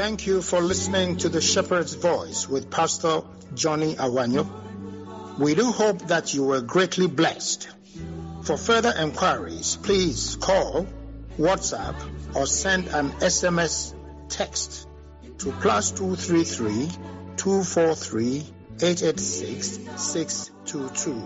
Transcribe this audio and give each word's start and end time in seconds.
Thank 0.00 0.26
you 0.26 0.40
for 0.40 0.62
listening 0.62 1.18
to 1.18 1.28
The 1.28 1.42
Shepherd's 1.42 1.92
Voice 1.92 2.48
with 2.48 2.70
Pastor 2.70 3.20
Johnny 3.52 3.96
Awanyo. 3.96 4.48
We 5.38 5.54
do 5.54 5.70
hope 5.70 6.08
that 6.08 6.32
you 6.32 6.44
were 6.44 6.62
greatly 6.62 7.06
blessed. 7.06 7.68
For 8.44 8.56
further 8.56 8.94
inquiries, 8.98 9.76
please 9.76 10.36
call, 10.36 10.86
WhatsApp, 11.36 12.34
or 12.34 12.46
send 12.46 12.88
an 12.88 13.10
SMS 13.10 13.94
text 14.30 14.88
to 15.36 15.52
plus 15.52 15.60
plus 15.60 15.90
two 15.90 16.16
three 16.16 16.44
three 16.44 16.88
two 17.36 17.62
four 17.62 17.94
three 17.94 18.46
eight 18.80 19.02
eight 19.02 19.20
six 19.20 19.78
six 19.96 20.50
two 20.64 20.88
two. 20.94 21.22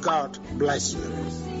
God 0.00 0.38
bless 0.58 0.94
you. 0.94 1.59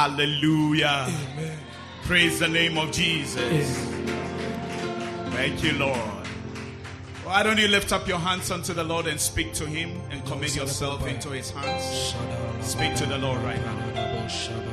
Hallelujah. 0.00 1.08
Amen. 1.08 1.58
Praise 2.04 2.38
the 2.38 2.48
name 2.48 2.78
of 2.78 2.90
Jesus. 2.90 3.86
Amen. 3.92 5.30
Thank 5.32 5.62
you, 5.62 5.74
Lord. 5.74 6.26
Why 7.22 7.42
don't 7.42 7.58
you 7.58 7.68
lift 7.68 7.92
up 7.92 8.08
your 8.08 8.18
hands 8.18 8.50
unto 8.50 8.72
the 8.72 8.82
Lord 8.82 9.06
and 9.06 9.20
speak 9.20 9.52
to 9.52 9.66
Him 9.66 10.00
and 10.10 10.24
commit 10.24 10.56
yourself 10.56 11.06
into 11.06 11.28
His 11.28 11.50
hands? 11.50 12.14
Speak 12.66 12.94
to 12.94 13.04
the 13.04 13.18
Lord 13.18 13.42
right 13.42 13.60
now. 13.60 14.69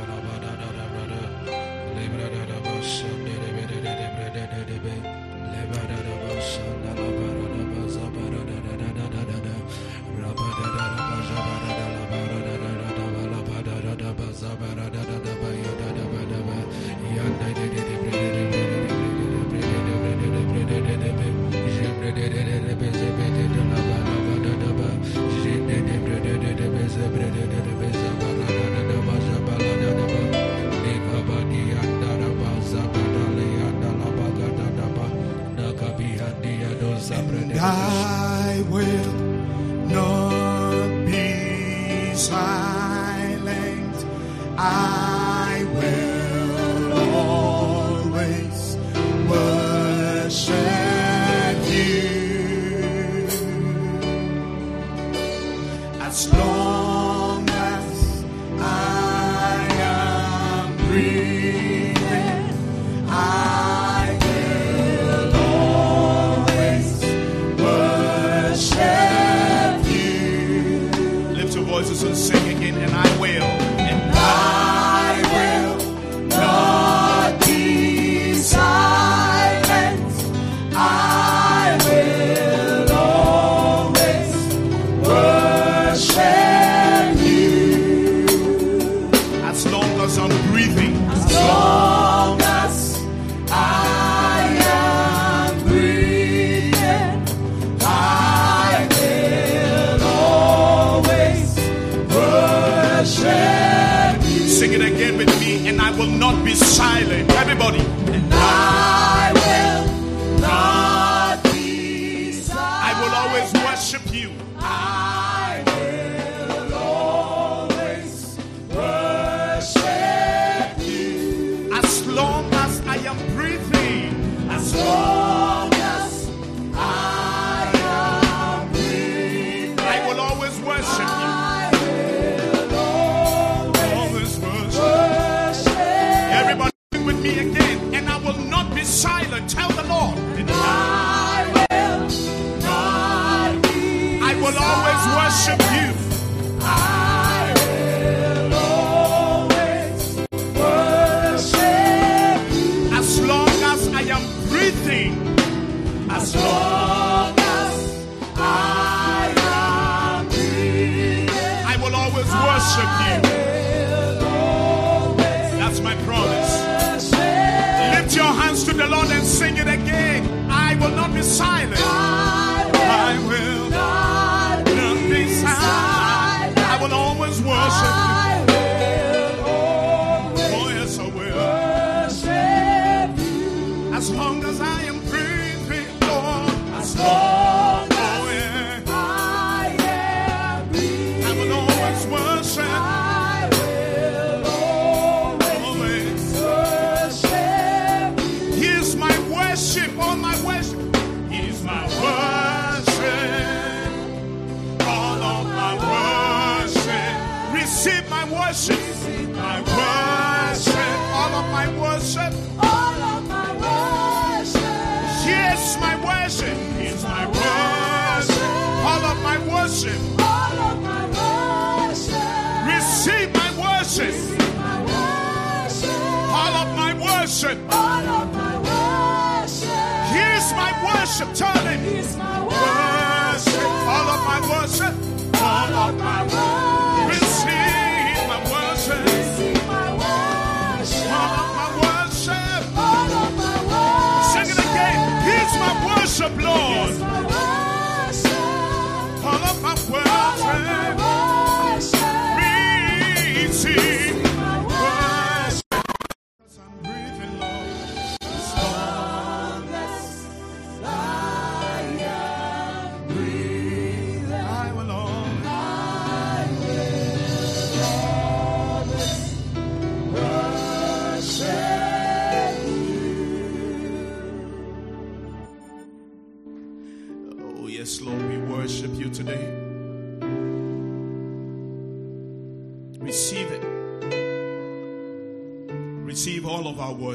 worship. 227.27 227.59
All 227.69 228.07
of 228.07 228.33
my 228.33 228.55
worship. 228.67 229.67
Here's 230.15 230.47
my 230.55 230.71
worship. 230.87 231.27
Tell. 231.35 231.51
Here's 231.67 232.15
my 232.15 232.39
worship. 232.45 233.43
worship. 233.43 233.63
All 233.93 234.07
of 234.15 234.21
my 234.31 234.39
worship. 234.51 234.93
All, 235.35 235.43
All 235.43 235.89
of 235.89 235.97
my 235.99 236.23
worship. 236.23 237.09
Receive 237.19 238.17
my 238.31 238.39
worship. 238.53 238.99
Receive 239.11 239.67
my 239.67 239.87
worship. 240.01 241.11
All 241.19 241.35
of 241.43 241.49
my 241.59 241.69
worship. 241.83 242.61
All 242.87 243.11
of 243.23 243.31
my 243.41 243.57
worship. 243.71 244.31
Sing 244.31 244.49
it 244.55 244.59
again. 244.67 244.99
Here's 245.27 245.53
my 245.59 245.73
worship, 245.85 246.31
Lord. 246.41 247.16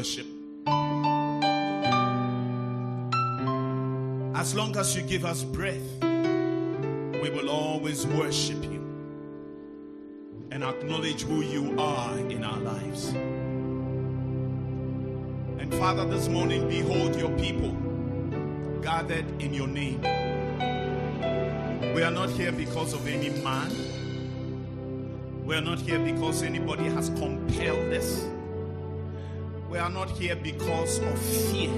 Worship. 0.03 0.27
As 4.35 4.53
long 4.53 4.77
as 4.77 4.97
you 4.97 5.03
give 5.03 5.25
us 5.25 5.45
breath, 5.45 6.03
we 6.03 7.31
will 7.31 7.49
always 7.49 8.05
worship 8.09 8.65
you 8.65 8.83
and 10.51 10.65
acknowledge 10.65 11.23
who 11.23 11.43
you 11.43 11.79
are 11.79 12.19
in 12.19 12.43
our 12.43 12.59
lives. 12.59 13.11
And 15.61 15.73
Father, 15.75 16.05
this 16.05 16.27
morning, 16.29 16.69
behold 16.69 17.15
your 17.15 17.31
people 17.39 17.71
gathered 18.83 19.41
in 19.41 19.55
your 19.55 19.69
name. 19.69 20.01
We 21.95 22.03
are 22.03 22.11
not 22.11 22.29
here 22.31 22.51
because 22.51 22.93
of 22.93 23.07
any 23.07 23.31
man. 23.45 23.71
We 25.47 25.55
are 25.55 25.61
not 25.61 25.79
here 25.79 26.01
because 26.01 26.43
anybody 26.43 26.87
has 26.87 27.09
compelled 27.11 27.93
us. 27.93 28.25
We 29.73 29.79
are 29.79 29.89
not 29.89 30.11
here 30.11 30.37
because 30.37 30.99
of 30.99 31.19
fear. 31.19 31.73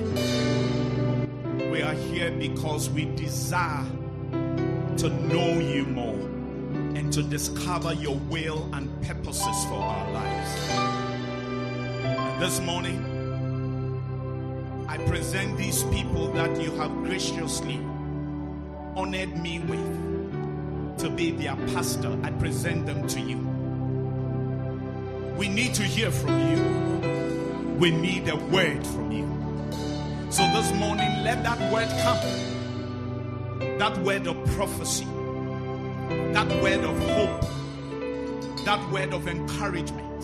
We 1.70 1.80
are 1.80 1.94
here 1.94 2.32
because 2.32 2.90
we 2.90 3.04
desire 3.14 3.86
to 4.96 5.08
know 5.08 5.60
you 5.60 5.84
more 5.84 6.18
and 6.96 7.12
to 7.12 7.22
discover 7.22 7.92
your 7.94 8.16
will 8.16 8.68
and 8.74 8.90
purposes 9.04 9.64
for 9.66 9.74
our 9.76 10.10
lives. 10.10 10.70
And 10.72 12.42
this 12.42 12.58
morning, 12.62 12.98
I 14.88 14.98
present 15.06 15.56
these 15.56 15.84
people 15.84 16.32
that 16.32 16.60
you 16.60 16.72
have 16.72 16.90
graciously 17.04 17.78
honored 18.96 19.40
me 19.40 19.60
with 19.60 20.98
to 20.98 21.08
be 21.10 21.30
their 21.30 21.54
pastor. 21.72 22.18
I 22.24 22.32
present 22.32 22.86
them 22.86 23.06
to 23.06 23.20
you. 23.20 23.38
We 25.38 25.46
need 25.46 25.74
to 25.74 25.84
hear 25.84 26.10
from 26.10 26.40
you. 26.50 27.13
We 27.78 27.90
need 27.90 28.28
a 28.28 28.36
word 28.36 28.86
from 28.86 29.10
you. 29.10 29.26
So 30.30 30.42
this 30.52 30.72
morning, 30.74 31.24
let 31.24 31.42
that 31.42 31.72
word 31.72 31.88
come. 32.02 33.78
That 33.78 33.98
word 33.98 34.26
of 34.28 34.36
prophecy. 34.54 35.06
That 36.32 36.48
word 36.62 36.84
of 36.84 36.98
hope. 37.00 38.64
That 38.64 38.92
word 38.92 39.12
of 39.12 39.26
encouragement. 39.26 40.22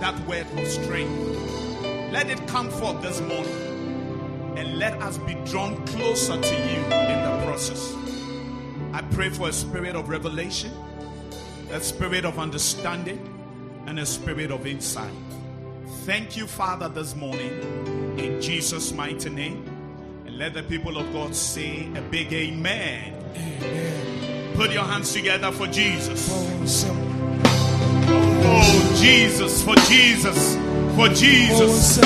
That 0.00 0.18
word 0.26 0.46
of 0.58 0.66
strength. 0.66 1.82
Let 2.12 2.28
it 2.28 2.46
come 2.48 2.68
forth 2.70 3.00
this 3.02 3.20
morning. 3.20 4.54
And 4.56 4.78
let 4.78 5.00
us 5.00 5.18
be 5.18 5.34
drawn 5.46 5.84
closer 5.86 6.40
to 6.40 6.54
you 6.54 6.78
in 6.84 7.22
the 7.22 7.42
process. 7.44 7.94
I 8.92 9.02
pray 9.12 9.30
for 9.30 9.48
a 9.48 9.52
spirit 9.52 9.94
of 9.94 10.08
revelation, 10.08 10.72
a 11.70 11.80
spirit 11.80 12.24
of 12.24 12.38
understanding, 12.38 13.18
and 13.86 13.98
a 13.98 14.06
spirit 14.06 14.50
of 14.50 14.66
insight. 14.66 15.12
Thank 16.04 16.36
you, 16.36 16.46
Father, 16.46 16.90
this 16.90 17.16
morning 17.16 18.18
in 18.18 18.38
Jesus' 18.38 18.92
mighty 18.92 19.30
name. 19.30 19.64
And 20.26 20.36
let 20.36 20.52
the 20.52 20.62
people 20.62 20.98
of 20.98 21.10
God 21.14 21.34
say 21.34 21.88
a 21.96 22.02
big 22.02 22.30
amen. 22.30 23.14
Put 24.54 24.70
your 24.70 24.84
hands 24.84 25.14
together 25.14 25.50
for 25.50 25.66
Jesus. 25.66 26.28
Oh, 26.30 27.00
oh 28.44 28.96
Jesus, 29.00 29.64
for 29.64 29.74
Jesus, 29.76 30.56
for 30.94 31.08
Jesus. 31.08 31.96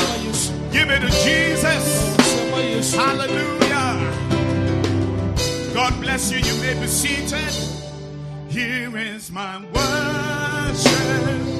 Give 0.70 0.88
it 0.90 1.00
to 1.00 1.10
Jesus. 1.24 2.94
Hallelujah. 2.94 3.98
God 5.74 6.00
bless 6.00 6.30
you. 6.30 6.38
You 6.38 6.54
may 6.60 6.80
be 6.80 6.86
seated. 6.86 7.52
Here 8.48 8.96
is 8.96 9.32
my 9.32 9.58
worship. 9.72 11.57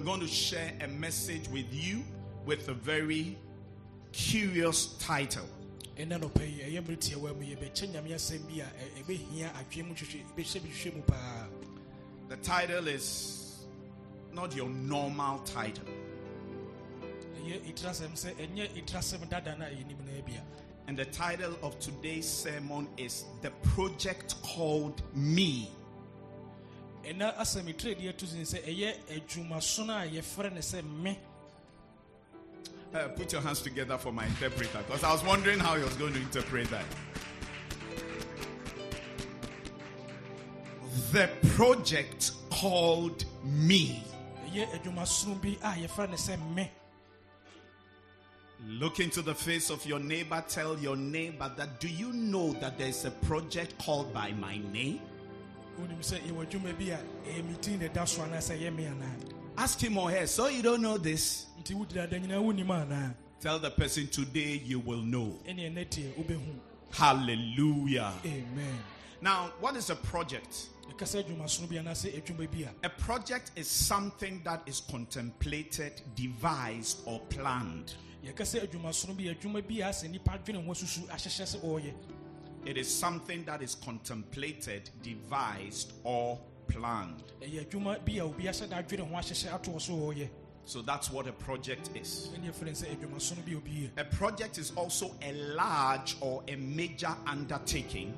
I'm 0.00 0.06
going 0.06 0.20
to 0.20 0.26
share 0.26 0.72
a 0.80 0.88
message 0.88 1.46
with 1.50 1.66
you 1.70 2.02
with 2.46 2.66
a 2.70 2.72
very 2.72 3.36
curious 4.12 4.94
title. 4.98 5.44
ɛna 5.98 6.18
nɔpɛ 6.18 6.40
yi 6.56 6.62
ɛyɛ 6.62 6.82
mmere 6.86 6.96
tiawa 6.96 7.36
mu 7.36 7.44
yɛbɛkyɛ 7.44 7.92
nyame 7.92 8.08
asɛm 8.14 8.48
bi 8.48 8.62
a 8.62 8.64
ɛ- 8.64 9.04
ɛbɛhia 9.04 9.52
adwene 9.52 9.88
mu 9.88 9.94
hwehwɛ 9.94 10.22
ɛbɛhyɛ 10.34 10.62
bi 10.62 10.68
hwehwɛ 10.70 10.96
mu 10.96 11.02
paa 11.02 11.46
The 12.30 12.36
title 12.38 12.88
is 12.88 13.66
not 14.32 14.56
your 14.56 14.70
normal 14.70 15.40
title. 15.40 15.84
ɛyɛ 17.44 17.60
ɛtirasɛm 17.70 18.12
sɛ 18.16 18.30
eh, 18.40 18.46
ɛnyɛ 18.46 18.82
ɛtirasɛm 18.82 19.28
dada 19.28 19.54
no 19.58 19.66
eh, 19.66 19.68
a 19.68 19.72
yɛnim 19.74 19.98
no 20.06 20.22
bia 20.22 20.42
And 20.86 20.98
the 20.98 21.04
title 21.04 21.54
of 21.62 21.78
today's 21.78 22.26
sermon 22.26 22.88
is 22.96 23.24
The 23.42 23.50
Project 23.74 24.40
Called 24.42 25.02
Me. 25.14 25.70
Ɛna 27.04 27.36
asɛm 27.38 27.72
ɛtirɛdeɛ 27.72 28.16
to 28.16 28.26
sin 28.26 28.42
sɛ 28.42 28.62
ɛyɛ 28.64 28.94
adwumasono 29.08 29.94
a 30.02 30.08
yɛfrɛ 30.08 30.52
no 30.52 30.60
sɛ 30.60 30.82
me 30.84 31.18
Uh, 32.92 33.06
put 33.08 33.32
your 33.32 33.40
hands 33.40 33.62
together 33.62 33.96
for 33.96 34.12
my 34.12 34.26
interpreter 34.26 34.78
because 34.84 35.04
I 35.04 35.12
was 35.12 35.22
wondering 35.22 35.60
how 35.60 35.76
he 35.76 35.84
was 35.84 35.94
going 35.94 36.12
to 36.12 36.18
interpret 36.18 36.68
that. 36.70 36.84
The 41.12 41.30
project 41.54 42.32
called 42.50 43.24
me. 43.44 44.04
ɛyɛ 44.48 44.66
adwumasono 44.72 45.40
bi 45.40 45.56
a 45.62 45.86
yɛfrɛ 45.86 46.10
no 46.10 46.54
me 46.54 46.70
Look 48.68 49.00
into 49.00 49.22
the 49.22 49.34
face 49.34 49.70
of 49.70 49.86
your 49.86 49.98
neighbor. 50.00 50.44
Tell 50.48 50.78
your 50.78 50.96
neighbor 50.96 51.50
that 51.56 51.80
do 51.80 51.88
you 51.88 52.12
know 52.12 52.52
that 52.54 52.76
there's 52.76 53.04
a 53.04 53.10
project 53.10 53.78
called 53.78 54.12
by 54.12 54.32
my 54.32 54.58
name? 54.72 55.00
Ask 59.56 59.80
him 59.80 59.98
or 59.98 60.10
her. 60.10 60.26
So 60.26 60.48
you 60.48 60.62
don't 60.62 60.80
know 60.82 60.96
this. 60.98 61.46
nti 61.60 61.74
wodira 61.74 62.06
da 62.10 62.18
nyinaa 62.18 62.40
wonim 62.40 62.70
anaa 62.70 63.14
Tell 63.40 63.58
the 63.58 63.70
person 63.70 64.06
today 64.08 64.60
you 64.64 64.78
will 64.80 65.02
know. 65.02 65.38
ɛne 65.46 65.70
ɛnɛ 65.72 65.88
tie 65.90 66.12
wobɛhu 66.18 66.58
Hallelujah. 66.92 68.12
amen 68.24 68.78
Now, 69.22 69.52
what 69.60 69.76
is 69.76 69.90
a 69.90 69.96
project? 69.96 70.68
yɛka 70.88 71.04
sɛ 71.06 71.24
adwumasono 71.24 71.68
bi 71.68 71.76
anaasɛ 71.76 72.22
adwuma 72.22 72.50
bi 72.50 72.66
a 72.68 72.86
A 72.86 72.90
project 72.90 73.50
is 73.56 73.68
something 73.68 74.40
that 74.44 74.62
is 74.66 74.80
contemplated, 74.90 76.00
devised, 76.14 76.98
or 77.06 77.20
planned. 77.28 77.94
Yɛka 82.64 82.66
sɛ 82.66 82.66
adwumasono 82.66 82.66
bi 82.66 82.66
yɛ 82.66 82.66
adwuma 82.66 82.66
bi 82.66 82.66
a 82.66 82.66
sɛ 82.66 82.66
nnipa 82.66 82.66
adwene 82.66 82.66
ho 82.66 82.66
asusu 82.66 82.66
ahyehyɛ 82.66 82.66
sɛ 82.66 82.66
ɔreyɛ 82.66 82.66
It 82.66 82.76
is 82.76 82.88
something 82.88 83.44
that 83.44 83.62
is 83.62 83.74
contemplated, 83.74 84.90
devised, 85.02 85.92
or 86.04 86.38
planned. 86.68 87.22
ɛyɛ 87.40 87.66
adwuma 87.66 88.04
bi 88.04 88.12
a 88.12 88.24
obi 88.24 88.44
ahyɛ 88.44 88.68
da 88.68 88.82
adwene 88.82 89.00
ho 89.00 89.14
ahyehyɛ 89.16 89.60
atoɔ 89.60 90.28
so 90.66 90.82
that's 90.82 91.10
what 91.10 91.26
a 91.26 91.32
project 91.32 91.90
is. 91.96 92.28
ɛne 92.34 92.44
yɛfrɛ 92.44 92.62
no 92.66 92.72
sɛ 92.72 92.96
adwumasono 92.96 93.44
bi 93.46 93.52
a 93.52 93.56
obi 93.56 93.70
yɛ 93.70 93.90
A 93.96 94.04
project 94.04 94.58
is 94.58 94.70
also 94.76 95.14
a 95.22 95.32
large 95.54 96.16
or 96.20 96.42
a 96.48 96.56
major 96.56 97.14
undertaking, 97.26 98.14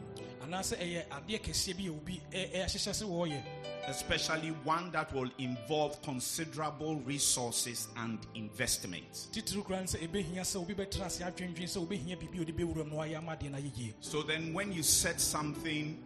anaasɛ 0.52 0.76
ɛyɛ 0.78 1.08
adeɛ 1.08 1.40
kɛseɛ 1.42 1.76
bi 1.76 1.86
a 1.86 1.90
obi 1.90 2.20
ɛ- 2.30 2.52
ɛ- 2.52 2.64
ahyehyɛ 2.64 2.92
sɛ 2.92 3.04
wɔreyɛ 3.06 3.42
especially 3.88 4.50
one 4.64 4.92
that 4.92 5.12
will 5.12 5.28
involve 5.38 6.00
considerable 6.02 6.96
resources 7.00 7.88
and 7.96 8.18
investments. 8.34 9.28
titiri 9.32 9.64
kora 9.64 9.80
no 9.80 9.86
sɛ 9.86 10.06
ɛbɛhia 10.08 10.40
sɛ 10.42 10.56
obi 10.62 10.74
bɛtena 10.74 11.06
ase 11.06 11.20
adwendwen 11.20 11.64
sɛ 11.66 11.86
wobɛhia 11.86 12.16
biribi 12.18 12.40
a 12.40 12.44
ɔde 12.44 12.54
bɛwuram 12.56 12.88
na 12.90 12.96
wayɛ 12.96 13.16
ama 13.18 13.32
adeɛ 13.36 13.50
no 13.50 13.58
ayɛ 13.58 13.76
yie 13.78 13.94
So 14.00 14.22
then, 14.22 14.52
when 14.52 14.72
you 14.72 14.82
set 14.82 15.20
something 15.20 16.02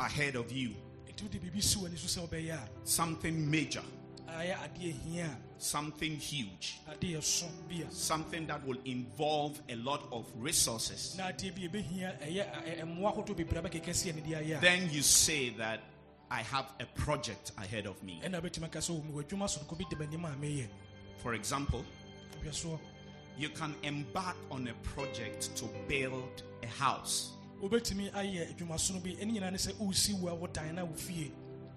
ahead 0.00 0.36
of 0.36 0.50
you, 0.52 0.70
nti 1.08 1.14
nti 1.14 1.22
wode 1.24 1.40
biribi 1.42 1.62
si 1.62 1.78
w'ani 1.78 1.98
so 1.98 2.20
sɛ 2.20 2.28
wobɛyɛ 2.28 2.58
something 2.84 3.50
major, 3.50 3.82
a 5.58 5.60
ayɛ 5.60 5.62
adeɛ 5.62 5.62
hia 5.62 5.62
something 5.62 6.16
huge, 6.16 6.80
a 6.86 6.94
adeɛ 6.94 7.22
so 7.22 7.46
bi 7.68 7.76
a 7.76 7.90
something 7.90 8.46
that 8.46 8.64
will 8.66 8.78
involve 8.84 9.60
a 9.68 9.74
lot 9.76 10.02
of 10.12 10.26
resources, 10.38 11.16
then 14.60 14.90
you 14.90 15.02
say 15.02 15.50
that 15.50 15.80
I 16.30 16.42
have 16.42 16.66
a 16.80 16.86
project 17.00 17.52
ahead 17.58 17.86
of 17.86 18.02
me. 18.02 18.20
ɛna 18.24 18.40
wobɛtumi 18.40 18.64
aka 18.64 18.78
sɛ 18.80 19.02
mewɔ 19.02 19.22
adwuma 19.24 19.46
sononko 19.48 19.78
bi 19.78 19.84
da 19.90 19.96
m'anim 19.96 20.24
a 20.24 20.36
meyɛ. 20.36 20.68
For 21.22 21.34
example, 21.34 21.84
you 23.36 23.48
can 23.50 23.74
embark 23.82 24.36
on 24.50 24.68
a 24.68 24.74
project 24.94 25.56
to 25.56 25.64
build 25.88 26.42
a 26.62 26.66
house. 26.66 27.32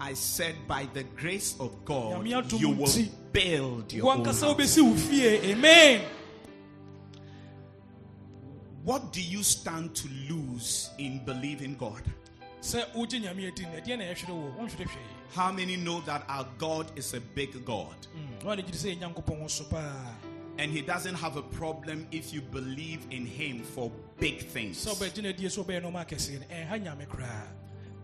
I 0.00 0.14
said, 0.14 0.56
by 0.66 0.88
the 0.94 1.04
grace 1.16 1.54
of 1.60 1.84
God, 1.84 2.26
you 2.26 2.70
will 2.70 3.06
build 3.32 3.92
your 3.92 4.12
own 4.12 4.24
house. 4.24 4.42
wobɛsi 4.42 4.82
wo 4.82 4.94
fie 4.94 5.52
amen 5.52 6.00
What 8.84 9.12
do 9.12 9.20
you 9.22 9.42
stand 9.44 9.94
to 9.94 10.08
lose 10.28 10.90
in 10.98 11.24
believing 11.24 11.76
God? 11.76 12.02
Sɛ 12.62 12.92
wogye 12.94 13.20
nyame 13.20 13.48
adi 13.48 13.62
no 13.64 13.68
ɛdeɛ 13.70 13.98
na 13.98 14.04
ɛhwere 14.04 14.28
wo 14.28 14.54
wonhwere 14.58 14.86
hwee 14.86 15.10
How 15.34 15.50
many 15.50 15.76
know 15.76 16.00
that 16.02 16.24
our 16.28 16.46
God 16.58 16.92
is 16.94 17.14
a 17.14 17.20
big 17.20 17.64
God? 17.64 17.96
Mm, 18.16 18.44
na 18.44 18.54
ɔde 18.56 18.66
gye 18.66 18.72
sɛ 18.72 18.98
nyankopɔn 18.98 19.40
wo 19.40 19.48
so 19.48 19.64
paa 19.64 20.14
And 20.58 20.70
He 20.70 20.82
doesn't 20.82 21.14
have 21.14 21.36
a 21.38 21.42
problem 21.42 22.06
if 22.12 22.32
you 22.34 22.42
believe 22.42 23.06
in 23.10 23.24
Him 23.26 23.62
for 23.62 23.90
big 24.18 24.40
things. 24.46 24.84
sɛ 24.86 24.94
wobɛgye 24.94 25.22
no 25.22 25.28
adie 25.30 25.48
sɛ 25.48 25.64
wobɛyɛ 25.64 25.82
nɔma 25.82 26.06
akɛseɛ 26.06 26.40
no 26.40 26.46
ɛnha 26.54 26.82
nyame 26.84 27.06
koraa 27.08 27.46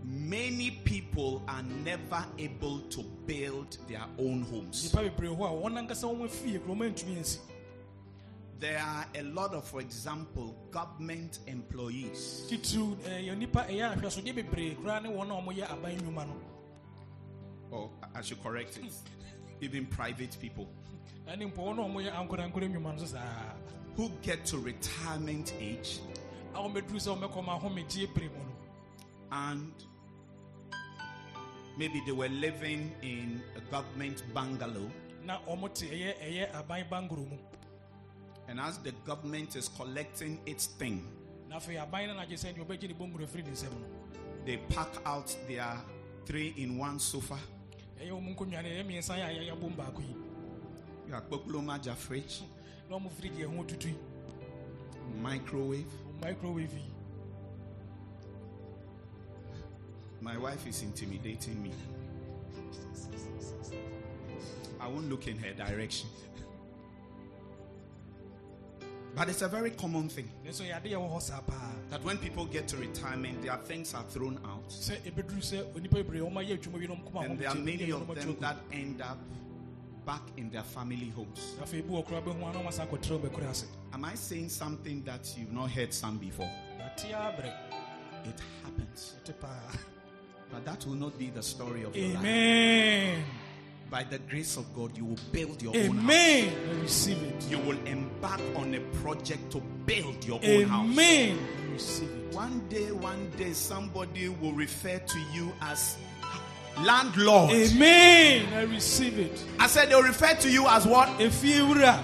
Many 0.05 0.71
people 0.85 1.43
are 1.49 1.63
never 1.63 2.25
able 2.39 2.81
to 2.81 3.03
build 3.27 3.77
their 3.89 4.05
own 4.19 4.43
homes. 4.43 4.91
There 8.61 8.79
are 8.81 9.07
a 9.15 9.23
lot 9.23 9.55
of, 9.55 9.65
for 9.69 9.81
example, 9.81 10.57
government 10.73 11.39
employees. 11.47 12.47
Titiriw 12.51 12.97
ɛyɛ 13.07 13.31
eh, 13.31 13.35
nnipa 13.37 13.67
ɛyɛ 13.69 13.93
eh, 13.93 13.95
ahwɛsodeɛ 13.95 14.35
bebree. 14.35 14.75
Koraa 14.77 15.01
ne 15.03 15.09
wɔn 15.11 15.31
a 15.31 15.43
wɔyɛ 15.47 15.71
aban 15.71 15.97
nnwuma 16.01 16.27
no. 16.27 16.37
Or 17.71 17.91
I 18.15 18.21
should 18.23 18.43
correct 18.43 18.79
it, 18.79 18.93
even 19.61 19.87
private 19.87 20.37
people. 20.41 20.69
Ɛne 21.29 21.53
mpo 21.53 21.57
wɔn 21.73 21.79
a 21.79 21.83
wɔyɛ 21.83 22.13
ankorankora 22.17 22.69
nnwuma 22.69 22.93
no 22.95 22.99
so 22.99 23.05
saa. 23.07 23.53
Who 23.97 24.09
get 24.23 24.45
to 24.47 24.59
retirement 24.59 25.53
age 25.61 26.01
a 26.55 26.59
wɔbɛduru 26.59 26.99
sɛ 26.99 27.17
wɔbɛkɔ 27.17 27.45
ma 27.45 27.59
ahomegye 27.61 28.13
bere 28.13 28.29
mu 28.29 28.39
no. 28.39 28.55
and 29.31 29.73
maybe 31.77 32.03
they 32.07 32.13
were 32.13 32.29
living 32.29 32.93
in 33.03 33.41
a 33.57 33.61
government 33.71 34.25
bungalow 34.35 34.91
and 38.49 38.59
as 38.61 38.79
the 38.79 38.93
government 39.07 39.55
is 39.57 39.69
collecting 39.77 40.41
its 40.47 40.67
thing 40.67 41.05
na 41.49 41.57
afei 41.57 41.77
aban 41.79 42.09
no 42.09 42.15
nagye 42.15 42.35
sɛ 42.37 42.53
deɛ 42.55 42.65
wɔbɛgye 42.67 42.89
ne 42.89 42.95
bɔmmuro 42.95 43.25
afiri 43.25 43.45
ne 43.45 43.51
nsam 43.53 43.73
no 43.73 43.87
they 44.45 44.57
pack 44.57 44.89
out 45.05 45.35
their 45.47 45.77
three 46.25 46.55
in 46.57 46.79
one 46.79 46.99
sofa. 46.99 47.39
ɛyɛ 48.01 48.11
wɔn 48.11 48.35
nkonnwa 48.37 48.63
no 48.63 48.69
ɛyɛ 48.69 48.85
mmiɛnsa 48.85 49.15
yɛ 49.17 49.25
a 49.27 49.33
yɛyɛ 49.53 49.61
bom 49.61 49.73
baako 49.77 50.01
yi. 50.01 50.15
Yakpokpolomaja 51.11 51.95
fridge 51.95 52.43
na 52.89 52.97
wɔn 52.99 53.11
firi 53.11 53.31
deɛ 53.31 53.57
ho 53.57 53.65
tutu 53.65 53.89
yi 53.89 53.95
microwave 55.23 55.87
microwave 56.21 56.71
my 60.21 60.37
wife 60.37 60.67
is 60.67 60.83
intimidating 60.83 61.63
me. 61.63 61.73
I 64.81 64.89
won't 64.89 65.09
look 65.09 65.29
in 65.29 65.39
her 65.39 65.53
direction 65.55 66.09
but 69.19 69.29
it's 69.29 69.43
a 69.43 69.49
very 69.49 69.71
common 69.71 70.09
thing 70.09 70.29
ne 70.45 70.51
nso 70.51 70.63
yɛ 70.65 70.81
adeɛ 70.81 70.93
ɛwɔ 70.95 71.09
hɔ 71.15 71.21
saa 71.23 71.41
paa 71.41 71.73
that 71.91 72.03
when 72.05 72.17
people 72.19 72.45
get 72.47 72.69
to 72.69 72.77
retirement, 72.77 73.43
their 73.43 73.57
things 73.57 73.95
are 73.95 74.05
thrown 74.05 74.39
out. 74.45 74.69
sɛ 74.69 74.97
ɛbɛduru 75.11 75.41
sɛ 75.41 75.65
onipa 75.75 76.03
bebree 76.05 76.21
wɔn 76.21 76.35
ayɛ 76.35 76.59
adwuma 76.59 76.79
bi 76.81 76.87
na 76.87 76.95
wɔn 76.95 77.05
kɔma 77.13 77.25
And 77.25 77.39
there 77.39 77.49
are 77.49 77.55
many 77.57 77.91
of 77.91 78.07
them 78.15 78.37
that 78.41 78.57
end 78.73 79.01
up 79.03 79.19
back 80.07 80.23
in 80.37 80.51
their 80.51 80.63
family 80.63 81.11
homes. 81.17 81.57
agu. 81.61 81.65
afei 81.65 81.83
bi 81.87 81.93
wɔ 81.95 82.07
koraa 82.07 82.23
bɛhu 82.23 82.43
ana 82.49 82.59
wɔn 82.61 82.67
asa 82.69 82.87
akɔtɛrɛ 82.87 83.21
wɔn 83.21 83.31
akora 83.31 83.51
ase 83.51 83.65
Am 83.93 84.05
I 84.05 84.15
saying 84.15 84.49
something 84.51 85.03
that 85.05 85.35
you've 85.37 85.53
not 85.53 85.71
heard 85.71 85.93
some 85.95 86.19
before? 86.19 86.51
It 88.25 88.41
happens. 88.63 89.15
But 90.51 90.65
that 90.65 90.85
will 90.87 90.95
not 90.95 91.19
be 91.19 91.31
the 91.31 91.43
story 91.43 91.85
of 91.85 91.97
your 91.97 92.09
life. 92.09 92.19
amen 92.19 93.25
By 93.91 94.05
the 94.05 94.19
grace 94.19 94.59
of 94.59 94.67
God, 94.75 94.97
you 94.99 95.07
will 95.07 95.19
build 95.33 95.63
your 95.63 95.75
own 95.75 95.83
house. 95.83 95.91
amen 96.05 96.53
I 96.69 96.83
receive 96.83 97.23
it 97.23 97.47
You 97.51 97.59
will 97.61 97.79
embark 97.87 98.41
on 98.57 98.75
a 98.75 98.81
project 99.03 99.51
to 99.53 99.61
build 99.87 100.23
your 100.27 100.41
own 100.45 100.65
house. 100.65 100.87
amen 100.93 101.39
I 101.39 101.73
receive 101.73 102.11
it 102.11 102.35
One 102.35 102.69
day, 102.69 102.93
one 102.93 103.31
day, 103.39 103.53
somebody 103.55 104.29
will 104.29 104.53
refer 104.53 104.99
to 104.99 105.19
you 105.33 105.53
as 105.63 105.97
landlord. 106.85 107.51
amen 107.51 108.53
I 108.53 108.63
receive 108.63 109.19
it 109.19 109.43
I 109.59 109.67
said 109.67 109.89
they'll 109.89 110.03
refer 110.03 110.35
to 110.35 110.51
you 110.51 110.67
as 110.69 110.87
what? 110.87 111.09
efie 111.19 111.61
wura 111.67 111.99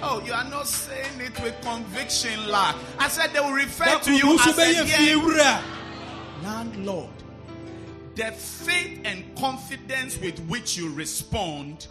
Oh, 0.00 0.22
you 0.24 0.32
are 0.32 0.48
not 0.48 0.68
saying 0.68 1.20
it 1.20 1.42
with 1.42 1.60
conviction, 1.60 2.48
la. 2.48 2.72
I 3.00 3.08
said 3.08 3.32
they 3.32 3.40
will 3.40 3.50
refer 3.52 3.84
da 3.84 3.98
to 3.98 4.12
you 4.14 4.38
as 4.38 4.56
a 4.56 5.60
landlord. 6.44 7.10
The 8.18 8.32
faith 8.32 9.00
and 9.04 9.24
confidence 9.36 10.18
with 10.18 10.40
which 10.48 10.76
you 10.76 10.92
respond, 10.92 11.86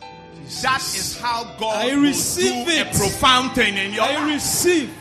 that 0.61 0.81
is 0.81 1.17
how 1.17 1.45
God 1.57 1.85
I 1.87 1.95
will 1.95 2.03
receive 2.03 2.65
do 2.65 2.71
it. 2.73 2.87
a 2.93 2.97
profound 2.99 3.53
thing 3.55 3.77
in 3.77 3.93
your 3.93 4.03
I 4.03 4.15
life. 4.15 4.33
receive 4.33 4.93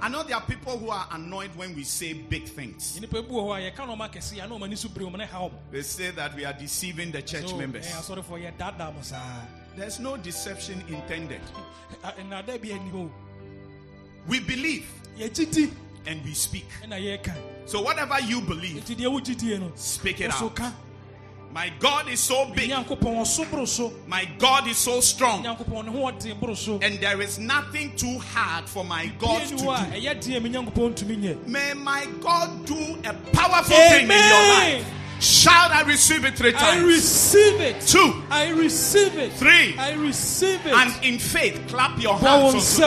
I 0.00 0.08
know 0.08 0.22
there 0.22 0.36
are 0.36 0.42
people 0.42 0.78
who 0.78 0.88
are 0.90 1.06
annoyed 1.12 1.50
when 1.56 1.74
we 1.74 1.82
say 1.84 2.14
big 2.14 2.44
things. 2.44 2.98
nipa 3.00 3.22
bi 3.22 3.28
wɔ 3.28 3.42
hɔ 3.44 3.68
a 3.68 3.70
yɛka 3.70 3.86
na 3.86 3.94
ɔma 3.96 4.10
kɛse 4.12 4.42
a 4.42 4.46
na 4.48 4.54
ɔma 4.54 4.68
ni 4.68 4.76
so 4.76 4.88
bere 4.88 5.06
wɔn 5.06 5.18
ne 5.18 5.26
ha 5.26 5.38
wɔn 5.40 5.52
They 5.70 5.82
say 5.82 6.10
that 6.12 6.34
we 6.34 6.44
are 6.46 6.52
deceiving 6.54 7.10
the 7.12 7.20
church 7.22 7.48
So, 7.48 7.56
members. 7.58 7.86
Eh, 7.86 7.90
ɛyɛ 7.90 8.00
asɔrefoɔ 8.00 8.42
yɛ 8.44 8.58
daadaa 8.58 8.94
mo 8.94 9.02
saa 9.02 9.42
There's 9.76 9.98
no 10.00 10.16
deception 10.16 10.82
intended. 10.88 11.40
Eh, 12.04 12.10
nnada 12.22 12.58
bi 12.60 12.68
ani 12.72 12.90
hɔ 12.90 13.10
We 14.26 14.40
believe 14.40 14.86
yɛgye 15.18 15.50
di 15.52 15.70
and 16.06 16.24
we 16.24 16.34
speak. 16.34 16.66
So 17.66 17.82
whatever 17.82 18.20
you 18.20 18.40
believe, 18.40 18.82
nti 18.84 18.96
deɛ 18.96 19.06
wogye 19.10 19.36
die 19.38 19.58
no 19.58 19.72
speak 19.74 20.20
it 20.20 20.30
out. 20.30 20.60
My 21.54 21.72
God 21.78 22.08
is 22.08 22.18
so 22.18 22.46
big. 22.46 22.70
nyankopɔn 22.70 23.14
ɔso 23.22 23.48
boro 23.48 23.64
so 23.64 23.92
My 24.08 24.24
God 24.38 24.66
is 24.66 24.76
so 24.76 25.00
strong. 25.00 25.44
nyankopɔn 25.44 25.84
ne 25.84 25.92
ho 25.92 26.10
ɔden 26.10 26.40
boro 26.40 26.54
so 26.54 26.80
And 26.82 26.98
there 26.98 27.20
is 27.22 27.38
nothing 27.38 27.94
too 27.96 28.18
hard 28.18 28.68
for 28.68 28.84
my 28.84 29.06
God 29.20 29.46
to 29.46 29.54
ni 29.54 29.62
hɔ 29.62 29.88
a 29.96 30.00
do. 30.00 30.06
ɛyɛ 30.08 30.20
deɛ 30.20 30.42
me 30.42 30.50
nyankopɔn 30.50 30.94
ntumi 30.94 31.16
nyɛ 31.16 31.46
May 31.46 31.74
my 31.74 32.06
God 32.20 32.66
do 32.66 32.98
a 33.04 33.14
powerful 33.32 33.76
thing 33.76 34.02
in 34.02 34.08
your 34.10 34.48
life. 34.58 34.86
Shout, 35.20 35.70
I 35.70 35.82
receive 35.82 36.24
it 36.24 36.36
three 36.36 36.50
times? 36.52 36.82
I 36.82 36.86
receive 36.86 37.60
it 37.60 37.80
Two. 37.86 38.22
I 38.30 38.48
receive 38.48 39.16
it 39.16 39.32
Three. 39.34 39.76
I 39.78 39.92
receive 39.92 40.66
it 40.66 40.74
And 40.74 41.04
in 41.04 41.20
faith, 41.20 41.62
clap 41.68 42.02
your 42.02 42.18
hands. 42.18 42.78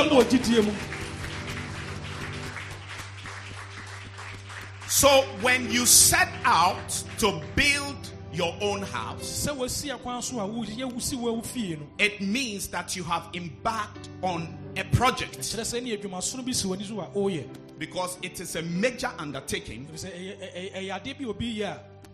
So 4.97 5.21
when 5.41 5.69
you 5.69 5.85
set 5.85 6.27
out 6.43 6.89
to 7.19 7.39
build 7.55 8.09
your 8.33 8.55
own 8.59 8.81
house, 8.81 9.45
sɛ 9.45 9.55
wasi 9.55 9.95
akwan 9.95 10.23
so 10.23 10.39
a 10.39 10.47
woyɛ 10.49 10.91
wosi 10.91 11.15
wo 11.15 11.39
fie 11.41 11.75
no 11.75 11.85
it 11.99 12.19
means 12.19 12.67
that 12.69 12.95
you 12.95 13.03
have 13.03 13.29
embarked 13.35 14.09
on 14.23 14.57
a 14.75 14.83
project. 14.85 15.37
kyerɛ 15.37 15.61
sɛ 15.61 15.83
ne 15.83 15.95
adwumasono 15.95 16.43
bi 16.43 16.51
si 16.51 16.67
w'ani 16.67 16.83
so 16.83 16.99
a 16.99 17.05
ɔreyɛ 17.09 17.47
because 17.77 18.17
it 18.23 18.39
is 18.39 18.55
a 18.55 18.63
major 18.63 19.11
undertaking 19.19 19.87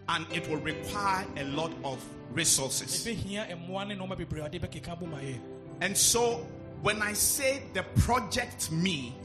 and 0.10 0.26
it 0.34 0.50
will 0.50 0.58
require 0.58 1.26
a 1.38 1.46
lot 1.46 1.72
of 1.86 2.04
resources. 2.34 3.08
ɛbɛhia 3.08 3.66
mmoa 3.66 3.88
ne 3.88 3.96
nɔɔma 3.96 4.18
bebree 4.18 4.46
a 4.46 4.50
ɔde 4.50 4.60
bɛkeka 4.60 5.00
bɔ 5.00 5.10
ma 5.10 5.20
yɛ. 5.20 5.40
And 5.80 5.98
so 5.98 6.46
when 6.82 7.02
I 7.02 7.14
say 7.14 7.64
the 7.74 7.84
project 8.02 8.74
me, 8.74 9.16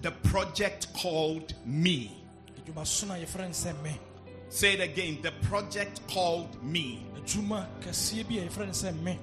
the 0.01 0.11
project 0.11 0.93
called 0.93 1.53
me. 1.65 2.23
adwumaso 2.57 3.07
no 3.07 3.13
a 3.13 3.17
yɛfrɛ 3.17 3.37
no 3.47 3.49
sɛ 3.49 3.83
me 3.83 3.99
Say 4.51 4.73
it 4.73 4.79
again. 4.81 5.21
The 5.21 5.31
project 5.47 6.01
called 6.07 6.63
me. 6.63 7.05
adwuma 7.15 7.67
kɛseɛ 7.81 8.27
bi 8.27 8.35
a 8.35 8.47
yɛfrɛ 8.49 8.65
no 8.65 8.71
sɛ 8.71 9.01
me 9.03 9.19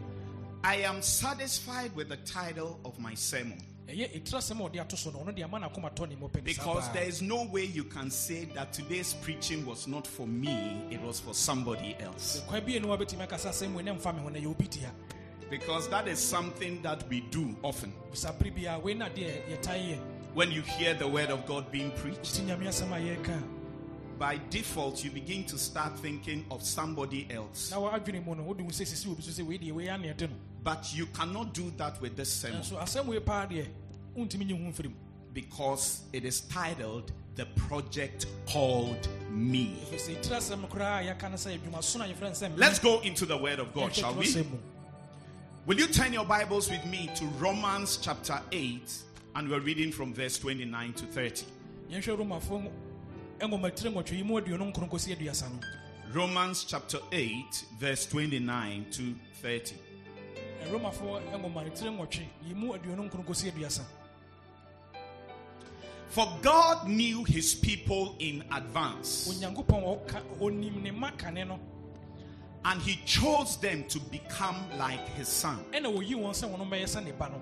I 0.62 0.76
am 0.76 1.00
satisfied 1.02 1.94
with 1.94 2.08
the 2.08 2.16
title 2.18 2.78
of 2.85 2.99
my 2.99 3.14
sermon 3.14 3.61
ɛyɛ 3.88 4.20
ɛtira 4.20 4.40
sɛm 4.40 4.60
a 4.60 4.68
ɔde 4.68 4.80
ato 4.80 4.96
so 4.96 5.10
no 5.10 5.18
ɔno 5.20 5.34
de 5.34 5.42
ama 5.42 5.58
no 5.60 5.68
akoma 5.68 5.90
tɔ 5.94 6.08
ne 6.08 6.16
mmɔpɛ 6.16 6.44
ne 6.44 6.52
saa 6.52 6.64
because 6.64 6.88
there 6.92 7.04
is 7.08 7.22
no 7.22 7.44
way 7.44 7.64
you 7.64 7.84
can 7.84 8.10
say 8.10 8.44
that 8.46 8.72
today's 8.72 9.14
preaching 9.22 9.64
was 9.64 9.86
not 9.86 10.06
for 10.06 10.26
me, 10.26 10.82
it 10.90 11.00
was 11.02 11.20
for 11.20 11.32
somebody 11.34 11.96
else. 12.00 12.42
kwa 12.48 12.60
bi 12.60 12.72
ne 12.78 12.80
wabɛtumi 12.86 13.22
akasa 13.22 13.48
asɛm 13.50 13.74
wei 13.74 13.82
ne 13.84 13.92
mfa 13.92 14.14
me 14.14 14.20
ho 14.22 14.28
na 14.28 14.38
yɛ 14.40 14.46
obi 14.50 14.66
tia 14.66 14.90
Because 15.48 15.86
that 15.90 16.08
is 16.08 16.18
something 16.18 16.82
that 16.82 17.08
we 17.08 17.20
do 17.30 17.54
often. 17.62 17.92
bisa 18.12 18.36
bere 18.36 18.50
bia 18.50 18.78
wei 18.82 18.94
na 18.94 19.08
deɛ 19.08 19.46
yɛtae 19.48 19.90
yɛ 19.94 19.98
When 20.34 20.50
you 20.50 20.60
hear 20.62 20.92
the 20.94 21.06
word 21.08 21.30
of 21.30 21.46
God 21.46 21.70
being 21.70 21.90
preached, 21.92 22.22
nti 22.34 22.46
nyame 22.46 22.66
asɛm 22.66 22.90
a 22.92 22.98
yɛreka 23.16 23.42
by 24.18 24.40
default, 24.50 25.04
you 25.04 25.10
begin 25.10 25.44
to 25.44 25.58
start 25.58 25.98
thinking 25.98 26.42
of 26.50 26.62
somebody 26.62 27.26
else. 27.30 27.70
Na 30.66 30.75
wɔadwene 30.75 31.26
mu 31.26 31.32
no 31.32 31.40
wode 31.40 31.56
hu 31.56 31.70
sɛ 31.70 31.70
sisi 31.70 31.87
obi 31.87 31.87
so 31.87 31.87
sɛ 31.87 31.87
wei 31.87 31.87
deɛ 31.87 31.87
wei 31.87 31.87
ane 31.87 31.87
ɛde 31.87 31.87
no 31.87 31.87
But 31.87 31.87
you 31.87 31.87
cannot 31.87 31.87
do 31.87 31.87
that 31.87 32.00
with 32.00 32.16
this 32.16 32.32
sermon 32.32 32.61
nanso 32.61 32.76
asɛm 32.82 33.06
wei 33.06 33.20
paa 33.20 33.46
deɛ 33.46 33.66
wontumi 34.16 34.46
nye 34.46 34.54
ho 34.56 34.73
mfiri 34.73 34.88
mu 34.90 34.96
because 35.32 36.02
it 36.12 36.25
is 36.25 36.40
titled 36.40 37.12
The 37.37 37.46
Project 37.46 38.26
Called 38.46 39.08
Me. 39.30 39.76
ɛfiri 39.87 40.00
sɛ 40.00 40.16
ɛtiri 40.16 40.37
asɛm 40.37 40.61
no 40.62 40.68
koraa 40.68 41.00
a 41.00 41.14
yɛka 41.14 41.30
no 41.30 41.37
sɛ 41.37 41.58
adwumaso 41.58 41.99
no 41.99 42.04
a 42.04 42.08
yɛfrɛ 42.08 42.20
no 42.20 42.30
sɛ 42.30 42.50
me. 42.50 42.56
Let's 42.56 42.78
go 42.78 43.00
into 43.00 43.26
the 43.26 43.37
word 43.37 43.58
of 43.61 43.73
God, 43.75 43.94
shall 43.94 44.14
we? 44.14 44.26
Will 45.66 45.78
you 45.78 45.87
turn 45.88 46.12
your 46.12 46.25
Bibles 46.25 46.70
with 46.70 46.85
me 46.87 47.11
to 47.16 47.25
Romans 47.40 47.99
chapter 47.99 48.40
8 48.52 49.02
and 49.35 49.49
we're 49.50 49.61
reading 49.61 49.92
from 49.92 50.14
verse 50.14 50.38
29 50.38 50.92
to 50.94 51.06
30. 51.06 51.44
yɛhwɛ 51.90 52.16
romafo 52.18 52.70
ɛngomatire 53.38 53.92
nwɔtwe 53.92 54.16
yi 54.16 54.23
mu 54.23 54.40
aduonu 54.40 54.73
nkron 54.73 54.88
kɔsi 54.90 55.14
aduasa 55.16 55.49
no 55.50 55.61
Romans 56.12 56.64
chapter 56.64 56.99
8 57.12 57.64
verse 57.78 58.06
29 58.06 58.87
to 58.90 59.14
30. 59.42 59.75
Ɛ, 60.62 60.70
romafo 60.70 61.20
ɛngomatire 61.32 61.90
nwɔtwe. 61.90 62.26
Yi 62.46 62.54
mu 62.54 62.72
aduonu 62.72 63.08
nkron 63.10 63.25
kɔsi 63.25 63.52
aduasa. 63.52 63.82
For 66.08 66.26
God 66.40 66.88
knew 66.88 67.25
his 67.25 67.54
people 67.54 68.14
in 68.18 68.42
advance. 68.54 69.28
Onyankopɔn 69.28 69.82
onim 70.40 70.82
ne 70.82 70.90
ma 70.90 71.10
kane 71.10 71.46
no. 71.46 71.58
And 72.64 72.80
he 72.82 72.97
chose 73.04 73.58
them 73.58 73.84
to 73.84 74.00
become 74.00 74.56
like 74.78 75.06
his 75.10 75.28
son. 75.28 75.64
Ɛna 75.73 75.86
wɔyi 75.92 76.14
wɔn 76.14 76.32
sɛ 76.32 76.49
wɔn 76.50 76.69
bɛyɛ 76.71 76.84
sɛ 76.84 77.04
ne 77.04 77.12
ba 77.12 77.28
no 77.28 77.40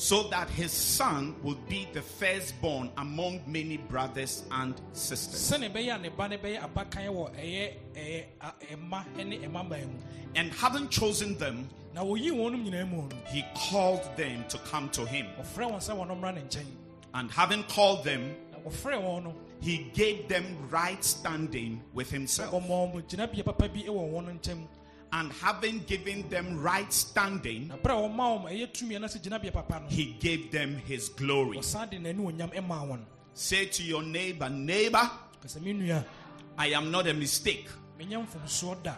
so 0.00 0.22
that 0.28 0.48
his 0.50 0.70
son 0.70 1.34
would 1.42 1.68
be 1.68 1.88
the 1.92 2.00
firstborn 2.00 2.88
among 2.98 3.40
many 3.48 3.76
brothers 3.76 4.44
and 4.52 4.80
sisters. 4.92 5.50
sɛne 5.52 5.72
ɛbɛyɛ 5.72 5.94
a 5.96 5.98
ne 5.98 6.08
ba 6.08 6.28
no 6.28 6.38
bɛyɛ 6.38 6.60
abakan 6.72 7.08
wɔ 7.08 7.34
ɛyɛ 7.34 7.72
ɛyɛ 7.94 8.24
a- 8.40 8.52
ɛma 8.76 9.04
ne 9.26 9.38
ɛmabaa 9.38 9.86
mu 9.86 9.98
And 10.36 10.52
having 10.52 10.88
chosen 10.88 11.36
them, 11.38 11.68
na 11.94 12.02
wɔyi 12.04 12.30
wɔn 12.30 12.52
nom 12.52 12.64
nyinaa 12.64 12.88
mu 12.88 13.02
no 13.08 13.16
he 13.26 13.44
called 13.56 14.08
them 14.16 14.44
to 14.48 14.58
come 14.58 14.88
to 14.90 15.04
him. 15.04 15.26
ɔfrɛ 15.40 15.68
wɔn 15.68 15.78
sɛ 15.78 15.96
wɔn 15.96 16.08
mmra 16.20 16.32
ne 16.34 16.42
nkyɛn 16.42 16.66
And 17.14 17.30
having 17.32 17.64
called 17.64 18.04
them, 18.04 18.36
na 18.52 18.58
ɔfrɛ 18.70 19.02
wɔn 19.02 19.24
no 19.24 19.34
he 19.60 19.90
gave 19.94 20.28
them 20.28 20.56
right 20.70 21.02
standing 21.02 21.82
with 21.92 22.08
himself. 22.10 22.52
Ɔma 25.12 25.14
wɔn 25.14 25.14
gyinabea 25.14 25.14
papa 25.14 25.14
bi 25.14 25.14
wɔ 25.14 25.14
wɔn 25.14 25.14
nkyɛn 25.14 25.14
And 25.14 25.32
having 25.32 25.78
given 25.86 26.28
them 26.28 26.62
right 26.62 26.92
standing, 26.92 27.68
na 27.68 27.76
bere 27.76 27.92
a 27.94 27.96
ɔma 27.96 28.44
wɔn 28.44 28.50
ɛyɛ 28.52 28.72
tumi 28.72 28.96
anase 28.98 29.18
gyinabea 29.22 29.52
papa 29.52 29.80
no 29.80 29.88
he 29.88 30.16
gave 30.20 30.50
them 30.50 30.76
his 30.86 31.08
glory. 31.10 31.58
ɔsan 31.58 31.90
de 31.90 31.98
n'ani 31.98 32.18
onyam 32.32 32.52
ɛmaa 32.54 32.88
wɔn 32.88 33.00
Say 33.34 33.66
to 33.66 33.82
your 33.84 34.02
neighbor, 34.02 34.48
neighbor, 34.48 35.10
kasɛ 35.44 35.60
me 35.62 35.72
nua 35.72 36.04
I 36.56 36.68
am 36.68 36.90
not 36.90 37.06
a 37.06 37.14
mistake. 37.14 37.68
menyɛ 38.00 38.26
mfomsoɔ 38.26 38.82
da 38.82 38.94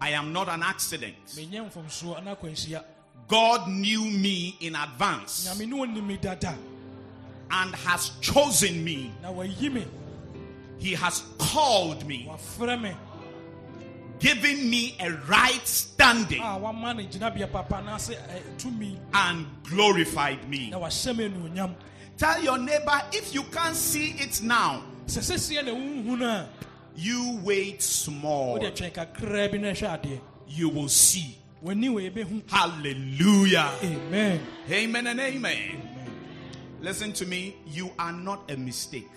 I 0.00 0.10
am 0.10 0.32
not 0.32 0.48
an 0.48 0.62
accident. 0.62 1.16
menyɛ 1.36 1.70
mfomsoɔ 1.70 2.18
anaa 2.22 2.36
akwanhyia 2.38 2.84
God 3.28 3.68
knew 3.68 4.04
me 4.04 4.56
in 4.60 4.74
advance 4.76 5.46
nyame 5.48 5.68
ne 5.68 5.76
ɔnim 5.76 6.06
me 6.06 6.16
dada 6.16 6.56
and 7.50 7.74
has 7.74 8.10
chosen 8.20 8.82
me. 8.84 9.12
na 9.22 9.30
wayi 9.32 9.70
me 9.72 9.86
He 10.78 10.94
has 10.94 11.22
called 11.38 12.04
me, 12.08 12.28
me 14.22 14.28
giving 14.28 14.70
me 14.70 14.96
a 15.00 15.10
right 15.28 15.66
standing 15.66 16.40
ah, 16.42 16.56
a 16.56 16.60
wama 16.60 16.96
no 16.96 17.02
gyinabea 17.02 17.50
papa 17.50 17.76
anaasɛ 17.84 18.14
ɛ, 18.16 18.42
tumi 18.58 18.96
and 19.14 19.46
glorified 19.64 20.48
me. 20.48 20.70
na 20.70 20.78
wahyɛ 20.78 21.16
me 21.16 21.28
anuonyam 21.28 21.74
Tell 22.18 22.42
your 22.42 22.58
neighbor 22.58 23.02
if 23.12 23.34
you 23.34 23.42
can't 23.44 23.74
see 23.74 24.10
it 24.18 24.42
now, 24.42 24.82
sɛ 25.06 25.20
sɛsiɛ 25.34 25.64
na 25.64 25.72
wohu 25.72 26.18
no 26.18 26.26
a 26.26 26.48
you 26.94 27.40
wait 27.42 27.82
small. 27.82 28.52
wode 28.58 28.74
twɛn 28.74 28.92
kakraa 28.92 29.50
bi 29.50 29.58
na 29.58 29.68
ɛhwɛ 29.70 30.00
adeɛ 30.02 30.20
You 30.48 30.68
will 30.68 30.88
see. 30.88 31.38
w'ani 31.64 31.88
wɔ 31.88 32.10
yɛbɛhu 32.12 32.42
Hallelujah. 32.50 33.70
amen 33.82 34.40
Amen 34.70 35.06
and 35.06 35.20
amen. 35.20 35.88
Listen 36.80 37.12
to 37.12 37.24
me. 37.26 37.54
You 37.68 37.92
are 37.96 38.10
not 38.12 38.50
a 38.50 38.56
mistake. 38.56 39.08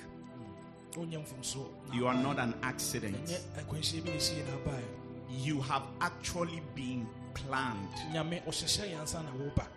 You 1.94 2.08
are 2.08 2.14
not 2.16 2.40
an 2.40 2.54
accident. 2.64 3.16
ɛnyɛ 3.26 3.40
akwanhyia 3.66 3.98
eh, 3.98 4.02
bi 4.02 4.10
na 4.12 4.16
ɛsie 4.18 4.46
no 4.48 4.58
abaɛ 4.58 4.82
You 5.30 5.62
have 5.62 5.84
actually 6.02 6.62
been 6.76 7.08
planned. 7.34 7.90
nyame 8.12 8.42
ɔhyehyɛ 8.46 8.92
yɛ 8.92 9.00
ansa 9.02 9.22
na 9.24 9.32
woba 9.32 9.68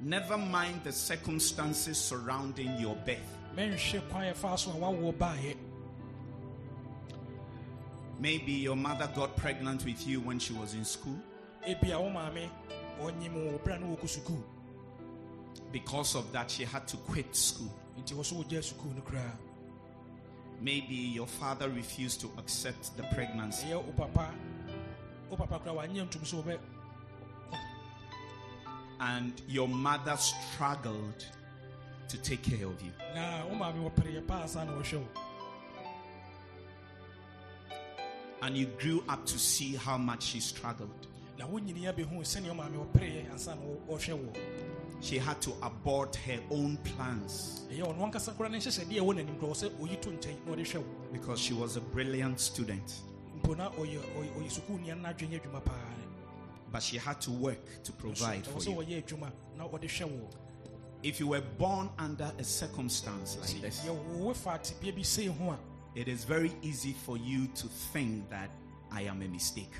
Never 0.00 0.36
mind 0.36 0.82
the 0.82 0.90
circumstances 0.92 1.96
surrounding 1.96 2.76
your 2.80 2.96
birth. 2.96 3.36
mɛnhwɛ 3.56 4.08
kwan 4.10 4.24
yɛfaa 4.34 4.58
so 4.58 4.70
a 4.70 4.74
woawoɔ 4.74 5.14
baeɛ 5.16 5.56
Maybe 8.18 8.52
your 8.52 8.76
mother 8.76 9.08
got 9.14 9.36
pregnant 9.36 9.84
with 9.84 10.06
you 10.06 10.20
when 10.20 10.38
she 10.38 10.52
was 10.52 10.74
in 10.74 10.84
school. 10.84 11.18
ebia 11.66 12.00
wo 12.00 12.10
maame 12.10 12.48
ɔnyim 13.00 13.32
wo 13.52 13.58
berɛ 13.58 13.76
a 13.76 13.78
na 13.78 13.86
wɔkɔ 13.96 14.08
sukuu 14.08 14.42
Because 15.70 16.16
of 16.16 16.30
that, 16.32 16.50
she 16.50 16.64
had 16.64 16.86
to 16.88 16.98
quit 16.98 17.34
school. 17.34 17.72
Maybe 20.62 20.94
your 20.94 21.26
father 21.26 21.68
refused 21.68 22.20
to 22.20 22.30
accept 22.38 22.96
the 22.96 23.02
pregnancy. 23.14 23.66
ɛyɛ 23.66 23.84
wo 23.84 23.92
papa 23.96 24.30
wo 25.30 25.36
papa 25.36 25.58
koraa 25.58 25.74
wanyɛ 25.88 26.08
ntom 26.08 26.22
sɛ 26.22 26.42
wobɛ 26.42 26.58
And 29.00 29.42
your 29.48 29.66
mother 29.66 30.16
struggled 30.16 31.26
to 32.08 32.16
take 32.18 32.42
care 32.42 32.66
of 32.66 32.80
you. 32.80 32.92
na 33.14 33.44
wo 33.46 33.54
maame 33.56 33.90
wɔpereɛ 33.90 34.26
paa 34.26 34.46
sa 34.46 34.64
na 34.64 34.72
wɔhwɛ 34.72 34.98
wo 35.00 35.08
And 38.42 38.56
you 38.56 38.66
grew 38.66 39.04
up 39.08 39.24
to 39.26 39.38
see 39.38 39.76
how 39.76 39.96
much 39.96 40.24
she 40.24 40.40
struggled. 40.40 41.06
Na 45.02 45.10
wo 45.10 45.10
nyini 45.10 45.10
abɛhu 45.10 45.10
sɛnea 45.10 45.10
wo 45.10 45.10
maame 45.10 45.10
wɔpereɛ 45.10 45.10
ansa 45.10 45.10
na 45.10 45.10
wo- 45.10 45.10
wɔhwɛ 45.10 45.10
wo 45.10 45.10
She 45.10 45.18
had 45.18 45.42
to 45.42 45.50
abort 45.62 46.16
her 46.16 46.40
own 46.50 46.76
plans 46.78 47.66
ɛyɛ 47.70 47.82
ɔno 47.82 48.12
ankasa 48.12 48.32
koraa 48.36 48.50
ne 48.50 48.58
nhyehyɛdeɛ 48.58 48.98
a 48.98 49.02
ɛwɔ 49.02 49.14
n'anim 49.14 49.38
korɔ 49.40 49.48
wɔ 49.50 49.54
sɛ 49.54 49.70
ɔyi 49.78 50.00
to 50.00 50.10
nkyɛn 50.10 50.46
na 50.46 50.52
ɔde 50.52 50.62
hwɛ 50.62 50.78
wo 50.78 50.84
because 51.12 51.40
she 51.40 51.54
was 51.54 51.76
a 51.76 51.80
brilliant 51.80 52.40
student. 52.40 53.02
But 56.72 56.82
she 56.82 56.96
had 56.96 57.20
to 57.20 57.30
work 57.32 57.82
to 57.84 57.92
provide 57.92 58.46
for 58.46 58.62
you. 58.62 58.76
wɔyɛ 58.76 59.02
adwuma 59.04 59.32
na 59.58 59.68
ɔde 59.68 59.84
hwɛ 59.88 60.04
wo 60.10 60.28
If 61.02 61.18
you 61.18 61.26
were 61.26 61.40
born 61.40 61.90
under 61.98 62.32
a 62.38 62.44
circumstance 62.44 63.36
like 63.40 63.60
this, 63.60 63.80
yɛwowe 63.84 64.36
fa 64.36 64.58
tebea 64.62 64.94
bi 64.94 65.02
sei 65.02 65.26
ho 65.26 65.50
a 65.50 65.58
it 65.98 66.06
is 66.08 66.22
very 66.24 66.52
easy 66.62 66.92
for 66.92 67.16
you 67.18 67.48
to 67.48 67.66
think 67.66 68.30
that 68.30 68.50
I 68.92 69.02
am 69.02 69.20
a 69.20 69.26
mistake. 69.28 69.72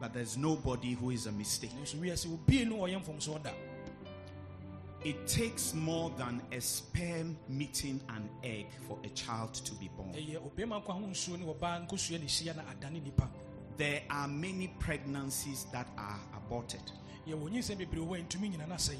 Ɛbɛmmerɛ 0.00 0.02
sɛ 0.02 0.02
wobɛdwene 0.02 0.02
sɛ 0.02 0.02
mekora 0.02 0.02
meyɛ 0.02 0.02
mfomsoɔ 0.02 0.02
na 0.02 0.02
mba 0.02 0.02
asase 0.02 0.02
so 0.02 0.02
But 0.02 0.12
there's 0.14 0.36
nobody 0.36 0.92
who 0.94 1.10
is 1.10 1.26
a 1.26 1.32
mistake. 1.32 1.70
nanso 1.72 1.96
wiase 1.96 2.26
obie 2.32 2.64
no 2.64 2.76
ɔyɛ 2.76 3.02
mfomsoɔ 3.04 3.42
da 3.42 3.50
It 5.04 5.26
takes 5.28 5.72
more 5.74 6.10
than 6.18 6.42
a 6.50 6.60
sperm 6.60 7.36
meeting 7.48 8.00
an 8.08 8.28
egg 8.42 8.66
for 8.88 8.98
a 9.04 9.08
child 9.10 9.54
to 9.54 9.74
be 9.74 9.88
born. 9.96 10.12
ɛyɛ 10.12 10.40
obɛma 10.50 10.82
nkwa 10.82 10.94
ho 10.94 11.00
nsuo 11.06 11.38
ne 11.38 11.44
wɔbaa 11.46 11.86
nkosua 11.88 12.18
ne 12.20 12.26
hyia 12.26 12.56
na 12.56 12.62
adane 12.72 13.02
nipa 13.02 13.28
There 13.76 14.02
are 14.10 14.26
many 14.26 14.68
pregnancies 14.78 15.66
that 15.72 15.86
are 15.98 16.18
aborted, 16.34 16.80
yɛwɔ 17.28 17.50
nyinsɛm 17.50 17.76
bebree 17.78 18.00
wɔ 18.06 18.18
a 18.20 18.22
ntumi 18.24 18.50
nyina 18.56 18.66
no 18.68 18.74
asɛe 18.74 18.96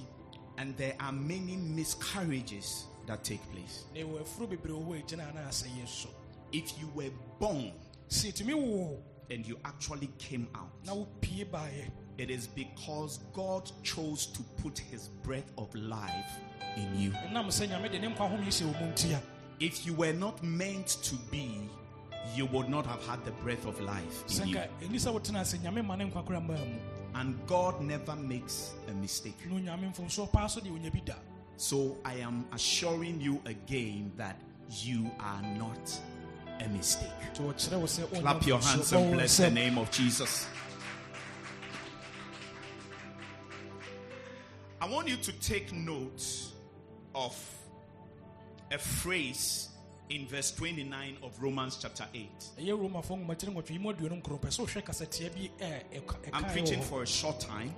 and 0.58 0.76
there 0.76 0.94
are 1.00 1.12
many 1.12 1.56
miscarriages 1.56 2.84
that 3.06 3.24
take 3.24 3.40
place. 3.52 3.84
na 3.94 4.00
ɛwɔ 4.02 4.20
afuro 4.22 4.46
bebree 4.48 4.72
wɔ 4.72 4.98
a 4.98 5.02
ɛgyina 5.02 5.34
na 5.34 5.40
asɛeɛ 5.48 5.88
so 5.88 6.08
If 6.52 6.78
you 6.78 6.88
were 6.94 7.10
born 7.40 7.72
sɛ 8.08 8.32
ɛtumi 8.32 8.54
wo 8.54 9.02
and 9.30 9.46
you 9.46 9.58
actually 9.64 10.08
came 10.18 10.46
out, 10.54 10.70
na 10.84 10.92
wopie 10.94 11.44
baeɛ 11.50 11.90
it 12.18 12.30
is 12.30 12.46
because 12.46 13.18
God 13.34 13.70
chose 13.82 14.26
to 14.26 14.42
put 14.62 14.78
his 14.78 15.08
breath 15.22 15.50
of 15.58 15.74
life 15.74 16.38
in 16.76 16.98
you. 16.98 17.10
ɛnam 17.10 17.46
sɛ 17.48 17.68
nyame 17.68 17.90
de 17.90 17.98
ne 17.98 18.08
nkwa 18.08 18.28
home 18.30 18.42
yi 18.44 18.48
hyɛ 18.50 18.72
wɔ 18.72 18.80
mu 18.80 18.92
ntia 18.92 19.20
If 19.58 19.86
you 19.86 19.94
were 19.94 20.12
not 20.12 20.42
meant 20.42 20.88
to 21.02 21.14
be, 21.30 21.70
you 22.34 22.44
would 22.46 22.68
not 22.68 22.84
have 22.86 23.02
had 23.06 23.24
the 23.24 23.30
breath 23.42 23.64
of 23.66 23.80
life 23.80 24.24
in 24.42 24.48
you. 24.48 24.56
nka 24.56 24.68
ɛni 24.82 24.96
sɛ 24.96 25.12
wotena 25.12 25.40
ase 25.40 25.58
nyame 25.58 25.84
ma 25.84 25.96
ne 25.96 26.04
nkwa 26.10 26.24
kora 26.26 26.40
maa 26.40 26.54
mu 26.64 26.78
And 27.14 27.46
God 27.46 27.80
never 27.80 28.14
makes 28.14 28.74
a 28.88 28.92
mistake. 28.92 29.36
na 29.46 29.54
onyame 29.56 29.92
mfomsoɔ 29.94 30.30
paa 30.32 30.46
so 30.46 30.60
deɛ 30.60 30.70
ɔnya 30.78 30.92
bi 30.92 31.00
da 31.04 31.14
So 31.58 31.96
I 32.04 32.14
am 32.16 32.44
assuring 32.52 33.18
you 33.20 33.40
again 33.46 34.12
that 34.18 34.38
you 34.70 35.10
are 35.20 35.40
not 35.56 35.98
a 36.64 36.68
mistake. 36.68 37.08
Clap 38.22 38.46
your 38.46 38.58
hands 38.60 38.92
and 38.92 39.12
bless 39.14 39.36
the 39.38 39.50
name 39.50 39.78
of 39.78 39.90
Jesus. 39.90 40.46
I 44.80 44.88
want 44.88 45.08
you 45.08 45.16
to 45.16 45.32
take 45.40 45.72
note 45.72 46.22
of 47.14 47.34
a 48.70 48.78
phrase 48.78 49.68
in 50.10 50.26
verse 50.28 50.52
29 50.52 51.16
of 51.22 51.42
Romans 51.42 51.78
chapter 51.80 52.06
8. 52.14 52.28
ɛyɛ 52.60 52.78
romafoɔ 52.78 53.24
nwomakyerɛ 53.26 53.52
nwɔtwe 53.54 53.70
yi 53.70 53.78
mu 53.78 53.92
aduonum 53.92 54.22
kron 54.22 54.38
pɛ 54.38 54.48
sɛ 54.48 54.64
wohwɛ 54.66 54.84
kasatia 54.84 55.30
bi 55.34 55.50
ɛ- 55.64 55.82
ɛka- 56.00 56.30
I'm 56.32 56.44
preaching 56.44 56.80
for 56.82 57.02
a 57.02 57.06
short 57.06 57.40
time. 57.40 57.74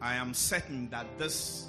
I 0.00 0.14
am 0.16 0.34
certain 0.34 0.88
that 0.90 1.06
this 1.18 1.68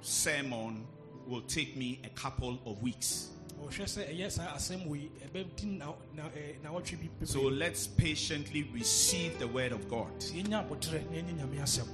sermon 0.00 0.86
will 1.26 1.42
take 1.42 1.76
me 1.76 2.00
a 2.04 2.08
couple 2.10 2.58
of 2.64 2.80
weeks. 2.82 3.28
Ɔhwɛ 3.66 3.84
sɛ 3.84 4.08
ɛyɛ 4.16 4.30
saa 4.30 4.54
asɛm 4.56 4.86
wɔ 4.88 5.00
yi 5.00 5.10
ɛbɛdi 5.28 5.64
na- 5.78 5.94
na- 6.14 6.28
ɛ, 6.30 6.60
nawɔtwe 6.62 7.00
bi 7.00 7.08
bebree. 7.20 7.26
So 7.28 7.42
let's 7.42 7.86
patiently 7.86 8.62
receive 8.72 9.38
the 9.38 9.46
word 9.48 9.72
of 9.72 9.88
God 9.88 10.12
Nti 10.20 10.42
yɛnya 10.44 10.68
abotrɛ 10.68 11.10
na 11.10 11.16
yɛnyɛ 11.18 11.38
nyame 11.38 11.60
asɛm 11.62 11.88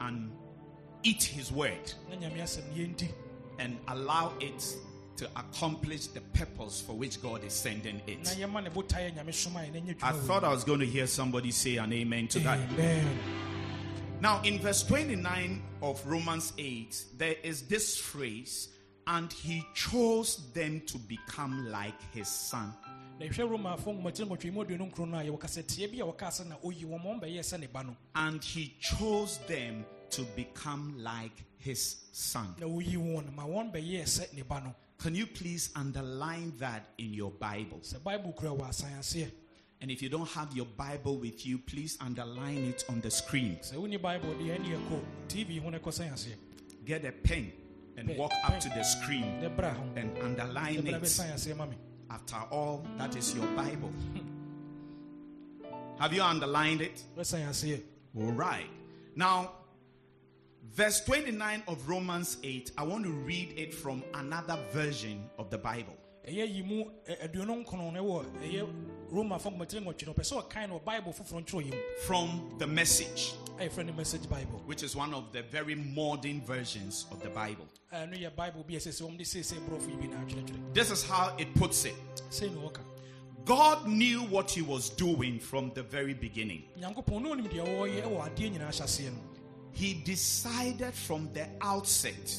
and 0.00 0.30
eat 1.02 1.22
his 1.22 1.52
word 1.52 1.92
na 2.10 2.16
nyame 2.16 2.38
asɛm 2.42 2.66
no 2.70 2.82
yɛndi 2.84 3.08
and 3.58 3.78
allow 3.88 4.32
it 4.40 4.76
to 5.16 5.24
accomplish 5.36 6.08
the 6.08 6.20
purpose 6.20 6.80
for 6.82 6.92
which 6.92 7.22
God 7.22 7.42
is 7.44 7.52
sending 7.54 8.00
it. 8.06 8.22
yɛma 8.22 8.62
ne 8.64 8.70
botaeɛ 8.70 9.14
nyame 9.16 9.28
somaeɛ 9.28 9.72
na 9.72 9.80
ɛnyɛ 9.92 9.96
I 10.02 10.12
thought 10.12 10.44
I 10.44 10.50
was 10.50 10.64
going 10.64 10.80
to 10.80 10.86
hear 10.86 11.06
somebody 11.06 11.50
say 11.50 11.76
an 11.76 11.92
amen 11.92 12.28
to 12.28 12.38
that. 12.40 12.58
Amen. 12.72 13.18
Now, 14.20 14.40
in 14.42 14.58
verse 14.58 14.82
29 14.82 15.62
of 15.82 16.04
Romans 16.06 16.52
8, 16.56 17.04
there 17.18 17.36
is 17.42 17.62
this 17.62 17.98
phrase, 17.98 18.68
and 19.06 19.32
he 19.32 19.64
chose 19.74 20.52
them 20.52 20.80
to 20.86 20.98
become 20.98 21.68
like 21.70 22.00
his 22.12 22.28
son. 22.28 22.72
na 23.18 23.26
ɛhwɛ 23.26 23.48
romafoɔ 23.48 23.94
nwomakyerɛ 24.02 24.26
nwɔtwe 24.28 24.44
yi 24.44 24.50
mu 24.50 24.64
aduonum 24.64 24.92
kron 24.92 25.10
no 25.10 25.18
a 25.18 25.22
yɛwɔ 25.24 25.38
kasatia 25.40 25.88
bi 25.90 25.98
a 26.00 26.04
wɔkaa 26.12 26.28
sɛ 26.30 26.46
na 26.48 26.56
oyi 26.64 26.84
wɔn 26.84 27.02
ma 27.02 27.10
ɔmbɛyɛɛ 27.14 27.40
sɛ 27.40 27.60
ne 27.60 27.66
ba 27.66 27.82
no 27.82 27.96
And 28.14 28.42
he 28.44 28.74
chose 28.80 29.38
them 29.46 29.84
to 30.10 30.22
become 30.36 31.02
like 31.02 31.32
his 31.58 31.96
son. 32.12 32.54
na 32.58 32.66
oyi 32.66 32.94
wɔn 32.96 33.32
ma 33.34 33.44
wɔn 33.44 33.72
bɛyɛɛ 33.72 34.02
sɛ 34.02 34.32
ne 34.34 34.42
ba 34.42 34.60
no 34.64 34.74
Can 34.98 35.14
you 35.14 35.26
please 35.26 35.70
underline 35.76 36.52
that 36.58 36.88
in 36.98 37.12
your 37.14 37.30
Bible? 37.30 37.78
sɛ 37.78 38.02
bible 38.02 38.32
kura 38.32 38.50
wɔ 38.52 38.68
asan 38.68 39.30
And 39.80 39.90
if 39.90 40.02
you 40.02 40.08
don't 40.08 40.28
have 40.30 40.54
your 40.56 40.64
Bible 40.66 41.18
with 41.18 41.44
you, 41.46 41.58
please 41.58 41.96
underline 42.00 42.64
it 42.64 42.84
on 42.88 43.00
the 43.00 43.10
screen. 43.10 43.56
sɛ 43.62 43.74
woni 43.76 44.00
bible 44.00 44.34
deɛ 44.34 44.58
ɛne 44.58 44.66
yɛkɔ 44.76 45.04
tv 45.28 45.58
ho 45.62 45.70
no 45.70 45.78
ɛkɔ 45.78 45.92
san 45.92 46.08
aseɛ 46.10 46.34
Get 46.84 47.04
a 47.06 47.12
pen 47.12 47.50
and 47.96 48.16
walk 48.16 48.32
up 48.44 48.58
to 48.60 48.68
the 48.68 48.82
screen 48.82 49.40
and 49.96 50.16
underline 50.22 50.86
it. 50.86 51.00
After 52.10 52.36
all, 52.50 52.84
that 52.98 53.16
is 53.16 53.34
your 53.34 53.46
Bible. 53.48 53.92
Have 55.98 56.12
you 56.12 56.22
underlined 56.22 56.80
it? 56.82 57.02
All 58.16 58.32
right. 58.32 58.66
Now, 59.16 59.52
verse 60.74 61.00
29 61.04 61.62
of 61.68 61.88
Romans 61.88 62.36
8, 62.42 62.72
I 62.76 62.82
want 62.84 63.04
to 63.04 63.10
read 63.10 63.54
it 63.56 63.72
from 63.74 64.04
another 64.14 64.58
version 64.72 65.28
of 65.38 65.48
the 65.50 65.58
Bible. 65.58 65.96
Ɛyɛ 69.10 69.16
yi 69.16 69.24
mu 69.24 69.34
ɛ- 69.34 69.38
aduonum 69.38 69.40
nkron 69.40 69.40
no 69.40 69.40
ɛwɔ 69.40 69.40
ɛyɛ 69.40 69.40
romafoɔ 69.40 69.56
nwomakyerɛ 69.56 69.84
nwɔtwe 69.84 70.06
no 70.06 70.12
ɔpɛ 70.14 70.20
sɛ 70.24 70.48
ɔkan 70.48 70.68
no 70.68 70.78
wɔ 70.78 70.84
bible 70.84 71.12
foforɔ 71.12 71.44
nkyerɛ 71.44 71.64
yi 71.64 71.70
mu. 71.70 71.76
From 72.06 72.54
the 72.58 72.66
message, 72.66 73.32
no 73.86 73.92
message 73.92 74.28
bible. 74.28 74.62
Which 74.66 74.82
is 74.82 74.94
one 74.96 75.14
of 75.14 75.32
the 75.32 75.42
very 75.42 75.74
modern 75.74 76.40
versions 76.42 77.06
of 77.10 77.22
the 77.22 77.30
Bible. 77.30 77.66
ɛno 77.92 78.18
yɛ 78.18 78.34
bible 78.36 78.64
bi 78.68 78.74
a 78.74 78.78
ɛsɛ 78.78 78.88
sɛ 78.88 79.02
wɔmde 79.08 79.20
seesei 79.22 79.58
borɔfo 79.68 79.88
yi 79.90 79.96
bi 79.96 80.06
na 80.14 80.16
atwerɛtwerɛ 80.24 80.74
This 80.74 80.90
is 80.90 81.02
how 81.04 81.34
it 81.38 81.54
puts 81.54 81.84
it. 81.84 81.94
Sei 82.30 82.48
ne 82.48 82.56
wɔka. 82.56 82.80
God 83.44 83.86
knew 83.86 84.22
what 84.24 84.50
he 84.50 84.60
was 84.60 84.90
doing 84.90 85.38
from 85.38 85.70
the 85.74 85.82
very 85.82 86.14
beginning. 86.14 86.64
nyankopɔn 86.78 87.22
ne 87.22 87.30
onim 87.30 87.48
deɛ 87.48 87.64
wɔyɛ 87.64 88.02
ɛwɔ 88.02 88.28
adeɛ 88.34 88.52
nyinaa 88.58 88.68
hyɛseɛ 88.68 89.12
no. 89.12 89.18
He 89.72 89.94
decided 89.94 90.94
from 90.94 91.32
the 91.32 91.46
outset 91.60 92.38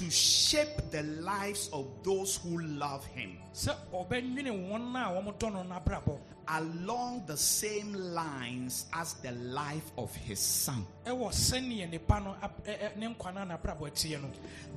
na 0.00 0.08
ɔhyɛ 0.08 0.08
ase 0.08 0.10
wɔ 0.10 0.10
kane 0.10 0.10
no 0.10 0.10
to 0.10 0.10
shape 0.10 0.90
the 0.90 1.02
lives 1.22 1.70
of 1.72 1.86
those 2.02 2.36
who 2.36 2.58
love 2.58 3.04
him 3.06 3.38
sɛ 3.54 3.74
ɔbɛnwene 3.92 4.68
wɔn 4.68 4.94
a 4.96 5.22
wɔmdɔ 5.22 5.52
no 5.52 5.62
no 5.62 5.74
abrabɔ 5.74 6.18
along 6.48 7.24
the 7.26 7.36
same 7.36 7.92
lines 7.94 8.86
as 8.92 9.14
the 9.22 9.32
life 9.32 9.90
of 9.96 10.14
his 10.14 10.38
son. 10.40 10.84
ɛwɔ 11.06 11.30
sɛneɛ 11.32 11.90
ne 11.90 11.98
ba 11.98 12.20
no 12.20 12.36
ab- 12.42 12.64
ɛ- 12.66 12.78
ɛ- 12.92 12.96
ne 12.96 13.06
nkwa 13.14 13.34
no 13.34 13.40
a 13.42 13.46
n'abrabɔ 13.46 13.90
teɛ 13.92 14.20
no 14.20 14.30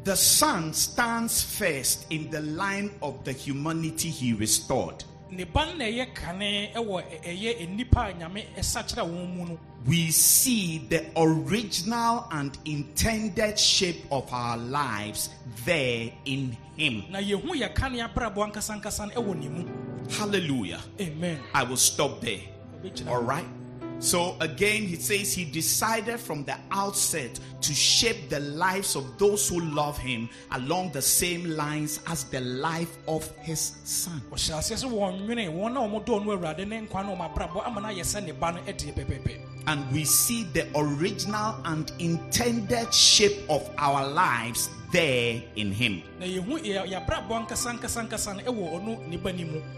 The 0.04 0.16
son 0.16 0.74
stands 0.74 1.42
first 1.42 2.06
in 2.10 2.30
the 2.32 2.42
line 2.42 2.92
of 3.02 3.24
the 3.26 3.34
humanity 3.34 4.10
he 4.10 4.34
restored. 4.34 5.04
Ne 5.32 5.44
ba 5.44 5.66
na 5.78 5.86
ɛyɛ 5.86 6.14
kane 6.14 6.72
ɛwɔ 6.76 7.04
ɛyɛ 7.24 7.68
nnipa 7.70 8.14
nyame 8.18 8.46
ɛsakyerɛ 8.58 9.04
wɔn 9.04 9.36
mu 9.36 9.46
no 9.46 9.60
We 9.86 10.12
see 10.12 10.80
the 10.90 11.06
original 11.16 12.28
and 12.32 12.58
intended 12.66 13.58
shape 13.58 14.06
of 14.12 14.32
our 14.34 14.58
lives 14.58 15.30
there 15.66 16.12
in 16.26 16.58
him. 16.76 17.04
na 17.10 17.20
yɛhu 17.20 17.56
yɛ 17.56 17.74
kane 17.76 18.00
abrabɔ 18.00 18.52
ankasa 18.52 18.80
ankasa 18.82 19.12
ɛwɔ 19.14 19.36
ne 19.40 19.50
mu 19.50 19.66
Hallelujah. 20.10 20.82
amen 21.02 21.40
I 21.54 21.64
will 21.64 21.78
stop 21.78 22.22
there. 22.22 22.40
All 23.08 23.22
right. 23.22 23.46
So 24.00 24.36
again, 24.40 24.84
he 24.84 24.96
says 24.96 25.34
he 25.34 25.44
decided 25.44 26.20
from 26.20 26.44
the 26.44 26.56
outset 26.72 27.40
to 27.62 27.74
shape 27.74 28.30
the 28.30 28.40
lives 28.40 28.96
of 28.96 29.18
those 29.18 29.50
who 29.50 29.60
love 29.60 29.98
him 29.98 30.30
along 30.52 30.92
the 30.92 31.02
same 31.02 31.56
lines 31.56 32.00
as 32.06 32.26
the 32.26 32.40
life 32.42 32.96
of 33.08 33.30
his 33.38 33.60
son. 33.84 34.22
And 39.70 39.92
we 39.92 40.06
see 40.06 40.44
the 40.54 40.68
original 40.76 41.56
and 41.66 41.92
intended 42.00 42.94
shape 42.94 43.38
of 43.50 43.70
our 43.78 44.08
lives 44.08 44.70
there 44.94 45.42
in 45.56 45.72
him. 45.72 46.04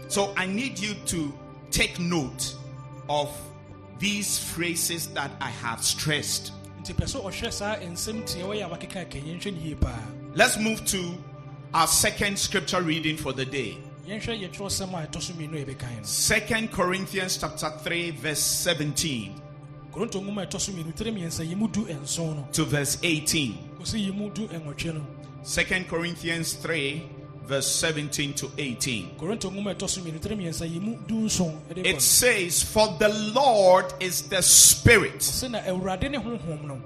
So 0.08 0.34
I 0.36 0.46
need 0.46 0.78
you 0.78 0.94
to 1.06 1.32
take 1.70 1.98
note 1.98 2.54
of 3.08 3.30
these 4.00 4.38
phrases 4.38 5.06
that 5.08 5.30
I 5.40 5.50
have 5.50 5.82
stressed. 5.84 6.52
nti 6.82 6.94
pɛ 6.94 7.04
sɛ 7.04 7.22
ɔhwɛ 7.22 7.52
saa 7.52 7.76
nsɛm 7.76 8.22
tiɛ 8.24 8.42
wɔyɛ 8.48 8.64
a 8.66 8.68
wakeka 8.76 9.10
ka 9.10 9.18
yɛnhwɛ 9.18 9.52
ne 9.54 9.60
yie 9.68 9.74
paa 9.74 9.98
Let's 10.34 10.58
move 10.58 10.84
to 10.86 11.14
our 11.74 11.86
second 11.86 12.38
scripture 12.38 12.80
reading 12.82 13.16
for 13.16 13.32
the 13.32 13.44
day. 13.44 13.78
yɛnhwɛ 14.08 14.40
yɛtwerɛ 14.48 14.70
sɛm 14.70 14.94
a 14.94 15.06
ɛtɔ 15.06 15.20
so 15.22 15.32
mmienu 15.34 15.60
a 15.60 15.64
yɛbɛkan 15.66 15.96
no 15.98 16.02
Second 16.02 16.72
Corinthians 16.72 17.36
chapter 17.36 17.70
3 17.84 18.10
verse 18.12 18.42
17 18.42 19.34
korinto 19.92 20.20
nwoma 20.22 20.42
a 20.42 20.46
ɛtɔ 20.46 20.60
so 20.60 20.72
mmienu 20.72 20.94
tiri 20.96 21.12
mmiɛnsa 21.14 21.46
yi 21.46 21.54
mu 21.54 21.68
du 21.68 21.84
nson 21.86 22.36
no 22.36 22.48
to 22.52 22.64
verse 22.64 22.96
18. 23.02 23.58
kɔsi 23.78 23.98
yi 24.06 24.10
mu 24.12 24.30
du 24.30 24.48
nwɔtwe 24.48 24.94
no 24.94 25.06
Second 25.42 25.86
Corinthians 25.88 26.54
3 26.54 27.02
verse 27.50 27.66
17 27.66 28.32
to 28.34 28.50
18. 28.56 29.16
korinto 29.18 29.50
nwoma 29.50 29.72
a 29.72 29.74
ɛtɔ 29.74 29.88
so 29.88 30.00
mmienu 30.00 30.20
tiri 30.20 30.36
mmiɛnsa 30.36 30.72
yi 30.72 30.78
mu 30.80 30.96
du 31.08 31.14
nson 31.26 31.52
ɛde 31.68 31.84
It 31.84 32.00
says, 32.00 32.62
For 32.62 32.86
the 32.98 33.08
Lord 33.34 33.86
is 34.00 34.22
the 34.28 34.40
Spirit, 34.40 35.18
sɛ 35.18 35.50
na 35.50 35.58
awurade 35.62 36.08
ne 36.10 36.18
honhom 36.18 36.64
no 36.64 36.80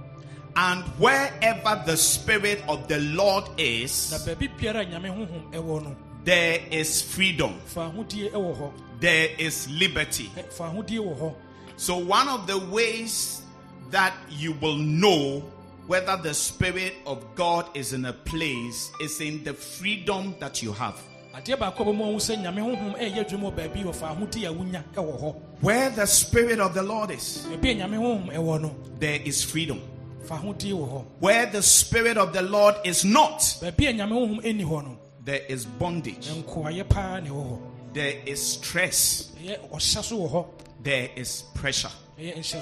and 0.56 0.82
wherever 0.98 1.82
the 1.84 1.96
Spirit 1.96 2.62
of 2.68 2.88
the 2.88 2.98
Lord 3.00 3.44
is, 3.58 3.92
baabi 4.26 4.48
biara 4.58 4.80
a 4.80 4.86
nyame 4.86 5.10
honhom 5.14 5.52
ɛwɔ 5.52 5.82
no 5.84 5.96
there 6.24 6.60
is 6.70 7.02
freedom, 7.02 7.60
fa 7.66 7.90
ahodie 7.92 8.30
ɛwɔ 8.32 8.56
hɔ 8.58 8.72
there 9.00 9.28
is 9.38 9.68
liberty. 9.68 10.30
Ɛ, 10.36 10.50
fa 10.50 10.64
ahodie 10.64 10.98
wɔ 10.98 11.18
hɔ 11.20 11.34
So, 11.76 11.96
one 11.98 12.28
of 12.28 12.46
the 12.46 12.56
ways 12.58 13.42
that 13.90 14.14
you 14.30 14.52
will 14.60 14.76
know 14.76 15.42
whether 15.86 16.16
the 16.16 16.32
Spirit 16.34 16.94
of 17.06 17.34
God 17.34 17.68
is 17.74 17.92
in 17.92 18.06
a 18.06 18.12
place 18.12 18.90
is 19.00 19.20
in 19.20 19.44
the 19.44 19.52
freedom 19.54 20.34
that 20.40 20.62
you 20.62 20.72
have. 20.72 21.00
adeɛ 21.34 21.56
baako 21.58 21.80
a 21.80 21.84
bɛmu 21.86 22.02
ahu 22.02 22.16
sɛ 22.18 22.36
nyame 22.42 22.60
honhom 22.62 22.96
ɛyɛ 22.98 23.26
adwuma 23.26 23.50
wɔ 23.52 23.56
baabi 23.56 23.84
wɔ 23.84 23.94
fa 23.94 24.06
ahodie 24.14 24.46
a 24.46 24.52
wonya 24.52 24.84
ɛwɔ 24.94 25.20
hɔ 25.20 25.34
Where 25.60 25.90
the 25.90 26.06
Spirit 26.06 26.60
of 26.60 26.74
the 26.74 26.82
Lord 26.82 27.10
is, 27.10 27.46
baabi 27.50 27.70
a 27.72 27.74
nyame 27.74 27.98
honhom 27.98 28.32
ɛwɔ 28.32 28.60
no 28.62 28.76
there 29.00 29.20
is 29.24 29.42
freedom. 29.42 29.80
fa 30.24 30.34
ahodie 30.36 30.72
wɔ 30.72 30.88
hɔ 30.88 31.04
Where 31.20 31.46
the 31.46 31.62
Spirit 31.62 32.16
of 32.16 32.32
the 32.32 32.42
Lord 32.42 32.76
is 32.84 33.04
not, 33.04 33.40
baabi 33.60 33.90
a 33.90 33.92
nyame 33.94 34.12
honhom 34.12 34.42
ɛnni 34.42 34.64
hɔ 34.64 34.84
no 34.84 34.98
there 35.24 35.42
is 35.48 35.64
bondage, 35.66 36.28
nkoayɛ 36.28 36.88
paa 36.88 37.18
na 37.20 37.28
ɛwɔ 37.30 37.44
hɔ 37.50 37.58
there 37.94 38.14
is 38.26 38.40
stress, 38.52 39.32
ɛyɛ 39.42 39.70
ɔhyɛ 39.70 40.04
so 40.04 40.16
wɔ 40.18 40.30
hɔ 40.30 40.46
there 40.84 41.10
is 41.16 41.42
pressure. 41.54 41.90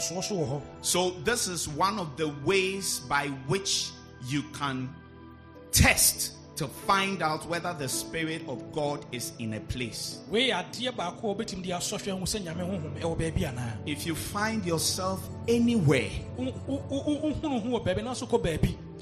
So 0.01 0.35
wɔ 0.35 0.49
hɔ. 0.49 0.63
So, 0.81 1.11
this 1.25 1.47
is 1.47 1.69
one 1.69 1.99
of 1.99 2.17
the 2.17 2.29
ways 2.45 3.01
by 3.01 3.29
which 3.47 3.91
you 4.27 4.43
can 4.55 4.89
test 5.73 6.33
to 6.57 6.69
find 6.69 7.23
out 7.23 7.47
whether 7.49 7.75
the 7.75 7.89
Spirit 7.89 8.43
of 8.47 8.73
God 8.73 9.05
is 9.11 9.33
in 9.39 9.55
a 9.55 9.61
place. 9.61 10.21
wei 10.31 10.51
yɛ 10.51 10.65
adeɛ 10.65 10.95
baako 10.95 11.31
a 11.31 11.35
wobɛtumi 11.35 11.63
de 11.63 11.71
asɔhwɛ 11.71 12.19
ho 12.19 12.25
sɛ 12.25 12.45
nyame 12.45 12.61
honhom 12.61 13.01
ɛwɔ 13.01 13.19
baabi 13.19 13.43
anaa? 13.53 13.77
If 13.87 14.07
you 14.07 14.15
find 14.15 14.65
yourself 14.65 15.29
anywhere, 15.49 16.11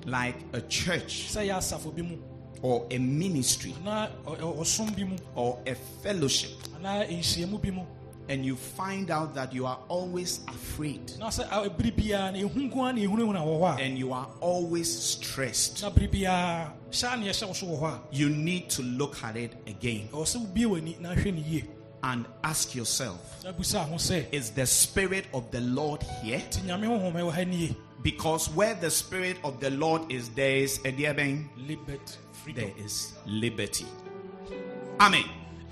like 0.06 0.36
a 0.52 0.60
church 0.62 1.28
sɛ 1.28 1.46
yɛ 1.46 1.58
asafo 1.58 1.94
bi 1.94 2.02
mu. 2.02 2.16
or 2.62 2.86
a 2.90 2.98
ministry 2.98 3.74
or 5.34 5.58
a 5.66 5.74
fellowship, 6.02 6.50
anaa 8.30 8.36
nhyiamu 8.36 8.38
bi 8.38 8.38
mu 8.38 8.40
and 8.40 8.46
you 8.46 8.56
find 8.56 9.10
out 9.10 9.34
that 9.34 9.52
you 9.52 9.66
are 9.66 9.78
always 9.88 10.40
afraid. 10.48 11.12
Na 11.18 11.28
sɛ 11.28 11.46
a- 11.50 11.68
bere 11.70 11.90
biara 11.90 12.32
na 12.32 12.38
ɛhu 12.38 12.70
nko 12.70 12.88
a 12.88 12.92
na 12.92 13.00
ɛhunahuna 13.00 13.40
wɔ 13.44 13.60
hɔ 13.60 13.78
a. 13.78 13.82
And 13.82 13.98
you 13.98 14.12
are 14.12 14.28
always 14.40 14.88
stressed, 15.02 15.82
na 15.82 15.90
bere 15.90 16.08
biara 16.08 16.72
hyɛ 16.90 17.12
a 17.12 17.16
na 17.16 17.26
yɛhyɛ 17.26 17.46
wo 17.46 17.52
so 17.52 17.66
wɔ 17.66 17.80
hɔ 17.80 17.86
a. 17.92 18.00
You 18.12 18.28
need 18.30 18.70
to 18.70 18.82
look 18.82 19.22
at 19.24 19.36
it 19.36 19.52
again 19.66 20.08
ɛwɔ 20.12 20.22
sɛ 20.24 20.46
wobie 20.46 20.66
w'ani 20.66 21.00
na 21.00 21.14
hwɛ 21.14 21.34
ne 21.34 21.40
yie. 21.40 21.64
and 22.02 22.24
ask 22.44 22.74
yourself 22.74 23.44
na 23.44 23.52
busa 23.52 23.84
ho 23.86 23.96
sɛ 23.96 24.24
Is 24.32 24.50
the 24.52 24.64
Spirit 24.66 25.26
of 25.34 25.50
the 25.50 25.60
Lord 25.60 26.02
here? 26.22 26.38
nti 26.38 26.62
nyame 26.62 26.86
honhom 26.86 27.12
ɛwɔ 27.12 27.32
ha 27.32 27.44
nie? 27.44 27.76
Because 28.02 28.48
where 28.54 28.72
the 28.74 28.90
Spirit 28.90 29.36
of 29.44 29.60
the 29.60 29.68
Lord 29.68 30.10
is, 30.10 30.30
there 30.30 30.56
is 30.56 30.80
a 30.86 30.92
dear 30.92 31.12
bang, 31.12 31.50
there 32.54 32.72
is 32.78 33.12
liberty. 33.26 33.84
Amen. 34.98 35.24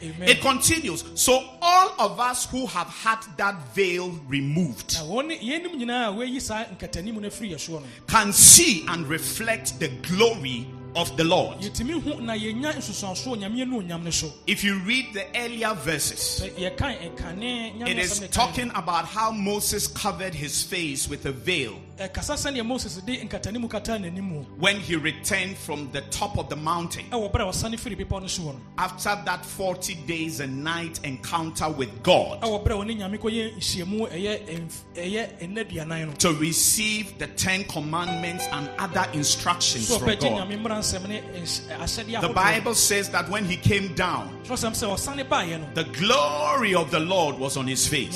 Amen 0.02 0.28
It 0.28 0.40
continues. 0.40 1.04
So 1.14 1.44
all 1.60 1.94
of 1.98 2.20
us 2.20 2.46
who 2.46 2.66
have 2.66 2.88
had 2.88 3.18
that 3.36 3.74
veil 3.74 4.10
removed 4.28 4.94
na 4.94 5.00
wɔne 5.02 5.38
yɛnim 5.40 5.74
nyinaa 5.76 6.08
a 6.08 6.12
wɔayi 6.16 6.40
saa 6.40 6.64
nkatanimu 6.64 7.20
no 7.20 7.28
afiri 7.28 7.50
yɛ 7.52 7.56
soɔ 7.56 7.80
no 7.80 7.86
can 8.06 8.32
see 8.32 8.84
and 8.88 9.06
reflect 9.08 9.78
the 9.80 9.88
glory 10.02 10.66
of 10.96 11.16
the 11.16 11.24
Lord. 11.24 11.58
yɛtumi 11.58 12.00
hu 12.02 12.20
na 12.22 12.32
yɛnya 12.34 12.74
nsusuansoɔ 12.74 13.38
nyame 13.38 13.64
ɛnu 13.64 13.82
onyam 13.86 14.02
no 14.04 14.10
so 14.10 14.32
If 14.46 14.64
you 14.64 14.78
read 14.80 15.12
the 15.14 15.24
earlier 15.36 15.74
verses, 15.74 16.42
sɛ 16.42 16.76
yɛkan 16.76 17.14
ɛkane 17.16 17.78
nyame 17.78 17.88
it 17.88 17.98
is 17.98 18.12
asɛm 18.12 18.20
no 18.22 18.26
kan 18.26 18.30
talking 18.30 18.70
about 18.74 19.04
how 19.04 19.30
Moses 19.30 19.86
covered 19.86 20.34
his 20.34 20.62
face 20.62 21.08
with 21.08 21.26
a 21.26 21.32
veil 21.32 21.78
Eh, 21.98 22.06
ɛkasa 22.08 22.34
sɛneɛ 22.36 22.64
moses 22.64 22.96
de 23.04 23.16
nkatanimu 23.18 23.68
kataa 23.68 23.98
n'anim 23.98 24.22
mu 24.22 24.42
when 24.58 24.76
he 24.78 24.94
returned 24.94 25.56
from 25.56 25.90
the 25.90 26.00
top 26.02 26.38
of 26.38 26.48
the 26.48 26.54
mountain. 26.56 27.04
Eh, 27.10 27.16
ɛwɔ 27.16 27.32
berɛ 27.32 27.40
a 27.42 27.50
ɔsane 27.50 27.74
firi 27.78 27.96
bepɔ 27.98 28.20
no 28.22 28.26
so 28.28 28.42
wɔ 28.42 28.54
no 28.54 28.60
after 28.78 29.20
that 29.24 29.44
40 29.44 29.94
days 30.06 30.38
and 30.40 30.62
night 30.62 31.00
encounter 31.02 31.68
with 31.70 32.02
God 32.04 32.40
ɛwɔ 32.42 32.64
berɛ 32.64 32.70
a 32.70 32.84
ɔne 32.84 32.98
nyame 33.00 33.18
kɔyɛ 33.18 33.56
nhyiamu 33.56 34.08
ɛyɛ 34.12 34.46
ɛmf- 34.46 34.82
ɛyɛ 34.94 35.38
ɛnna 35.40 35.68
duanan 35.68 36.06
no 36.06 36.12
to 36.14 36.32
receive 36.34 37.18
the 37.18 37.26
10 37.26 37.64
commandments 37.64 38.44
and 38.52 38.70
other 38.78 39.04
instructions 39.12 39.88
from 39.88 40.06
God. 40.06 40.20
nyame 40.20 40.56
mmara 40.62 40.78
nsɛm 40.78 41.08
ne 41.08 41.20
nhyɛ- 41.20 41.70
eh, 41.70 41.76
ahyɛdeɛ 41.78 42.20
The. 42.20 42.28
Bible 42.28 42.74
says 42.76 43.08
that 43.10 43.28
when 43.28 43.44
he 43.44 43.56
came 43.56 43.92
down, 43.94 44.38
Kyerɛsɛm 44.44 44.70
sɛ 44.72 44.94
ɔsane 44.94 45.28
baeɛ 45.28 45.58
no 45.60 45.66
the 45.74 45.84
glory 45.84 46.74
of 46.76 46.92
the 46.92 47.00
Lord 47.00 47.38
was 47.40 47.56
on 47.56 47.66
his 47.66 47.88
face, 47.88 48.14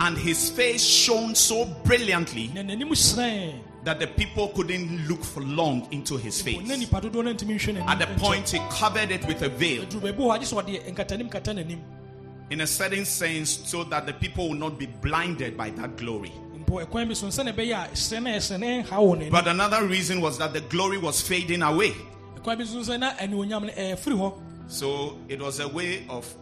and 0.00 0.18
his 0.18 0.50
face 0.50 0.82
shone 0.84 1.34
so 1.34 1.64
brilliantly 1.84 2.50
na 2.54 2.62
n'anim 2.62 2.88
hyerɛn 2.90 3.60
that 3.84 4.00
the 4.00 4.06
people 4.06 4.48
couldn't 4.48 5.06
look 5.08 5.22
for 5.22 5.42
long 5.42 5.86
into 5.90 6.16
his 6.16 6.40
face. 6.40 6.66
na 6.66 6.76
nipa 6.76 7.00
dodoɔ 7.00 7.24
no 7.24 7.34
ntumi 7.34 7.54
nhwɛ 7.56 7.74
n'anim 7.74 7.88
At 7.88 7.98
the 7.98 8.06
point 8.20 8.48
he 8.50 8.58
covered 8.70 9.10
it 9.10 9.26
with 9.26 9.42
a 9.42 9.48
veil, 9.48 9.82
ɛduru 9.84 10.00
baabi 10.00 10.16
wɔ 10.16 10.26
hɔ 10.26 10.38
agye 10.38 10.46
sɛ 10.46 10.62
ɔde 10.64 10.94
nkatanim 10.94 11.30
kata 11.30 11.52
n'anim 11.52 11.78
in 12.50 12.60
a 12.60 12.66
certain 12.66 13.06
sense, 13.06 13.60
so 13.64 13.84
that 13.84 14.06
the 14.06 14.12
people 14.12 14.48
will 14.50 14.54
not 14.56 14.78
be 14.78 14.84
blinded 14.86 15.56
by 15.56 15.70
that 15.70 15.96
glory. 15.96 16.30
mpo 16.58 16.84
ɛkwan 16.86 17.08
bi 17.08 17.14
so 17.14 17.26
sɛne 17.28 17.52
ɛbɛyɛ 17.54 17.72
a 17.72 17.88
hyerɛn 17.94 18.22
no 18.22 18.30
ɛhyerɛn 18.30 18.60
no 18.60 18.66
ɛnha 18.66 18.88
wɔ 18.88 19.16
n'anim 19.18 19.30
But 19.30 19.48
another 19.48 19.86
reason 19.86 20.20
was 20.20 20.38
that 20.38 20.52
the 20.52 20.60
glory 20.62 20.98
was 20.98 21.20
fading 21.20 21.62
away. 21.62 21.94
ɛkwan 22.36 22.58
bi 22.58 22.64
so 22.64 22.80
sɛ 22.80 22.98
na 23.00 23.12
anuonyam 23.14 23.62
no 23.66 23.72
ɛfiri 23.72 24.12
eh, 24.14 24.16
hɔ 24.16 24.32
So 24.66 25.18
it 25.28 25.40
was 25.42 25.60
a 25.60 25.68
way 25.68 26.06
of 26.08 26.34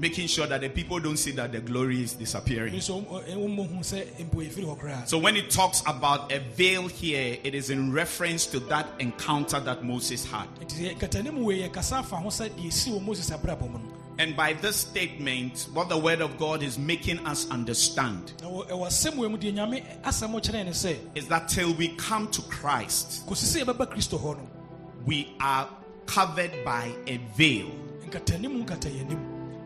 making 0.00 0.26
sure 0.26 0.46
that 0.46 0.62
the 0.62 0.68
people 0.70 0.98
don't 0.98 1.18
see 1.18 1.30
that 1.32 1.52
the 1.52 1.60
glory 1.60 2.02
is 2.02 2.14
disappearing. 2.14 2.80
so 2.80 3.00
wɔmmɔhu 3.02 3.80
sɛ 3.80 4.06
mpo 4.30 4.36
ɛfiri 4.48 4.64
hɔ 4.64 4.78
koraa 4.80 5.06
So 5.08 5.18
when 5.18 5.36
it 5.36 5.50
talks 5.50 5.82
about 5.86 6.32
a 6.32 6.38
veil 6.56 6.88
here, 6.88 7.36
it 7.44 7.54
is 7.54 7.70
in 7.70 7.92
reference 7.92 8.46
to 8.46 8.60
that 8.60 8.86
encounter 8.98 9.60
that 9.60 9.84
Moses 9.84 10.24
had. 10.24 10.48
nti 10.60 10.96
nkatanim 10.96 11.44
wei 11.44 11.68
yɛkasa 11.68 11.98
afa 12.00 12.16
ho 12.16 12.28
sɛ 12.28 12.48
deɛ 12.50 12.66
ɛsi 12.68 12.92
wɔ 12.92 13.02
moses 13.02 13.30
abrabɔ 13.30 13.70
mu 13.70 13.78
no 13.78 13.96
And 14.18 14.36
by 14.36 14.52
this 14.52 14.76
statement, 14.76 15.66
what 15.72 15.88
the 15.88 15.96
word 15.96 16.20
of 16.20 16.36
God 16.36 16.62
is 16.62 16.78
making 16.78 17.24
us 17.26 17.48
understand 17.50 18.32
na 18.42 18.48
wɔ- 18.48 18.68
ɛwɔ 18.68 18.86
asɛm 18.88 19.16
wei 19.16 19.28
mu 19.28 19.38
deɛ 19.38 19.54
nyame 19.54 19.82
asɛm 20.02 20.32
kyerɛ 20.40 20.64
ne 20.64 20.70
sɛ 20.72 20.96
is 21.14 21.26
that 21.28 21.48
till 21.48 21.72
we 21.74 21.88
come 21.96 22.28
to 22.28 22.42
Christ, 22.42 23.26
kɔsi 23.26 23.46
sɛ 23.56 23.64
yɛbɛba 23.64 23.86
kristo 23.92 24.18
hɔ 24.20 24.36
no 24.38 24.48
we 25.06 25.34
are 25.40 25.68
covered 26.06 26.52
by 26.64 26.90
a 27.06 27.16
veil. 27.36 27.70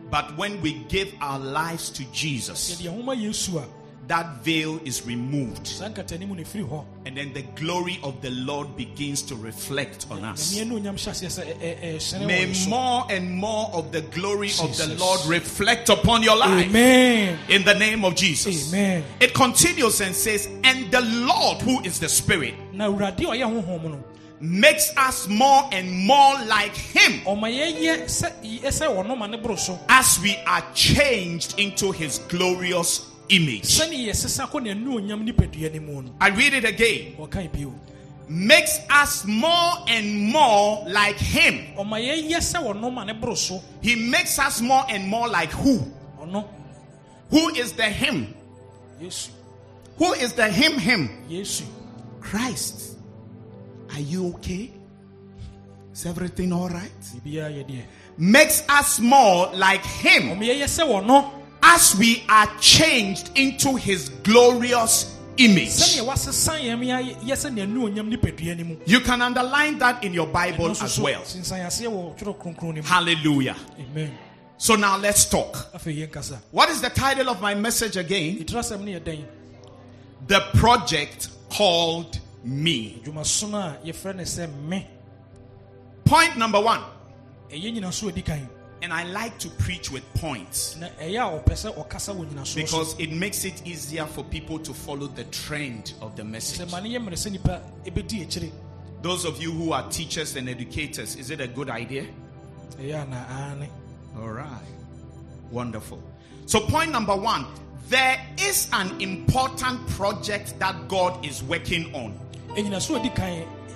Nkatanim 0.09 0.11
nkata 0.11 0.11
yɛnim 0.11 0.11
But 0.11 0.37
when 0.37 0.61
we 0.61 0.73
give 0.89 1.13
our 1.21 1.39
lives 1.39 1.89
to 1.91 2.03
Jesus, 2.11 2.71
yɛde 2.81 2.85
yɛn 2.89 2.95
ho 2.95 3.01
ma 3.03 3.13
yesu 3.13 3.57
a 3.57 3.65
that 4.07 4.43
veil 4.43 4.79
is 4.85 5.03
removed. 5.07 5.65
saa 5.65 5.89
nkatanim 5.89 6.29
no 6.29 6.35
ɛfiri 6.35 6.69
hɔ 6.69 6.85
And 7.07 7.17
then 7.17 7.33
the 7.33 7.41
glory 7.55 7.99
of 8.03 8.21
the 8.21 8.29
Lord 8.29 8.75
begins 8.77 9.21
to 9.23 9.35
reflect 9.35 10.05
on 10.11 10.23
us. 10.23 10.55
May 10.55 12.53
more 12.67 13.05
and 13.09 13.31
more 13.31 13.69
of 13.73 13.91
the 13.91 14.01
glory 14.01 14.49
of 14.61 14.77
the 14.77 14.95
Lord 14.99 15.25
reflect 15.27 15.89
upon 15.89 16.23
your 16.23 16.35
life. 16.37 16.67
amen 16.67 17.37
In 17.49 17.63
the 17.63 17.73
name 17.73 18.05
of 18.05 18.15
Jesus. 18.15 18.71
Amen. 18.73 19.03
It 19.19 19.33
continues 19.33 20.01
and 20.01 20.15
says, 20.15 20.47
And 20.63 20.91
the 20.91 21.01
Lord, 21.01 21.61
who 21.63 21.81
is 21.83 21.99
the 21.99 22.09
Spirit, 22.09 22.53
na 24.41 24.41
awurade 24.41 24.41
a 24.41 24.41
ɔyɛ 24.41 24.41
honhom 24.41 24.41
no 24.41 24.41
makes 24.41 24.91
us 24.97 25.27
more 25.27 25.69
and 25.71 25.91
more 25.91 26.33
like 26.45 26.75
Him 26.75 27.21
ɔma 27.25 27.49
yɛyɛ 27.49 28.03
sɛ 28.05 28.31
yɛ- 28.43 28.61
sɛ 28.67 28.87
wɔno 28.87 29.17
ma 29.17 29.27
ne 29.27 29.37
boro 29.37 29.55
so 29.55 29.79
as 29.89 30.19
we 30.21 30.35
are 30.45 30.63
changed 30.73 31.59
into 31.59 31.91
His 31.91 32.19
glorious 32.27 33.05
image. 33.29 33.63
sɛne 33.63 33.93
yɛsesa 34.07 34.49
kɔ 34.49 34.61
n'anu 34.63 34.99
onyam 34.99 35.23
nipadua 35.27 35.73
no 35.73 35.79
mu 35.81 36.01
no 36.01 36.11
I 36.19 36.29
read 36.29 36.53
it 36.53 36.65
again. 36.65 37.15
Makes 38.27 38.79
us 38.89 39.23
more 39.25 39.73
and 39.87 40.31
more 40.31 40.83
like 40.87 41.17
Him. 41.17 41.75
ɔma 41.77 41.99
yɛyɛ 42.01 42.37
sɛ 42.37 42.61
wɔno 42.63 42.91
ma 42.93 43.03
ne 43.03 43.13
boro 43.13 43.35
so 43.35 43.61
He 43.81 43.95
makes 43.95 44.37
us 44.39 44.61
more 44.61 44.83
and 44.89 45.07
more 45.07 45.27
like 45.27 45.51
who? 45.51 45.79
Who 47.31 47.49
is 47.55 47.71
the 47.73 47.83
Him? 47.83 48.33
Who 49.97 50.13
is 50.13 50.33
the 50.33 50.49
Him? 50.49 50.77
Him. 50.79 51.09
Christ. 52.21 52.94
Are 53.95 54.01
you 54.01 54.27
okay? 54.35 54.71
Is 55.93 56.05
everything 56.05 56.51
all 56.51 56.67
right? 56.69 56.91
biribiara 57.23 57.49
yɛ 57.51 57.65
deɛ 57.67 57.81
Makes 58.17 58.63
us 58.69 58.99
more 58.99 59.47
like 59.53 59.83
Him 59.85 60.23
ɔma 60.37 60.43
yɛyɛ 60.43 60.63
sɛ 60.65 60.85
wɔno 60.87 61.31
as 61.63 61.95
we 61.95 62.23
are 62.29 62.47
changed 62.59 63.31
into 63.35 63.75
His 63.77 64.09
glorious 64.23 65.15
image. 65.37 65.69
sɛneɛ 65.69 66.05
wasesa 66.05 66.59
yɛn 66.59 66.79
yɛ 66.83 67.15
yɛ 67.21 67.35
sɛ 67.35 67.53
n'anu 67.53 67.89
onyam 67.89 68.09
nipadua 68.13 68.57
no 68.57 68.63
mu 68.65 68.75
You 68.85 68.99
can 68.99 69.21
underline 69.21 69.77
that 69.79 70.03
in 70.03 70.13
your 70.13 70.27
Bible 70.27 70.71
as 70.71 70.99
well. 70.99 71.21
sensan 71.21 71.65
aseɛ 71.65 71.87
wɔ 71.87 72.17
twerɛ 72.17 72.37
kronkron 72.37 72.63
no 72.75 72.81
mu 72.81 72.81
Hallelujah. 72.83 73.55
amen 73.79 74.11
So 74.57 74.75
now 74.75 74.97
let's 74.97 75.25
talk. 75.25 75.53
afei 75.73 75.97
yɛn 76.05 76.11
kasa 76.11 76.41
What 76.51 76.69
is 76.69 76.81
the 76.81 76.89
title 76.89 77.29
of 77.29 77.41
my 77.41 77.55
message 77.55 77.95
again? 77.95 78.37
yɛtiri 78.39 78.59
asɛm 78.59 78.81
no 78.81 78.91
yɛ 78.91 79.01
dɛn 79.01 79.25
The 80.27 80.41
project 80.55 81.29
called 81.49 82.19
me. 82.45 83.01
dwumasono 83.03 83.57
a 83.57 83.77
yɛfrɛ 83.85 84.15
no 84.15 84.23
sɛ 84.23 84.53
me 84.67 84.87
Point 86.05 86.37
number 86.37 86.61
one. 86.61 86.81
Eh, 87.49 87.57
ɛyɛ 87.57 87.73
nyinaso 87.79 88.09
a 88.09 88.11
ɛdi 88.11 88.25
kan 88.25 88.49
And 88.81 88.93
I 88.93 89.03
like 89.05 89.39
to 89.39 89.49
preach 89.49 89.89
with 89.89 90.03
points. 90.13 90.75
na 90.77 90.87
eh, 90.99 91.09
ɛyɛ 91.11 91.19
a 91.19 91.43
ɔpɛ 91.43 91.53
sɛ 91.53 91.75
ɔkasa 91.75 92.15
wɔ 92.15 92.25
nyinasoɔ 92.29 92.47
so 92.47 92.61
Because 92.61 92.99
it 92.99 93.11
makes 93.11 93.43
it 93.45 93.65
easier 93.65 94.05
for 94.05 94.23
people 94.23 94.59
to 94.59 94.73
follow 94.73 95.07
the 95.07 95.23
trend 95.25 95.93
of 96.01 96.15
the 96.15 96.23
message. 96.23 96.67
sɛ 96.67 96.71
ma 96.71 96.79
ne 96.79 96.89
yɛ 96.89 96.99
mmerɛ 97.03 97.13
sɛ 97.13 97.37
nnipa 97.37 97.61
ɛbɛdi 97.85 98.27
akyire 98.27 98.51
Those 99.01 99.25
of 99.25 99.41
you 99.41 99.51
who 99.51 99.71
are 99.71 99.87
teachers 99.89 100.35
and 100.35 100.49
educators, 100.49 101.15
is 101.15 101.29
it 101.29 101.39
a 101.39 101.47
good 101.47 101.69
idea? 101.69 102.05
Eh, 102.79 102.91
aane 102.91 103.67
All 104.17 104.29
right. 104.29 104.49
Wonderful. 105.51 106.01
So, 106.45 106.59
point 106.61 106.91
number 106.91 107.15
one 107.15 107.45
there 107.89 108.19
is 108.39 108.67
an 108.73 108.99
important 108.99 109.85
project 109.89 110.57
that 110.59 110.87
God 110.87 111.23
is 111.23 111.43
working 111.43 111.93
on. 111.93 112.19
Ɛnyinaso 112.55 112.95
a 112.95 112.99
ɛdi 112.99 113.15
kan 113.15 113.29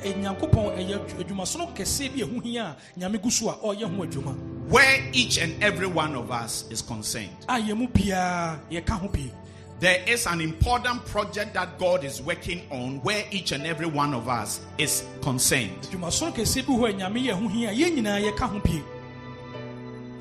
ɛ- 0.04 0.16
nyankopɔn 0.22 0.78
eh, 0.78 0.84
ɛyɛ 0.86 1.24
adwumasono 1.24 1.76
kɛseɛ 1.76 2.14
bi 2.16 2.22
a 2.22 2.26
ɛho 2.28 2.44
hia 2.44 2.64
a 2.64 3.00
nyame 3.00 3.22
gu 3.22 3.30
so 3.30 3.50
a 3.50 3.54
ɔreyɛ 3.56 3.96
ho 3.96 4.04
adwuma 4.06 4.36
Where 4.70 5.02
each 5.14 5.38
and 5.40 5.62
every 5.64 5.88
one 5.88 6.16
of 6.16 6.30
us 6.32 6.66
is 6.70 6.82
concerned. 6.82 7.36
a 7.48 7.54
yɛ 7.60 7.76
mu 7.76 7.88
biara 7.88 8.60
yɛka 8.72 9.00
ho 9.00 9.08
pii 9.08 9.32
There 9.80 10.04
is 10.08 10.26
an 10.28 10.42
important 10.42 11.06
project 11.06 11.54
that 11.54 11.80
God 11.80 12.04
is 12.04 12.22
working 12.22 12.62
on 12.70 13.00
where 13.02 13.24
each 13.32 13.54
and 13.54 13.66
every 13.66 13.86
one 13.88 14.14
of 14.14 14.28
us 14.28 14.60
is 14.78 15.04
concerned. 15.22 15.72
adwumasono 15.92 16.34
kɛseɛ 16.34 16.66
bi 16.68 16.74
hɔ 16.74 16.90
a 16.90 16.94
nyame 16.94 17.26
yɛ 17.28 17.32
ho 17.32 17.48
hia 17.48 17.70
a 17.70 17.74
yɛn 17.74 17.96
nyinaa 17.98 18.22
yɛka 18.32 18.50
ho 18.50 18.60
pii 18.60 18.82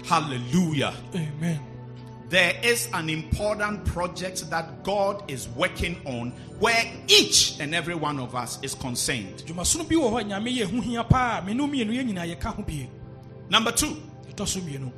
Hallelujah. 0.07 0.94
amen 1.14 1.61
there 2.29 2.55
is 2.62 2.88
an 2.93 3.09
important 3.09 3.85
project 3.87 4.51
that 4.51 4.83
God 4.85 5.31
is 5.31 5.49
working 5.51 6.01
on 6.05 6.31
where 6.59 6.85
each 7.07 7.59
and 7.61 7.75
every 7.75 7.95
one 7.95 8.21
of 8.21 8.35
us 8.35 8.59
is 8.62 8.75
concerned. 8.75 9.43
dwumasono 9.47 9.88
bi 9.88 9.95
wɔ 9.95 10.11
hɔ 10.12 10.21
a 10.21 10.25
nyame 10.25 10.57
yɛ 10.59 10.64
ho 10.71 10.81
hia 10.81 11.05
paa 11.05 11.43
me 11.45 11.55
ne 11.55 11.62
wo 11.62 11.69
mmienu 11.69 11.93
yɛn 11.93 12.12
nyinaa 12.12 12.37
yɛka 12.37 12.55
ho 12.55 12.62
bie 12.62 12.88
Number 13.51 13.73
two, 13.73 13.97
ɛtɔ 14.31 14.47
so 14.47 14.61
mmienu 14.61 14.93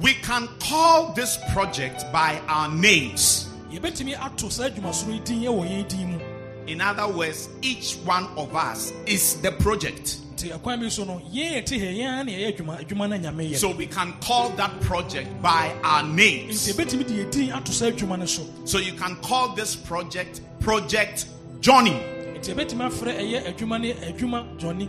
we 0.00 0.14
can 0.14 0.48
call 0.58 1.12
this 1.12 1.38
project 1.52 2.04
by 2.12 2.40
our 2.48 2.68
names. 2.68 3.48
yɛbɛtumi 3.70 4.18
ato 4.18 4.48
saa 4.48 4.68
dwumasono 4.68 5.12
yi 5.14 5.20
din 5.20 5.42
wɔ 5.42 5.68
yɛn 5.68 5.88
din 5.88 6.12
mu 6.12 6.18
In 6.66 6.80
other 6.80 7.08
words, 7.08 7.48
each 7.60 7.94
one 8.04 8.24
of 8.36 8.54
us 8.54 8.92
is 9.04 9.40
the 9.42 9.50
project. 9.50 10.18
Nti 10.42 10.50
ɛkwan 10.58 10.80
bi 10.80 10.88
so 10.88 11.04
no 11.04 11.20
yɛn 11.32 11.54
yɛte 11.62 11.78
ha 11.78 11.86
yɛn 11.86 12.08
ara 12.12 12.24
na 12.24 12.32
yɛyɛ 12.32 12.56
adwuma 12.56 12.78
adwuma 12.84 13.08
no 13.08 13.16
nyame 13.16 13.50
yɛ 13.50 13.56
So 13.56 13.70
we 13.70 13.86
can 13.86 14.12
call 14.20 14.50
that 14.50 14.80
project 14.80 15.40
by 15.40 15.72
our 15.84 16.02
names. 16.02 16.66
yɛbɛtumi 16.68 17.06
de 17.06 17.14
yɛ 17.24 17.30
din 17.30 17.52
ato 17.52 17.70
saa 17.72 17.86
adwuma 17.90 18.18
no 18.18 18.26
so 18.64 18.78
you 18.78 18.92
can 18.92 19.16
call 19.16 19.54
this 19.54 19.76
project 19.76 20.40
Project 20.60 21.26
Johnny. 21.60 21.92
nti 22.34 22.54
yɛbɛtumi 22.54 22.90
afrɛ 22.90 23.18
ɛyɛ 23.18 23.54
adwuma 23.54 23.80
no 23.80 23.94
adwuma 24.12 24.58
jɔne 24.58 24.88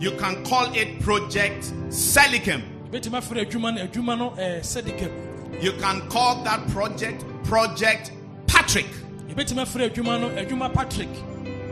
You 0.00 0.10
can 0.18 0.44
call 0.44 0.74
it 0.74 1.00
Project 1.00 1.72
Selicum. 1.90 2.62
yɛbɛtumi 2.90 3.20
afrɛ 3.20 3.46
adwuma 3.48 3.74
no 3.74 3.86
adwuma 3.86 4.18
no 4.18 4.30
eh, 4.38 4.58
ɛɛ 4.58 4.60
sɛdikɛm 4.82 5.62
You 5.62 5.72
can 5.74 6.00
call 6.08 6.42
that 6.42 6.66
project 6.68 7.24
Project 7.44 8.10
Patrick. 8.48 8.86
yɛbɛtumi 9.28 9.62
afrɛ 9.62 9.90
adwuma 9.90 10.20
no 10.20 10.30
adwuma 10.30 10.72
patrick 10.74 11.08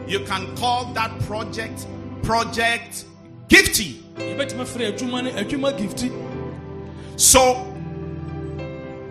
You 0.07 0.21
can 0.21 0.55
call 0.57 0.93
that 0.95 1.11
project 1.21 1.87
Project 2.23 3.05
Gifty. 3.49 4.01
yɛbɛtumi 4.17 4.61
afrɛ 4.65 4.93
adwuma 4.97 5.23
no 5.25 5.31
adwuma 5.33 5.73
gifti 5.79 6.11
So 7.21 7.69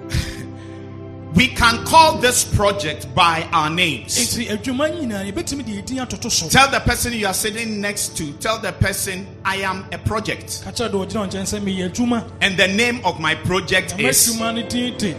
we 1.36 1.48
can 1.48 1.86
call 1.86 2.18
this 2.18 2.44
project 2.44 3.14
by 3.16 3.48
our 3.54 3.70
names. 3.70 4.18
nti 4.18 4.48
adwuma 4.50 4.90
nyinaa 4.90 5.32
yɛbɛtumi 5.32 5.66
de 5.66 5.72
yɛ 5.82 5.86
din 5.86 5.98
atoto 5.98 6.32
so 6.32 6.48
Tell 6.50 6.70
the 6.70 6.80
person 6.80 7.14
you 7.14 7.28
are 7.28 7.34
sitting 7.34 7.80
next 7.82 8.18
to, 8.18 8.32
tell 8.34 8.58
the 8.60 8.72
person, 8.74 9.28
I 9.46 9.58
am 9.58 9.86
a 9.92 9.98
project. 9.98 10.62
ka 10.64 10.72
kyerɛ 10.72 10.92
de 10.92 10.98
ɔgyina 10.98 11.16
wo 11.20 11.28
nkyɛn 11.28 11.46
sɛ 11.46 11.60
meyɛ 11.62 11.92
adwuma 11.92 12.24
And 12.42 12.58
the 12.58 12.68
name 12.68 13.02
of 13.06 13.20
my 13.20 13.36
project 13.36 14.00
is. 14.00 14.28
adwuma 14.36 14.56
no 14.56 14.68
din 14.68 14.98
de 14.98 15.16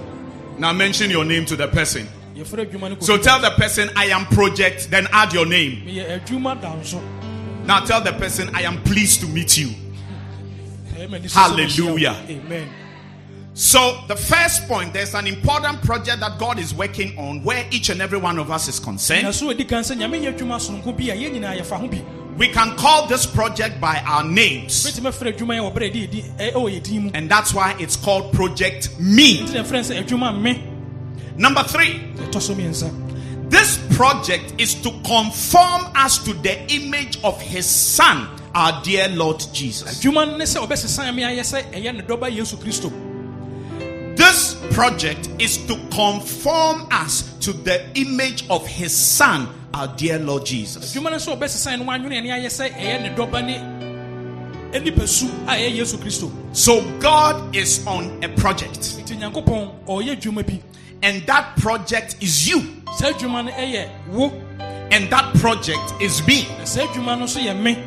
Now 0.59 0.73
mention 0.73 1.11
your 1.11 1.25
name 1.25 1.45
to 1.47 1.57
the 1.57 1.69
person. 1.69 2.09
yɛfrɛ 2.37 2.67
adwuma 2.71 2.91
no 2.91 2.97
So 3.01 3.17
tell 3.19 3.41
the 3.41 3.51
person, 3.51 3.91
I 3.97 4.07
am 4.07 4.27
project, 4.27 4.91
then 4.91 5.07
add 5.13 5.33
your 5.33 5.47
name. 5.47 5.83
Meyɛ 7.65 7.67
adwuma 7.67 7.67
danso 7.67 7.67
Now 7.67 7.81
tell 7.85 8.01
the 8.01 8.13
person, 8.13 8.51
I 8.55 8.63
am 8.63 8.83
pleased 8.83 9.21
to 9.21 9.27
meet 9.27 9.57
you. 9.59 9.69
Ɛyɛ 10.97 11.09
m'ani 11.11 11.29
so 11.31 11.41
sɛ 11.41 11.57
mehyia 11.57 11.81
wo. 11.81 11.87
Hallelujah. 11.97 12.17
amen 12.29 12.69
So, 13.55 14.01
the 14.09 14.17
first 14.17 14.67
point, 14.67 14.95
there's 14.95 15.15
an 15.15 15.27
important 15.27 15.83
project 15.83 16.21
that 16.21 16.39
God 16.39 16.59
is 16.59 16.73
working 16.73 17.19
on 17.19 17.43
where 17.45 17.67
each 17.71 17.91
and 17.91 18.01
every 18.01 18.17
one 18.19 18.39
of 18.39 18.51
us 18.51 18.67
is 18.69 18.81
concerned. 18.81 19.35
so 19.35 19.49
ɛdi 19.53 19.69
kan 19.69 19.83
sɛ 19.83 19.97
nyame 19.99 20.23
yɛ 20.23 20.33
adwuma 20.37 20.59
sononko 20.59 20.97
bi 20.97 21.13
a 21.13 21.17
yɛn 21.17 21.35
nyinaa 21.39 21.59
yɛfa 21.61 21.79
ho 21.79 21.87
bi 21.89 22.03
We 22.39 22.49
can 22.49 22.75
call 22.79 23.07
this 23.09 23.27
project 23.27 23.79
by 23.79 24.03
our 24.07 24.25
names, 24.25 24.87
bɛtumi 24.87 25.13
afrɛ 25.13 25.37
adwuma 25.37 25.55
yɛ 25.61 25.71
wɔ 25.71 25.75
berɛ 25.75 25.87
a 25.87 25.91
ɛde 25.91 26.09
yɛdi 26.09 26.23
ɛ- 26.25 26.37
ɛwɔ 26.39 26.41
eh, 26.41 26.53
oh, 26.55 26.65
yɛ 26.65 26.83
din 26.83 27.03
mu 27.05 27.11
and 27.13 27.31
that's 27.31 27.53
why 27.53 27.77
it's 27.79 27.95
called 27.97 28.33
Project 28.33 28.89
Me. 28.99 29.41
nti 29.43 29.53
na 29.55 29.63
ɛfrɛ 29.65 29.81
sɛ 29.85 30.03
adwuma 30.07 30.41
me 30.41 30.65
Number 31.37 31.63
three, 31.65 32.01
ɛtɔ 32.17 32.41
so 32.41 32.55
mmiɛnsa 32.55 32.91
this 33.53 33.77
project 33.97 34.55
is 34.59 34.75
to 34.83 34.91
conform 35.05 35.83
us 35.95 36.19
to 36.25 36.33
the 36.33 36.59
image 36.73 37.23
of 37.23 37.39
His 37.41 37.67
Son, 37.67 38.27
our 38.55 38.83
dear 38.83 39.09
Lord 39.09 39.45
Jesus. 39.53 40.01
adwuma 40.03 40.27
no 40.27 40.37
ne 40.39 40.45
sɛ 40.45 40.67
ɔbɛsesan 40.67 41.15
me 41.15 41.23
ayɛ 41.23 41.41
sɛ 41.45 41.71
ɛyɛ 41.71 41.95
ne 41.97 42.03
dɔba 42.03 42.35
yesu 42.35 42.57
kristo 42.57 42.91
This 44.17 44.55
project 44.73 45.29
is 45.39 45.59
to 45.67 45.77
conform 45.91 46.87
us 46.91 47.23
to 47.41 47.53
the 47.53 47.85
image 47.95 48.45
of 48.49 48.67
His 48.67 48.95
Son, 48.97 49.47
our 49.75 49.89
dear 49.97 50.19
Lord 50.19 50.47
Jesus. 50.47 50.95
adwuma 50.95 51.11
no 51.11 51.17
sɛ 51.19 51.37
ɔbɛsesan 51.39 51.79
no 51.79 51.85
wanwene 51.85 52.23
ne 52.23 52.31
ayɛ 52.31 52.47
sɛ 52.47 52.73
ɛyɛ 52.73 53.03
ne 53.03 53.09
dɔba 53.15 53.45
ne 53.45 53.59
anipasu 54.79 55.29
a 55.47 55.53
ɛyɛ 55.53 55.77
yesu 55.77 55.99
kristo 55.99 56.33
So 56.57 56.81
God 57.01 57.55
is 57.55 57.87
on 57.87 58.25
a 58.25 58.29
project, 58.31 58.81
nti 61.03 61.09
nyankopɔn 61.09 61.09
ɔyɛ 61.09 61.09
adwuma 61.09 61.09
bi 61.09 61.09
and 61.09 61.27
that 61.27 61.57
project 61.57 62.17
is 62.21 62.49
you, 62.49 62.61
saa 62.97 63.13
adwuma 63.13 63.45
no 63.45 64.33
and 64.91 65.11
that 65.11 65.35
project 65.37 65.93
is 66.01 66.25
me. 66.27 66.47
na 66.59 66.65
saa 66.65 66.87
adwuma 66.87 67.19
no 67.19 67.25
nso 67.25 67.41
yɛ 67.41 67.61
me. 67.61 67.79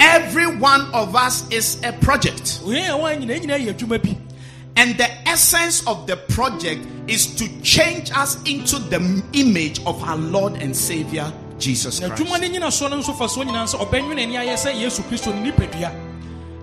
Every 0.00 0.46
one 0.56 0.92
of 0.92 1.14
us 1.14 1.48
is 1.50 1.80
a 1.84 1.92
project, 1.92 2.60
oyɛn 2.64 2.88
a 2.88 2.98
wɔn 2.98 3.24
nyinaa 3.24 3.40
nyinaa 3.40 3.66
yɛ 3.66 3.74
adwuma 3.74 4.02
bi. 4.02 4.16
And 4.74 4.96
the 4.96 5.28
essence 5.28 5.86
of 5.86 6.06
the 6.06 6.16
project 6.16 6.86
is 7.06 7.26
to 7.36 7.46
change 7.60 8.10
us 8.12 8.42
into 8.44 8.78
the 8.78 9.22
image 9.34 9.80
of 9.84 10.02
our 10.02 10.16
Lord 10.16 10.54
and 10.54 10.74
Savior 10.74 11.30
Jesus 11.58 12.00
Christ. 12.00 12.18
no 12.18 12.26
nyina 12.26 12.68
soɔ 12.68 12.90
no 12.90 12.98
nso 12.98 13.16
fa 13.16 13.24
soɔ 13.24 13.44
nyinaa 13.46 13.74
sɛ 13.74 13.86
ɔbɛnwene 13.86 14.28
ne 14.28 14.36
ayɛ 14.36 14.54
sɛ 14.54 14.74
yesu 14.80 15.02
kristo 15.04 15.32
ne 15.32 15.50
nipadua. 15.50 15.92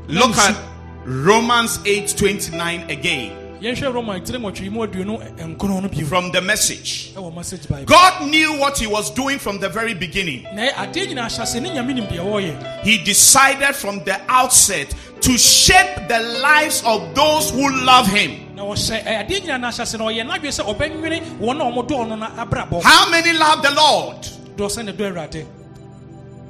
Look 0.08 0.36
at 0.38 0.58
Romans 1.06 1.78
8:29 1.80 2.89
again 2.89 3.48
yɛnhwɛ 3.61 3.93
roma 3.93 4.19
tiri 4.21 4.37
nwɔtwe 4.39 4.71
mu 4.71 4.81
aduonu 4.87 5.19
nkron 5.37 5.81
no 5.83 5.87
bio 5.89 6.05
from 6.05 6.31
the 6.31 6.41
message. 6.41 7.11
ɛwɔ 7.15 7.35
message 7.35 7.67
bible 7.67 7.85
God 7.85 8.29
knew 8.29 8.57
what 8.57 8.77
he 8.77 8.87
was 8.87 9.09
doing 9.11 9.37
from 9.39 9.59
the 9.59 9.67
very 9.69 9.93
beginning. 9.93 10.43
na 10.55 10.69
adeɛ 10.71 11.07
nyinaa 11.09 11.27
hyɛ 11.27 11.41
ase 11.41 11.55
ne 11.59 11.69
nyame 11.69 11.93
nim 11.93 12.05
deɛ 12.07 12.19
wɔyɛ 12.19 12.83
He 12.83 12.97
decided 13.03 13.75
from 13.75 14.03
the 14.05 14.19
outset 14.29 14.93
to 15.21 15.37
shape 15.37 16.07
the 16.07 16.19
lives 16.41 16.81
of 16.85 17.13
those 17.15 17.49
who 17.51 17.69
love 17.83 18.07
him. 18.07 18.55
na 18.55 18.63
wɔhyɛ 18.63 19.03
ɛ, 19.03 19.27
adeɛ 19.27 19.41
nyinaa 19.41 19.59
na 19.59 19.67
ahyɛ 19.69 19.81
ase 19.81 19.93
na 19.97 20.05
ɔyɛ 20.05 20.25
n'adwene 20.25 20.55
sɛ 20.55 20.63
ɔbɛnwene 20.75 21.39
wɔn 21.39 21.59
a 21.59 21.83
wɔdɔɔ 21.83 22.07
no 22.07 22.15
no 22.15 22.25
abrabɔ 22.27 22.81
How 22.81 23.09
many 23.09 23.33
love 23.33 23.61
the 23.61 23.71
Lord? 23.71 24.21
dɔ 24.55 24.67
sɛ 24.69 24.85
ne 24.85 24.93
dɔ 24.93 25.11
awurade 25.13 25.45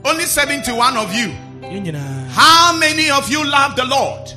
Only 0.05 0.23
71 0.25 0.95
of 0.95 1.13
you. 1.13 1.33
How 2.31 2.71
many 2.77 3.09
of 3.11 3.29
you 3.29 3.43
love 3.45 3.75
the 3.75 3.83
Lord? 3.83 4.31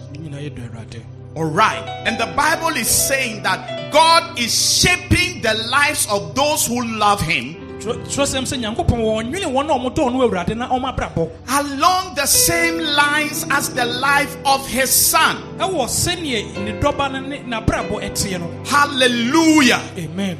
Yɛn 1.34 1.34
nyinaa 1.34 1.34
yɛ 1.34 1.36
dɔ 1.36 1.36
awurade 1.36 1.36
All 1.36 1.44
right. 1.44 1.88
And 2.06 2.18
the 2.18 2.26
Bible 2.36 2.76
is 2.76 2.88
saying 2.88 3.42
that 3.42 3.92
God 3.92 4.38
is 4.38 4.80
shaping 4.80 5.40
the 5.42 5.54
lives 5.70 6.06
of 6.10 6.34
those 6.34 6.66
who 6.66 6.84
love 6.84 7.20
him 7.20 7.62
twerɛsɛm 7.82 8.44
sɛ 8.46 8.56
nyankopɔn 8.60 9.00
wɔnwene 9.00 9.46
wɔn 9.50 9.68
a 9.68 9.74
ɔmodɔɔ 9.74 10.12
no 10.12 10.28
awurade 10.28 10.56
na 10.56 10.68
ɔma 10.68 10.94
abrabɔ 10.96 11.28
along 11.48 12.14
the 12.14 12.26
same 12.26 12.78
lines 12.78 13.44
as 13.50 13.70
the 13.70 13.84
life 13.84 14.36
of 14.46 14.66
his 14.68 14.90
son. 14.90 15.36
ɛwɔ 15.58 15.86
sɛneɛ 15.88 16.64
ne 16.64 16.72
dɔba 16.80 17.12
no 17.12 17.20
ne 17.20 17.38
n'abrabɔ 17.38 18.02
ɛteɛ 18.02 18.40
no 18.40 18.48
Hallelujah. 18.64 19.80
amen 19.98 20.38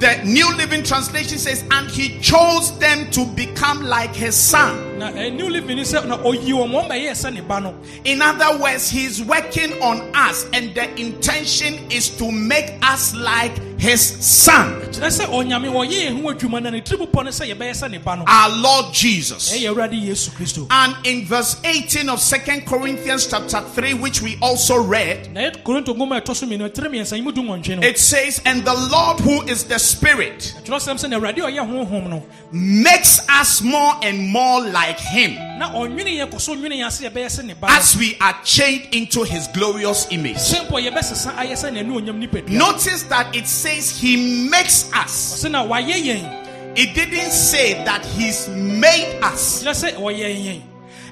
The 0.00 0.22
New 0.24 0.52
Living 0.56 0.82
Translation 0.82 1.38
says, 1.38 1.64
and 1.70 1.88
he 1.88 2.18
chose 2.20 2.76
them 2.78 3.10
to 3.12 3.24
become 3.24 3.84
like 3.84 4.14
his 4.14 4.34
son. 4.34 4.93
Na 4.98 5.10
ɛ, 5.10 5.32
new 5.34 5.48
living 5.48 5.76
ni 5.76 5.82
sɛ 5.82 6.06
na 6.06 6.16
ɔyi 6.18 6.50
wɔn 6.52 6.70
wɔn 6.70 6.88
bɛyɛ 6.88 7.10
sɛ 7.12 7.32
ne 7.34 7.40
ba 7.40 7.60
no. 7.60 7.74
In 8.04 8.22
other 8.22 8.58
words, 8.58 8.88
he's 8.90 9.22
working 9.22 9.72
on 9.82 10.10
us, 10.14 10.46
and 10.52 10.74
the 10.74 10.88
intention 11.00 11.78
is 11.90 12.08
to 12.18 12.30
make 12.30 12.72
us 12.82 13.14
like 13.14 13.52
his 13.78 14.00
son, 14.24 14.80
kyerɛ 14.92 15.10
sɛ 15.10 15.26
ɔnyame 15.26 15.70
wɔyɛ 15.70 16.08
yɛn 16.10 16.22
ho 16.22 16.32
adwuma 16.32 16.62
na 16.62 16.70
ne 16.70 16.80
tiri 16.80 16.98
bopɔ 17.06 17.24
no 17.24 17.30
sɛ 17.30 17.52
yɛbɛyɛ 17.54 17.70
sɛ 17.82 17.90
ne 17.90 17.98
ba 17.98 18.16
no. 18.16 18.24
Our 18.26 18.50
Lord 18.50 18.94
Jesus. 18.94 19.52
ɛyɛ 19.52 19.74
awurade 19.74 20.00
yesu 20.00 20.30
kristo. 20.30 20.66
And 20.70 20.94
in 21.06 21.26
verse 21.26 21.56
18 21.64 22.08
of 22.08 22.20
Second 22.20 22.66
Corinthians 22.66 23.26
chapter 23.26 23.60
3, 23.60 23.94
which 23.94 24.22
we 24.22 24.38
also 24.40 24.82
read, 24.82 25.32
na 25.34 25.40
yɛ 25.42 25.62
korinto 25.62 25.94
ngoma 25.94 26.18
a 26.18 26.20
ɛtɔ 26.22 26.34
so 26.36 26.46
mmienu 26.46 26.70
ɛtiri 26.70 26.88
mmiɛnsa 26.88 27.16
yi 27.16 27.20
mu 27.22 27.32
du 27.32 27.42
nwɔntwe 27.42 27.80
no. 27.80 27.86
it 27.86 27.98
says, 27.98 28.40
And 28.46 28.64
the 28.64 28.74
Lord 28.74 29.20
who 29.20 29.42
is 29.42 29.64
the 29.64 29.78
Spirit 29.78 30.54
kyerɛsɛm 30.64 30.94
sɛ 31.02 31.10
na 31.10 31.18
awurade 31.18 31.38
a 31.38 31.50
ɔyɛ 31.50 31.68
honhom 31.68 32.08
no 32.08 32.22
makes 32.52 33.20
us 33.28 33.60
more 33.62 33.94
and 34.02 34.28
more 34.28 34.62
like 34.62 34.83
him 34.92 35.34
na 35.58 35.70
ɔnwene 35.70 36.16
yɛ 36.18 36.30
kɔ 36.30 36.40
so 36.40 36.54
nwene 36.54 36.76
yɛn 36.78 36.86
ase 36.86 37.00
yɛbɛyɛ 37.08 37.26
sɛ 37.26 37.44
ne 37.44 37.54
ba 37.54 37.66
no 37.68 37.74
as 37.74 37.96
we 37.96 38.16
are 38.20 38.36
changed 38.44 38.94
into 38.94 39.22
his 39.24 39.46
glorious 39.48 40.06
image. 40.10 40.36
sɛ 40.36 40.66
mpo 40.68 40.78
yɛbɛsesa 40.90 41.34
ayɛ 41.36 41.52
sɛ 41.52 41.72
n'ani 41.72 41.90
onyam 41.92 42.18
nipadua 42.28 42.50
Notice 42.50 43.02
that 43.04 43.34
it 43.34 43.46
says 43.46 43.90
he 43.98 44.48
makes 44.48 44.90
us. 44.94 45.44
ɔsɛ 45.44 45.50
na 45.50 45.64
wayɛ 45.66 45.94
yɛn 45.94 46.40
It 46.76 46.94
didn't 46.94 47.30
say 47.30 47.74
that 47.84 48.04
he's 48.04 48.48
made 48.48 49.18
us. 49.22 49.62
kyerɛ 49.62 49.92
sɛ 49.92 49.96
wɔyɛ 49.96 50.44
yɛn 50.44 50.62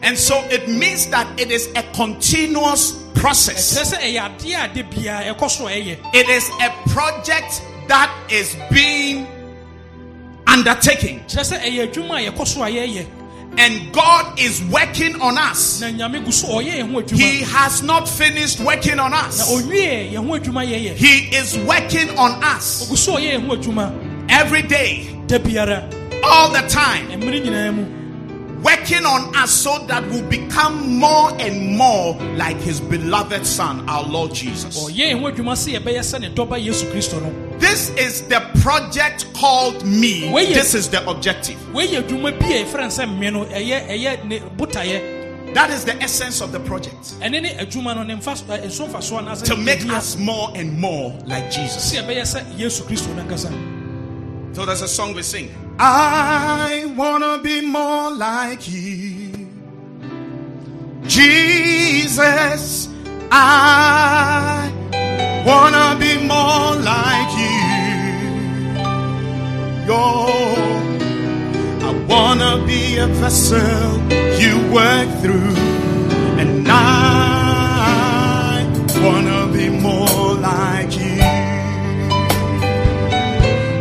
And 0.03 0.19
so 0.19 0.43
it 0.51 0.69
means 0.69 1.07
that 1.09 1.29
it 1.41 1.53
is 1.53 1.69
a 1.77 1.83
continuous 1.95 2.93
process. 3.15 3.79
kyerɛ 3.79 3.95
sɛ 3.95 3.99
ɛyɛ 4.01 4.39
adeɛ 4.39 4.65
a 4.65 4.75
de 4.75 4.83
biara 4.85 5.35
ɛkɔ 5.37 5.51
so 5.51 5.69
a 5.69 5.71
ɛyɛ 5.71 5.97
It 6.15 6.29
is 6.29 6.49
a 6.61 6.71
project 6.91 7.63
that 7.89 8.11
is 8.31 8.57
being 8.71 9.27
undertaken. 10.47 11.21
Kyerɛ 13.57 13.61
sɛ 13.61 13.61
ɛyɛ 13.61 13.61
adwuma 13.61 13.61
a 13.61 13.61
yɛkɔ 13.61 13.61
so 13.61 13.61
a 13.61 13.61
yɛyɛ 13.61 13.61
And 13.61 13.93
God 13.93 14.39
is 14.41 14.63
working 14.65 15.21
on 15.21 15.39
us. 15.39 15.81
na 15.81 15.87
nyame 15.89 16.25
gu 16.25 16.33
so 16.33 16.49
ɔyɛ 16.49 16.73
yɛn 16.79 16.93
ho 16.93 17.17
He 17.17 17.41
has 17.43 17.83
not 17.83 18.09
finished 18.09 18.61
working 18.61 18.99
on 18.99 19.13
us. 19.13 19.51
ɔnwie 19.53 20.13
yɛn 20.13 20.27
ho 20.27 20.39
adwuma 20.39 20.67
yɛyɛ. 20.67 20.95
He 20.97 21.37
is 21.37 21.57
working 21.59 22.11
on 22.19 22.43
us. 22.43 22.89
Ɔgu 22.91 22.97
so 22.97 23.13
ɔyɛ 23.17 23.33
yɛn 23.39 23.47
ho 23.47 23.57
adwuma. 23.57 23.93
Every 24.31 24.63
day, 24.63 25.09
all 26.25 26.51
the 26.51 26.63
time, 26.69 27.09
mmerɛ 27.09 27.45
nyinaa 27.45 27.75
mu 27.75 28.02
working 28.63 29.05
on 29.05 29.35
us 29.37 29.51
so 29.51 29.79
that 29.87 30.05
we'll 30.09 30.23
become 30.29 30.99
more 30.99 31.31
and 31.41 31.77
more 31.77 32.15
like 32.37 32.57
his 32.59 32.81
beloved 32.81 33.45
son, 33.47 33.89
our 33.89 34.05
Lord 34.05 34.33
Jesus. 34.35 34.79
ɔyɛ 34.91 35.19
ho 35.21 35.31
adwuma 35.31 35.53
sɛ 35.55 35.79
yɛbɛyɛ 35.81 36.01
sɛ 36.01 36.21
ne 36.21 36.31
dɔba 36.31 36.63
yesu 36.65 36.85
kristo 36.93 37.21
no 37.21 37.59
This 37.59 37.91
is 37.91 38.23
the 38.23 38.41
project 38.61 39.33
called 39.35 39.85
me. 39.87 40.31
This 40.53 40.75
is 40.75 40.89
the 40.89 41.09
objective. 41.09 41.57
wɔyɛ 41.73 42.03
adwuma 42.03 42.39
bi 42.39 42.47
a 42.47 42.65
yɛfrɛ 42.65 42.81
no 42.81 42.87
sɛ 42.87 43.09
mme 43.09 43.33
no 43.33 43.45
ɛyɛ 43.47 43.89
ɛyɛ 43.89 44.25
ne 44.25 44.39
botaeɛ 44.41 45.21
That 45.55 45.69
is 45.69 45.85
the 45.85 45.95
essence 46.03 46.41
of 46.41 46.51
the 46.53 46.61
project. 46.61 47.15
ɛne 47.21 47.43
ne 47.43 47.51
adwuma 47.55 47.95
no 47.97 48.03
ne 48.05 48.15
mfa 48.15 48.37
so- 48.37 48.45
ɛ, 48.47 48.65
nso 48.65 48.89
mfasoɔ 48.89 49.25
no 49.25 49.35
To 49.35 49.57
make 49.57 49.85
us 49.91 50.17
more 50.17 50.51
and 50.55 50.79
more 50.79 51.13
like 51.27 51.51
Jesus. 51.51 51.93
sɛ 51.93 52.03
yɛbɛyɛ 52.07 52.23
sɛ 52.23 52.59
yesu 52.59 52.83
kristo 52.85 53.15
no 53.17 53.23
ankasa 53.25 53.51
So 54.55 54.67
there's 54.67 54.83
a 54.83 54.89
song 54.89 55.15
we 55.15 55.23
sing. 55.23 55.49
I 55.79 56.93
wanna 56.97 57.39
be 57.43 57.61
more 57.61 58.11
like 58.11 58.69
you. 58.71 59.33
Jesus, 61.07 62.89
I 63.31 64.71
wanna 65.47 65.97
be 65.99 66.19
more 66.19 66.77
like 66.77 67.33
you. 67.43 67.63
Yo, 69.89 70.27
I 71.89 71.91
wanna 72.09 72.65
be 72.67 72.97
a 72.99 73.07
vessel 73.07 74.01
you 74.41 74.55
work 74.73 75.09
through. 75.21 75.57
And 76.41 76.67
I 76.69 78.67
wanna 79.03 79.47
be 79.53 79.69
more 79.69 80.35
like 80.35 80.93
you. 80.97 81.23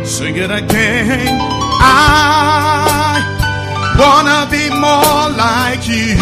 Sing 0.04 0.36
it 0.36 0.50
again. 0.50 1.61
I 1.84 3.18
wanna 3.98 4.40
be 4.50 4.64
more 4.70 5.26
like 5.44 5.84
you. 5.88 6.16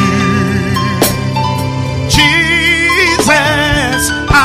Jesus, 2.09 4.03
I 4.29 4.41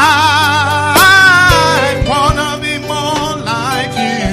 wanna 2.09 2.51
be 2.61 2.77
more 2.91 3.31
like 3.51 3.93
you. 4.07 4.29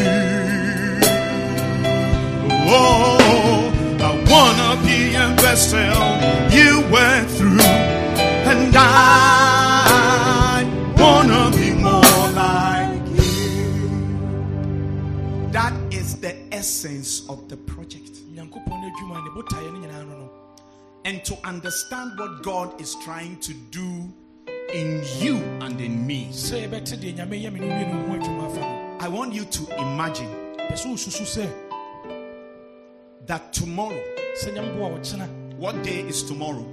Oh, 2.68 3.72
I 4.00 4.10
wanna 4.30 4.70
be 4.86 4.98
a 5.14 5.28
vessel 5.40 6.11
And 21.04 21.24
to 21.24 21.36
understand 21.44 22.18
what 22.18 22.42
God 22.42 22.80
is 22.80 22.94
trying 23.02 23.38
to 23.40 23.52
do 23.70 24.12
in 24.72 25.02
you 25.18 25.36
and 25.60 25.80
in 25.80 26.06
me, 26.06 26.28
sɛ 26.30 26.62
yɛbɛte 26.68 26.96
deɛ 27.00 27.14
nyame 27.16 27.36
yɛ 27.42 27.52
me 27.52 27.60
no 27.60 27.66
wie 27.66 27.86
no 27.86 28.06
ho 28.06 28.14
adwuma 28.18 28.46
afa 28.50 28.60
no 28.60 28.96
I 29.00 29.08
want 29.08 29.32
you 29.34 29.44
to 29.44 29.62
imagine 29.78 30.28
pɛ 30.56 30.72
sɛ 30.72 30.86
wosusu 30.92 31.24
sɛ 31.26 31.46
that 33.26 33.52
tomorrow, 33.52 34.00
sɛ 34.42 34.52
nyamboa 34.54 34.90
wɔkyena 34.98 35.28
what 35.58 35.82
day 35.82 36.00
is 36.00 36.22
tomorrow? 36.22 36.64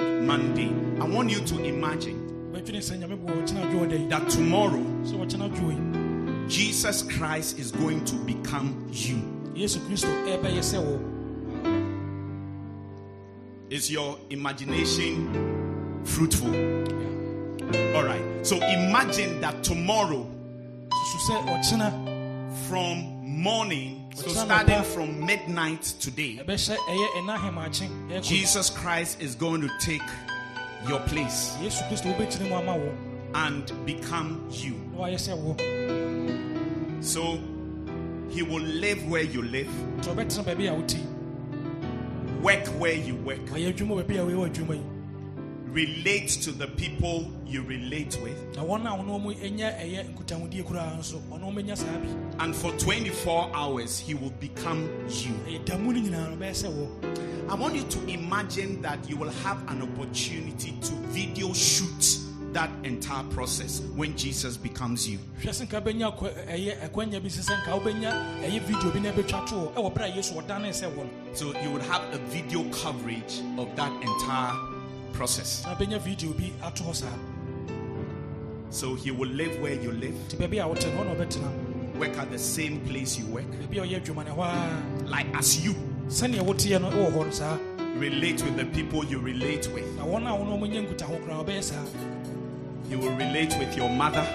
Monday. 0.00 0.68
I 1.00 1.04
want 1.06 1.30
you 1.30 1.40
to 1.40 1.64
imagine 1.64 2.18
bɛdwene 2.52 2.80
sɛ 2.82 2.98
nyame 2.98 3.16
boa 3.24 3.36
wɔkyena 3.36 3.62
adwoɔ 3.70 3.88
da 3.90 3.96
yi 3.96 4.06
that 4.08 4.28
tomorrow 4.28 4.82
sɛ 5.04 5.14
wɔkyena 5.14 5.48
adwoɔ 5.50 5.72
yi 5.76 5.82
Jesus 6.48 7.02
Christ 7.02 7.58
is 7.58 7.70
going 7.70 8.04
to 8.04 8.16
become 8.16 8.86
you. 8.90 9.16
Is 13.72 13.90
your 13.90 14.18
imagination 14.28 16.04
fruitful? 16.04 16.54
All 17.96 18.04
right. 18.04 18.22
So 18.46 18.56
imagine 18.56 19.40
that 19.40 19.64
tomorrow, 19.64 20.28
susu 20.90 21.18
sɛ 21.32 21.34
ɔkyena 21.48 21.88
from 22.68 22.98
morning, 23.24 24.12
so 24.14 24.28
starting 24.28 24.82
from 24.82 25.24
midnight 25.24 25.84
today, 26.00 26.38
ɛbɛhyɛ 26.44 26.76
ɛyɛ 26.76 27.08
ɛna 27.16 27.38
ahemaakye 27.38 27.88
ɛkɔ 28.10 28.22
Jesus 28.22 28.68
Christ 28.68 29.22
is 29.22 29.34
going 29.34 29.62
to 29.62 29.70
take 29.80 30.02
your 30.86 31.00
place 31.08 31.56
yesu 31.62 31.82
kristo 31.88 32.12
wobɛkyerɛ 32.14 32.50
mu 32.50 32.56
ama 32.56 32.72
wɔ 32.76 32.92
and 33.36 33.72
become 33.86 34.46
you. 34.50 34.74
na 34.92 34.98
wayɛ 34.98 35.16
sɛ 35.16 35.32
wɔ 35.42 37.02
So 37.02 37.40
he 38.28 38.42
will 38.42 38.60
live 38.60 39.02
where 39.08 39.22
you 39.22 39.40
live, 39.40 39.70
work 42.42 42.66
where 42.80 42.94
you 42.94 43.14
work, 43.16 43.40
ɔyɛ 43.46 43.72
adwuma 43.74 44.02
baabi 44.02 44.18
a 44.18 44.24
woyɛ 44.26 44.50
adwuma 44.50 44.74
yi 44.74 44.82
relate 45.72 46.28
to 46.28 46.50
the 46.52 46.66
people 46.66 47.30
you 47.46 47.62
relate 47.62 48.18
with. 48.22 48.36
na 48.56 48.62
wɔn 48.62 48.82
a 48.84 48.90
wɔn 49.02 49.22
wɔn 49.22 49.42
anya 49.44 49.70
ɛyɛ 49.80 50.14
nkutahodie 50.14 50.62
koraa 50.64 50.98
nso 50.98 51.20
ɔno 51.30 51.44
wɔn 51.52 51.58
anya 51.60 51.76
saa 51.76 51.86
bi 51.98 52.08
And 52.40 52.54
for 52.54 52.72
24 52.72 53.50
hours, 53.54 53.98
he 53.98 54.14
will 54.14 54.32
become 54.40 54.82
you. 55.08 55.32
ɛyɛ 55.46 55.64
da 55.64 55.78
mu 55.78 55.92
no 55.92 56.00
nyinaa 56.00 56.30
no 56.30 56.36
bɛyɛ 56.36 56.50
sɛ 56.64 56.68
wɔ 56.72 57.48
I 57.48 57.54
want 57.54 57.74
you 57.74 57.82
to 57.82 58.08
imagine 58.08 58.80
that 58.82 59.08
you 59.10 59.16
will 59.16 59.30
have 59.30 59.62
an 59.70 59.82
opportunity 59.82 60.72
to 60.80 60.92
video 61.10 61.52
shoot 61.52 61.71
that 62.52 62.70
entire 62.84 63.24
process 63.30 63.80
when 63.96 64.16
Jesus 64.16 64.56
becomes 64.56 65.08
you. 65.08 65.18
hwɛ 65.42 65.50
sɛ 65.50 65.66
nka 65.68 65.80
bɛnya 65.82 66.12
akwa- 66.16 66.46
ɛyɛ 66.46 66.90
akwanya 66.90 67.22
bi 67.22 67.28
sɛ 67.28 67.42
sɛ 67.48 67.62
nka 67.62 67.80
wobɛnya 67.80 68.42
ɛyɛ 68.44 68.60
video 68.62 68.90
bi 68.90 68.98
na 69.00 69.10
ɛbɛtwa 69.12 69.46
to 69.48 69.54
hɔ 69.54 69.72
ɛwɔ 69.74 69.94
berɛ 69.94 70.12
a 70.12 70.16
yesu 70.16 70.34
ɔdane 70.34 70.68
sɛ 70.68 70.90
wɔ 70.94 70.96
no. 71.04 71.10
So 71.34 71.58
you 71.62 71.70
would 71.70 71.82
have 71.82 72.02
a 72.14 72.18
video 72.28 72.64
coverage 72.70 73.40
of 73.58 73.74
that 73.76 73.90
entire 74.02 74.54
process. 75.12 75.64
na 75.64 75.74
bɛnya 75.74 76.00
video 76.00 76.32
bi 76.32 76.50
ato 76.62 76.84
hɔ 76.84 76.94
saa. 76.94 77.08
So 78.70 78.94
he 78.94 79.10
will 79.10 79.28
live 79.28 79.60
where 79.60 79.74
you 79.74 79.92
live, 79.92 80.14
nti 80.28 80.36
baabi 80.38 80.62
a 80.64 80.68
wote 80.68 80.84
no 80.86 81.02
hɔ 81.02 81.04
na 81.06 81.14
ɔbɛtena. 81.14 81.98
Work 81.98 82.16
at 82.18 82.30
the 82.30 82.38
same 82.38 82.80
place 82.80 83.18
you 83.18 83.26
work, 83.26 83.44
baabi 83.50 83.78
a 83.78 83.86
ɔyɛ 83.86 84.00
adwuma 84.04 84.24
no 84.26 84.34
hɔ 84.34 85.02
a 85.04 85.04
like 85.08 85.26
as 85.36 85.64
you. 85.64 85.74
Sɛnea 86.08 86.40
woteɛ 86.44 86.80
no 86.80 86.90
wɔ 86.90 87.12
hɔ 87.12 87.24
no 87.26 87.30
saa. 87.30 87.58
Relate 87.96 88.42
with 88.42 88.56
the 88.56 88.64
people 88.66 89.04
you 89.04 89.18
relate 89.18 89.68
with. 89.72 89.84
Na 92.92 93.02
wɔn 93.02 93.14
a 93.14 93.24
wɔn 93.24 93.32
a 93.32 93.40
wɔnya 93.40 93.46
nkutaho 93.46 93.52
koraa 93.52 93.52
ɔbɛyɛ 93.52 93.52
saa 93.52 93.52
He 93.52 93.56
will 93.56 93.56
relate 93.56 93.58
with 93.58 93.76
your 93.76 93.90
mother, 93.90 94.26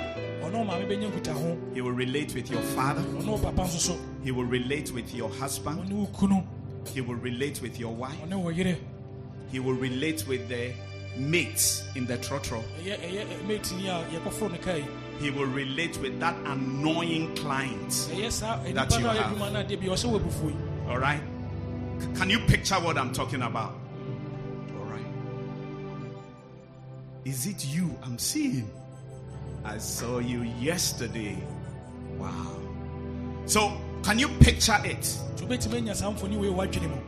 ɔne 0.42 0.66
maame 0.66 0.86
bɛnya 0.88 1.12
nkutaho 1.12 1.74
he 1.76 1.82
will 1.82 1.92
relate 1.92 2.34
with 2.36 2.52
your 2.52 2.62
father, 2.62 3.02
ɔne 3.02 3.26
wo 3.26 3.38
papa 3.38 3.62
nso 3.64 3.80
so 3.80 3.98
he 4.24 4.32
will 4.32 4.46
relate 4.46 4.92
with 4.92 5.14
your 5.16 5.30
husband, 5.30 5.84
he 6.94 7.02
will 7.02 7.16
relate 7.16 7.62
with 7.62 7.80
your 7.80 7.94
wife, 7.94 8.18
he 9.52 9.60
will 9.60 9.74
relate 9.74 10.28
with 10.28 10.48
the 10.50 10.72
mates 11.18 11.84
in 11.96 12.06
the 12.06 12.18
trotro. 12.18 12.64
ɛyɛ 12.84 12.98
ɛyɛ 13.00 13.26
matini 13.48 13.88
a 13.88 14.04
yɛkɔforo 14.20 14.52
no 14.52 14.58
kae 14.58 14.84
He 15.20 15.32
will 15.32 15.48
relate 15.48 15.98
with 15.98 16.20
that 16.20 16.36
annoying 16.46 17.34
client. 17.36 17.90
That 18.12 18.92
you 18.92 19.00
no 19.04 19.10
a 19.10 19.14
ɔyɛ 19.14 19.18
have. 19.18 19.32
adwuma 19.34 19.52
no 19.52 19.64
adeɛ 19.64 19.80
bi 19.82 19.88
ɔsɛ 19.88 20.06
wɔ 20.12 20.20
abufuo 20.22 20.50
yi 20.50 20.90
All 20.90 21.00
right? 21.00 21.22
Can 22.16 22.30
you 22.30 22.40
picture 22.42 22.76
what 22.76 22.98
I'm 23.00 23.12
talking 23.12 23.42
about? 23.42 23.74
Is 27.28 27.46
it 27.46 27.66
you 27.66 27.94
I'm 28.04 28.18
seeing? 28.18 28.72
I 29.66 29.80
saw 29.80 30.20
you 30.20 30.44
yesterday. 30.62 31.38
Wow. 32.18 32.56
So, 33.46 33.76
can 34.02 34.18
you 34.18 34.30
picture 34.40 34.78
it? 34.86 35.04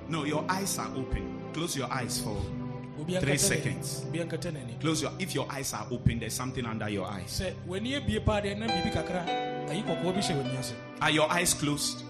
No, 0.09 0.25
your 0.25 0.43
eyes 0.49 0.77
are 0.77 0.91
open. 0.93 1.39
Close 1.53 1.77
your 1.77 1.89
eyes 1.89 2.19
for 2.19 2.35
Three 3.21 3.37
seconds. 3.37 4.03
close 4.81 5.01
your 5.01 5.11
if 5.19 5.33
your 5.33 5.49
eyes 5.49 5.73
are 5.73 5.87
open, 5.89 6.19
there's 6.19 6.33
something 6.33 6.65
under 6.65 6.89
your 6.89 7.05
eyes. 7.05 7.31
Are 11.01 11.11
your 11.11 11.31
eyes 11.31 11.53
closed? 11.53 12.03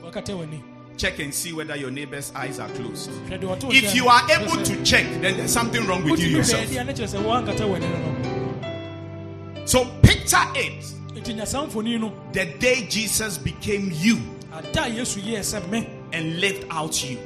Check 0.99 1.19
and 1.19 1.33
see 1.33 1.53
whether 1.53 1.77
your 1.77 1.91
neighbor's 1.91 2.31
eyes 2.35 2.59
are 2.59 2.67
closed. 2.69 3.09
hwɛ 3.09 3.39
deɛ 3.39 3.47
ɔte 3.55 3.63
wo 3.63 3.71
If 3.71 3.95
you 3.95 4.09
are 4.09 4.21
able 4.31 4.61
to 4.63 4.83
check, 4.83 5.05
then 5.21 5.37
there's 5.37 5.53
something 5.53 5.87
wrong 5.87 6.03
with 6.03 6.19
you 6.19 6.27
yourself. 6.27 6.65
baabi 6.65 6.81
a 6.81 6.83
ne 6.83 6.93
kyerɛ 6.93 7.07
sɛ 7.07 7.23
woankata 7.23 7.65
w'ani 7.65 7.87
no 7.89 7.99
no 8.01 9.65
So 9.65 9.85
picture 10.01 10.43
it 10.55 10.83
nti 11.15 11.35
nya 11.35 11.47
saa 11.47 11.65
mfoni 11.65 11.97
no 11.97 12.11
the 12.33 12.45
day 12.59 12.85
Jesus 12.89 13.37
became 13.37 13.91
you 13.93 14.17
ada 14.53 14.83
a 14.83 14.89
yesu 14.89 15.21
yɛɛ 15.21 15.39
sɛ 15.39 15.69
me 15.69 15.87
and 16.11 16.41
lived 16.41 16.65
out 16.69 17.09
you. 17.09 17.17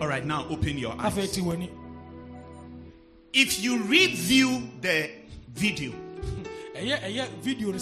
All 0.00 0.08
right, 0.08 0.24
now 0.24 0.46
open 0.50 0.78
your 0.78 0.94
eyes. 0.98 1.38
If 3.32 3.62
you 3.62 3.82
review 3.84 4.68
the 4.80 5.10
video, 5.54 5.92
video 7.40 7.72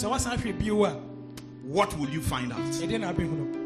what 1.64 1.96
will 1.98 2.08
you 2.08 2.20
find 2.22 2.52
out? 2.52 2.58
ɛdeɛ 2.58 3.00
na 3.00 3.12
abɛhu 3.12 3.32
no. 3.32 3.58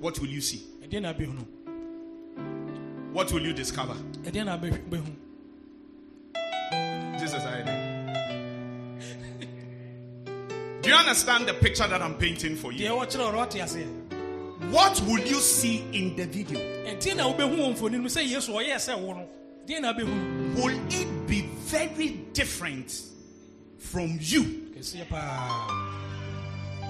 What 0.00 0.18
will 0.20 0.28
you 0.28 0.40
see? 0.40 0.62
ɛdeɛ 0.82 1.02
na 1.02 1.12
abɛhu 1.12 1.34
no. 1.34 1.46
What 3.12 3.32
will 3.32 3.42
you 3.42 3.52
discover? 3.52 3.94
ɛdeɛ 4.24 4.44
na 4.44 4.58
abɛhu 4.58 4.78
bɛhu 4.88 5.12
Jesus, 7.18 7.42
I 7.42 7.62
Do 10.82 10.90
you 10.90 10.94
understand 10.94 11.48
the 11.48 11.54
picture 11.54 11.88
that 11.88 12.00
I'm 12.02 12.14
painting 12.16 12.56
for 12.56 12.72
you? 12.72 12.88
deɛ 12.88 13.06
wɔkyerɛ 13.06 13.32
ɔrɔ 13.32 13.46
ate 13.46 13.60
aseɛ 13.62 14.06
what 14.70 14.98
will 15.02 15.20
you 15.20 15.36
see 15.40 15.84
in 15.92 16.16
the 16.16 16.24
video? 16.26 16.58
ɛnti 16.58 17.14
na 17.16 17.24
wobɛhu 17.24 17.56
wɔ 17.56 17.74
mfoni 17.76 17.92
no. 17.92 17.98
Mu 17.98 18.08
sɛ 18.08 18.26
yesu 18.26 18.52
ɔyɛɛ 18.52 18.76
sɛ 18.76 18.98
wo 19.00 19.12
no. 19.12 19.28
Deɛ 19.66 19.80
na 19.80 19.92
wobɛhu 19.92 20.54
Will 20.56 20.78
it 20.90 21.26
be 21.26 21.42
very 21.42 22.08
different 22.32 23.02
from 23.78 24.18
you 24.20 24.42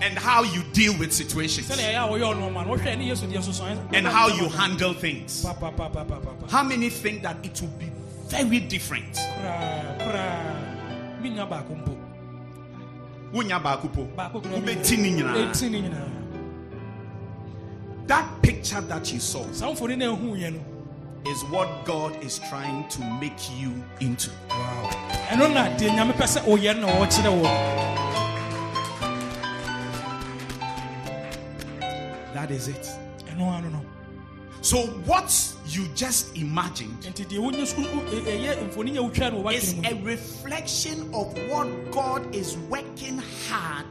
and 0.03 0.19
how 0.19 0.43
you 0.43 0.63
deal 0.73 0.93
with 0.99 1.13
situations 1.13 1.69
sɛnea 1.69 1.95
ɛyɛ 1.95 2.05
a 2.05 2.09
wɔyɛ 2.09 2.35
ɔnɔma 2.35 2.67
no 2.67 2.77
wohwɛ 2.77 2.99
ne 2.99 3.07
yesu 3.09 3.27
deɛ 3.27 3.43
soso 3.43 3.65
and 3.95 4.07
how 4.07 4.29
you 4.29 4.49
handle 4.49 4.93
things? 4.95 5.45
How 6.51 6.63
many 6.63 6.91
think 6.91 7.23
that 7.23 7.37
it 7.45 7.61
will 7.61 7.69
be 7.79 7.91
very 8.29 8.61
different? 8.61 9.15
koraa 9.15 9.99
koraa 9.99 11.23
menya 11.23 11.47
baako 11.49 11.75
mpo 11.83 11.97
Wonya 13.33 13.61
baako 13.63 13.89
po. 13.93 14.05
baako 14.17 14.41
koraa 14.43 14.61
Wobɛti 14.63 14.99
ne 14.99 15.11
nyinaa. 15.13 15.53
ɛti 15.53 15.71
ne 15.71 15.81
nyinaa 15.83 16.11
That 18.07 18.41
picture 18.43 18.81
that 18.83 19.13
you 19.13 19.19
saw 19.21 19.45
saa 19.53 19.67
mfoni 19.73 19.97
no 19.99 20.17
ɛhuuɛ 20.17 20.53
no 20.53 20.61
is 21.31 21.43
what 21.51 21.85
God 21.85 22.23
is 22.23 22.39
trying 22.51 22.87
to 22.89 23.01
make 23.21 23.51
you 23.59 23.73
into. 24.01 24.31
ɛno 25.31 25.49
That 32.47 32.55
is 32.55 32.69
it. 32.69 32.89
ɛno 33.29 33.41
ano 33.59 33.69
no 33.71 33.81
So 34.61 34.87
what 35.07 35.31
you 35.67 35.87
just 35.97 36.37
imagined 36.37 37.01
nti 37.03 37.27
deɛ 37.27 37.39
wonye 37.39 37.67
so 37.67 37.81
wo- 37.81 38.03
ɛ- 38.05 38.23
ɛyɛ 38.23 38.71
mfoni 38.71 38.93
nyɛ 38.93 39.11
wotwa 39.13 39.33
no 39.33 39.49
is 39.51 39.75
a 39.85 39.95
reflection 40.03 41.11
of 41.13 41.37
what 41.49 41.67
God 41.91 42.35
is 42.35 42.57
working 42.71 43.19
hard 43.49 43.87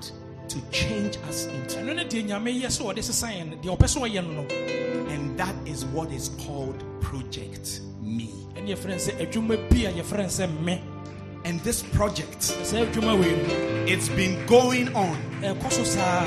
to 0.47 0.62
change 0.72 1.18
us 1.28 1.45
into. 1.47 1.76
ɛno 1.80 1.95
ne 1.97 2.06
deɛ 2.06 2.28
nyame 2.30 2.62
yɛ 2.62 2.68
sɛ 2.68 2.93
ɔde 2.93 3.03
sesa 3.03 3.28
yɛn 3.28 3.49
no 3.49 3.58
deɛ 3.58 3.78
ɔpɛ 3.78 3.88
sɛ 3.88 4.01
ɔyɛ 4.10 4.24
no 4.26 4.41
no 4.41 4.47
And 5.14 5.38
that 5.38 5.56
is 5.66 5.84
what 5.86 6.12
is 6.12 6.30
called 6.45 6.82
Project 7.01 7.82
Me. 8.01 8.30
ɛne 8.56 8.68
yɛfrɛ 8.70 8.88
no 8.88 8.95
sɛ 8.95 9.18
adwuma 9.20 9.58
bi 9.70 9.86
a 9.89 9.91
yɛfrɛ 9.93 10.18
no 10.18 10.26
sɛ 10.26 10.60
me 10.62 10.82
And 11.45 11.60
this 11.62 11.84
project, 11.84 12.39
sɛ 13.88 13.91
adwuma 13.91 13.91
wei 13.91 13.93
no 13.93 13.93
it's 13.93 14.09
been 14.09 14.45
going 14.47 14.93
on 14.95 15.17
eh, 15.43 15.53
saa 15.69 16.23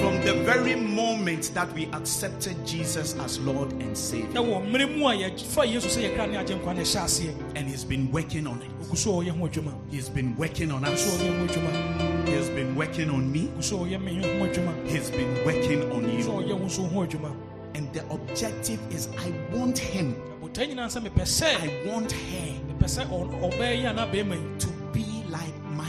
from 0.00 0.20
the 0.22 0.34
very 0.44 0.74
moment 0.74 1.52
that 1.54 1.72
we 1.72 1.86
accepted 1.92 2.56
Jesus 2.66 3.14
as 3.20 3.38
Lord 3.40 3.72
and 3.74 3.96
Savior. 3.96 4.28
Eh, 4.30 4.34
ɛwɔ 4.42 4.66
mmerɛ 4.70 4.96
mu 4.98 5.06
a 5.08 5.12
yɛfa 5.12 5.66
yesu 5.72 5.88
sɛ 5.88 6.10
yɛkra 6.10 6.30
ne 6.30 6.36
agye 6.38 6.56
nkwa 6.58 6.74
ne 6.74 6.82
ɛhyɛ 6.82 7.00
aseɛ 7.04 7.34
And 7.56 7.68
He's 7.68 7.84
been 7.84 8.10
working 8.10 8.46
on 8.46 8.60
it. 8.62 8.70
ɔgu 8.82 8.96
so 8.96 9.20
a 9.20 9.24
ɔyɛ 9.24 9.38
ho 9.38 9.48
adwuma 9.48 9.74
He's 9.90 10.08
been 10.08 10.36
working 10.36 10.70
on 10.72 10.82
ɔgu 10.82 10.96
so 10.98 11.10
a 11.10 11.14
us. 11.14 11.22
ɔyɛ 11.22 11.38
ho 11.38 11.46
adwuma 11.46 12.28
He's 12.28 12.48
been 12.50 12.74
working 12.74 13.10
on 13.10 13.32
me. 13.32 13.48
ɔgu 13.56 13.62
so 13.64 13.76
a 13.84 13.86
ɔyɛ 13.86 14.02
me 14.02 14.14
ho 14.16 14.46
adwuma 14.46 14.88
He's 14.88 15.10
been 15.10 15.44
working 15.44 15.92
on 15.92 16.02
ɔgu 16.04 16.22
so 16.24 16.38
a 16.38 16.42
you. 16.42 16.54
ɔyɛ 16.54 16.58
wo 16.58 16.66
nso 16.66 16.88
ho 16.92 17.06
adwuma 17.06 17.36
And 17.74 17.92
the 17.92 18.04
objective 18.10 18.80
is 18.90 19.08
I 19.18 19.30
want 19.56 19.78
Him. 19.78 20.14
botae 20.42 20.66
nyinaa 20.74 20.88
sɛ 20.90 21.02
mepɛ 21.08 21.22
sɛ 21.22 21.46
I 21.62 21.88
want 21.88 22.10
her 22.10 22.52
mepɛ 22.68 22.86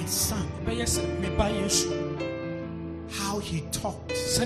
son. 0.07 0.47
bɛyɛ 0.65 0.83
sɛ 0.85 1.19
me 1.19 1.29
ba 1.37 1.49
yesu. 1.49 1.89
How 3.09 3.39
he 3.39 3.61
talks, 3.71 4.37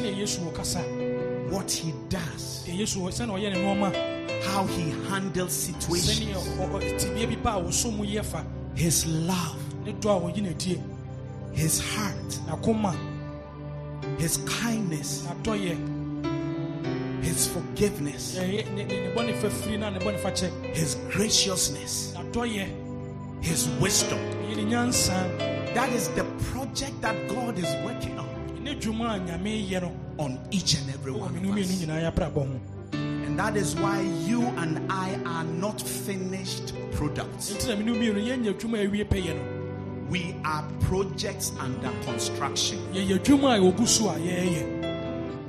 what 1.50 1.72
he 1.72 1.94
does, 2.10 2.64
deɛ 2.68 2.78
yesu 2.80 3.00
ɔ- 3.00 3.12
sɛnea 3.12 3.34
ɔyɛ 3.40 3.54
ne 3.54 3.58
nneɔma 3.60 4.44
how 4.46 4.66
he 4.68 4.92
handles 5.10 5.52
situations, 5.54 6.20
ɔ- 6.58 6.70
ɔ- 6.72 7.00
tibea 7.00 7.28
bi 7.28 7.36
ba 7.36 7.50
a 7.58 7.62
wɔso 7.62 7.92
mu 7.96 8.04
yɛ 8.06 8.24
fa. 8.24 8.46
His 8.76 9.06
love, 9.06 9.58
ne 9.86 9.94
dɔ 9.94 10.18
a 10.18 10.20
wɔyi 10.32 10.42
n'adie 10.42 10.80
his 11.54 11.80
heart, 11.80 12.40
his 14.18 14.38
kindness, 14.62 15.26
his 17.22 17.48
forgiveness, 17.48 18.38
his 20.74 20.96
graciousness, 21.12 22.14
his 23.42 23.68
wisdom. 23.82 24.20
That 25.74 25.90
is 25.94 26.10
the 26.10 26.24
project 26.52 27.02
that 27.02 27.16
God 27.30 27.58
is 27.58 27.74
working 27.86 28.18
on 28.20 28.28
on 30.18 30.38
each 30.52 30.76
and 30.76 30.90
every 30.94 31.12
one 31.12 31.36
of 31.36 31.44
us. 31.58 31.82
And 32.94 33.40
that 33.40 33.56
is 33.56 33.76
why 33.76 34.02
you 34.28 34.42
and 34.58 34.80
I 34.92 35.16
are 35.26 35.46
not 35.46 35.82
finished 35.82 36.74
products. 36.92 37.54
We 40.10 40.36
are 40.44 40.64
projects 40.82 41.54
under 41.60 41.90
construction. 42.04 42.80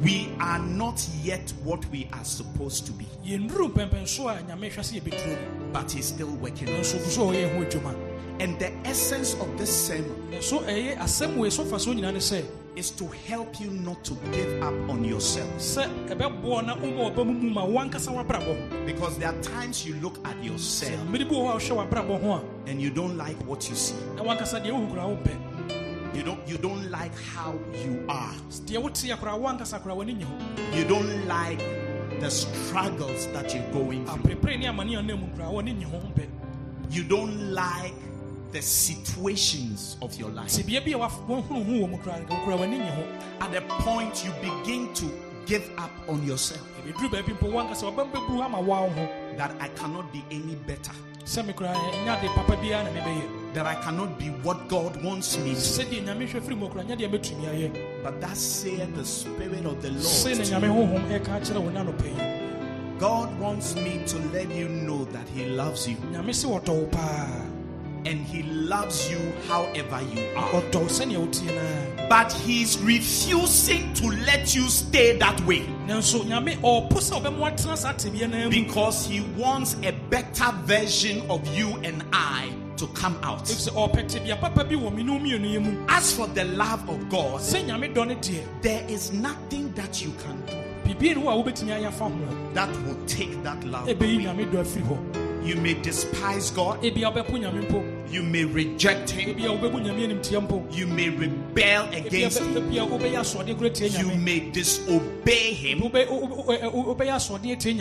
We 0.02 0.34
are 0.40 0.58
not 0.58 1.06
yet 1.22 1.52
what 1.62 1.84
we 1.92 2.08
are 2.12 2.24
supposed 2.24 2.86
to 2.86 2.92
be, 2.92 3.06
yɛnduru 3.24 3.72
mpɛmpɛnso 3.72 4.26
a 4.36 4.42
nyame 4.42 4.68
hwɛ 4.72 4.82
sɛ 4.82 5.00
yɛbɛduro 5.00 5.30
no 5.30 5.72
but 5.72 5.90
He's 5.92 6.06
still 6.06 6.26
working 6.42 6.68
on 6.70 6.74
nanso 6.74 6.96
us. 6.96 7.04
gu 7.04 7.10
so 7.10 7.30
a 7.30 7.34
ɔyɛ 7.34 7.54
ho 7.54 7.64
adwuma 7.64 7.94
And 8.40 8.58
the 8.58 8.72
essence 8.84 9.34
of 9.34 9.56
this 9.58 9.70
sermon 9.86 10.10
ɛso 10.32 10.64
ɛyɛ 10.66 10.98
asɛm 10.98 11.36
wei 11.36 11.50
so 11.50 11.64
fa 11.64 11.78
so 11.78 11.92
nyinaa 11.94 12.12
ne 12.14 12.18
sɛ 12.18 12.44
is 12.74 12.90
to 12.90 13.06
help 13.28 13.60
you 13.60 13.70
not 13.70 14.02
to 14.02 14.14
give 14.32 14.60
up 14.62 14.74
on 14.90 15.04
yourself. 15.04 15.48
sɛ 15.58 15.86
ɛbɛboɔ 16.08 16.66
na 16.66 16.74
woma 16.76 17.14
ɔba 17.14 17.24
mu 17.24 17.32
mu 17.34 17.50
ma 17.50 17.64
wankasa 17.64 18.10
wabrabɔ 18.10 18.42
ho 18.42 18.84
Because 18.86 19.16
there 19.18 19.28
are 19.28 19.40
times 19.42 19.86
you 19.86 19.94
look 20.02 20.18
at 20.26 20.42
yourself 20.42 20.98
mmere 21.06 21.28
bi 21.28 21.34
wɔ 21.36 21.46
hɔ 21.46 21.50
a 21.50 21.58
wohwɛ 21.58 21.88
wabrabɔ 21.88 22.20
ho 22.22 22.32
a 22.32 22.42
and 22.68 22.82
you 22.82 22.90
don't 22.90 23.16
like 23.16 23.36
what 23.46 23.68
you 23.70 23.76
see. 23.76 23.94
You 26.14 26.22
don't 26.22 26.46
you 26.46 26.58
don't 26.58 26.90
like 26.90 27.14
how 27.34 27.54
you 27.84 28.04
are. 28.08 28.34
deɛ 28.66 28.82
woteɛ 28.82 29.16
koraa 29.18 29.38
wankasa 29.40 29.80
koraa 29.82 29.96
w'ani 29.96 30.14
nye 30.18 30.24
ho 30.24 30.34
You 30.76 30.84
don't 30.84 31.26
like 31.26 31.58
the 32.20 32.30
struggles 32.30 33.26
that 33.32 33.54
you're 33.54 33.70
going 33.72 34.04
through. 34.06 34.22
aperepere 34.36 34.58
ne 34.58 34.66
amane 34.66 34.98
a 34.98 35.02
na 35.02 35.16
mu 35.16 35.26
koraa 35.36 35.50
w'ani 35.52 35.74
nye 35.78 35.84
ho 35.84 35.98
mpɛ 36.14 36.26
You 36.90 37.04
don't 37.04 37.52
like 37.54 37.94
the 38.52 38.60
situations 38.60 39.96
of 40.02 40.14
your 40.18 40.28
life. 40.30 40.48
sɛ 40.50 40.66
bea 40.66 40.80
bi 40.80 40.90
a 40.92 40.98
waf- 40.98 41.26
woahunu 41.26 41.64
ho 41.64 41.86
wɔ 41.86 41.90
mu 41.90 41.98
koraa 41.98 42.20
nka 42.26 42.30
wo 42.30 42.44
koraa 42.44 42.58
w'ani 42.60 42.78
nye 42.78 42.90
ho 42.90 43.04
At 43.40 43.54
a 43.54 43.62
point 43.82 44.24
you 44.24 44.32
begin 44.42 44.92
to 44.94 45.06
give 45.46 45.70
up 45.78 45.90
on 46.08 46.22
yourself. 46.26 46.60
ɛbɛduru 46.84 47.08
baabi 47.10 47.32
mpo 47.38 47.48
wankasa 47.50 47.86
wabam 47.90 48.12
bɛburu 48.12 48.44
ama 48.44 48.60
waa 48.60 48.82
wo 48.82 48.88
ho 48.90 49.08
That 49.38 49.52
I 49.60 49.68
cannot 49.68 50.12
be 50.12 50.22
any 50.30 50.56
better. 50.56 50.92
Sɛ 53.52 53.58
me 53.58 53.60
koraa 53.60 53.60
ɛnya 53.60 53.60
de 53.60 53.60
papa 53.60 53.60
biara 53.60 53.60
na 53.60 53.60
mebɛyɛ 53.60 53.60
That 53.60 53.66
I 53.66 53.74
cannot 53.82 54.18
be 54.18 54.26
what 54.42 54.68
God 54.68 55.02
wants 55.02 55.38
me 55.38 55.50
to. 55.54 55.60
sɛdeɛ 55.60 56.04
nyame 56.06 56.28
hwɛ 56.28 56.40
firi 56.42 56.56
mu 56.58 56.68
koraa 56.68 56.84
nyɛ 56.86 56.98
deɛ 56.98 57.10
mɛtumi 57.10 57.44
ayɛ 57.48 58.02
But 58.02 58.20
that 58.20 58.36
saith 58.36 58.94
the 58.96 59.04
Spirit 59.04 59.66
of 59.66 59.82
the 59.82 59.90
Lord. 59.90 60.02
to 60.02 60.30
you. 60.30 60.72
honhom 60.72 61.20
ɛka 61.20 61.40
kyerɛ 61.40 61.60
wo 61.62 61.70
ne 61.70 61.80
anɔpa 61.80 62.04
yi 62.04 62.42
God 62.98 63.40
wants 63.40 63.74
me 63.74 64.00
to 64.06 64.18
let 64.32 64.48
you 64.54 64.68
know 64.68 65.04
that 65.06 65.26
He 65.34 65.46
loves 65.46 65.88
you. 65.88 65.96
nyame 66.12 66.30
sɛ 66.30 66.46
wɔdɔ 66.60 66.68
wo 66.68 66.86
paa 66.86 67.26
And 68.04 68.18
He 68.26 68.42
loves 68.42 69.08
you 69.10 69.18
however 69.48 70.00
you 70.12 70.22
are. 70.36 70.50
ɔdɔ 70.62 70.74
wo 70.74 70.86
sɛnea 70.88 71.18
wotie 71.18 71.54
naa 71.54 72.08
But 72.08 72.32
He's 72.32 72.78
refusing 72.80 73.92
to 73.94 74.06
let 74.26 74.54
you 74.54 74.68
stay 74.68 75.16
that 75.18 75.40
way. 75.46 75.60
nanso 75.86 76.24
nyame 76.24 76.56
ɔpo 76.60 76.90
sɛ 76.98 77.22
ɔbɛmo 77.22 77.50
atena 77.52 77.76
saa 77.76 77.92
tebea 77.92 78.28
naa 78.30 78.44
mu 78.44 78.50
Because 78.50 79.06
He 79.06 79.20
wants 79.36 79.76
a 79.84 79.92
better 80.10 80.52
version 80.64 81.22
of 81.30 81.46
you 81.56 81.68
and 81.84 82.02
I 82.12 82.48
to 82.82 82.88
come 83.00 83.16
out. 83.22 83.44
ɛfiri 83.44 83.70
sɛ 83.70 83.72
ɔpɛ 83.74 84.08
tebea 84.10 84.40
papa 84.40 84.64
bi 84.64 84.74
wɔ 84.74 84.92
me 84.94 85.02
ne 85.04 85.12
wo 85.12 85.18
mmienu 85.18 85.50
yi 85.52 85.58
mu 85.58 85.84
As 85.88 86.12
for 86.16 86.26
the 86.28 86.44
love 86.44 86.88
of 86.88 87.08
God, 87.08 87.40
sɛ 87.40 87.64
nyame 87.66 87.94
dɔ 87.94 88.06
ne 88.08 88.14
deɛ 88.16 88.42
there 88.62 88.84
is 88.88 89.12
nothing 89.12 89.72
that 89.74 90.02
you 90.04 90.10
can 90.24 90.36
do 90.46 90.54
biribi 90.90 91.14
ne 91.16 91.22
hɔ 91.22 91.28
a 91.30 91.42
wobɛtumi 91.44 91.70
ayɛ 91.80 91.86
afa 91.86 92.04
ho 92.04 92.52
that 92.54 92.68
will 92.84 92.96
take 93.06 93.40
that 93.44 93.62
love. 93.64 93.88
away. 93.88 94.18
nyame 94.18 94.50
dɔ 94.50 94.62
afiri 94.64 94.82
hɔ 94.88 94.98
You 95.44 95.56
may 95.56 95.74
despise 95.74 96.50
God, 96.52 96.80
ebia 96.82 97.10
wobɛpo 97.12 97.30
nyame 97.38 97.66
mpo 97.68 97.82
you 98.12 98.22
may 98.22 98.44
reject 98.44 99.10
Him, 99.10 99.34
ebia 99.36 99.50
wobɛbu 99.58 99.82
nyame 99.84 100.06
animtiɛ 100.08 100.46
mpo 100.46 100.74
you 100.76 100.86
may 100.86 101.08
rebel 101.08 101.88
against 101.92 102.38
Him, 102.40 102.54
ebia 102.54 102.88
wobɛyɛ 102.88 103.18
asoɔden 103.20 103.58
kora 103.58 103.70
tie 103.70 103.86
you 103.86 104.06
may 104.16 104.40
disobey 104.50 105.52
Him, 105.54 105.80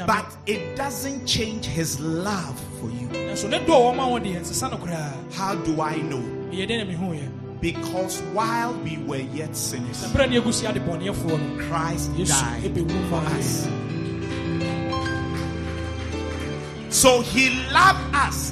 but 0.08 0.26
it 0.47 0.76
doesn't 0.76 1.26
change 1.28 1.66
His 1.66 1.99
love 1.99 2.60
for 2.80 2.89
you. 2.89 3.20
Nanso 3.32 3.47
ne 3.49 3.59
dɔ 3.59 3.71
a 3.71 3.79
wɔma 3.86 4.03
wɔ 4.11 4.19
deɛ 4.23 4.39
ɛnsesa 4.41 4.71
no 4.71 4.77
koraa 4.77 5.34
How 5.34 5.55
do 5.55 5.82
I 5.82 5.95
know? 5.97 6.21
ɛyɛ 6.51 6.67
dɛn 6.67 6.77
na 6.79 6.86
mehuuɛ 6.93 7.32
Because 7.61 8.19
while 8.34 8.73
we 8.84 8.97
were 9.05 9.23
yet 9.38 9.55
sinners, 9.55 10.01
na 10.01 10.07
berɛ 10.09 10.29
ne 10.29 10.39
agu 10.39 10.51
si 10.51 10.65
ade 10.65 10.82
bɔneɛfoɔ 10.82 11.67
Christ 11.69 12.11
died 12.17 12.75
for 13.09 13.21
us. 13.38 13.67
So 16.89 17.21
He 17.21 17.51
loved 17.71 18.15
us 18.15 18.51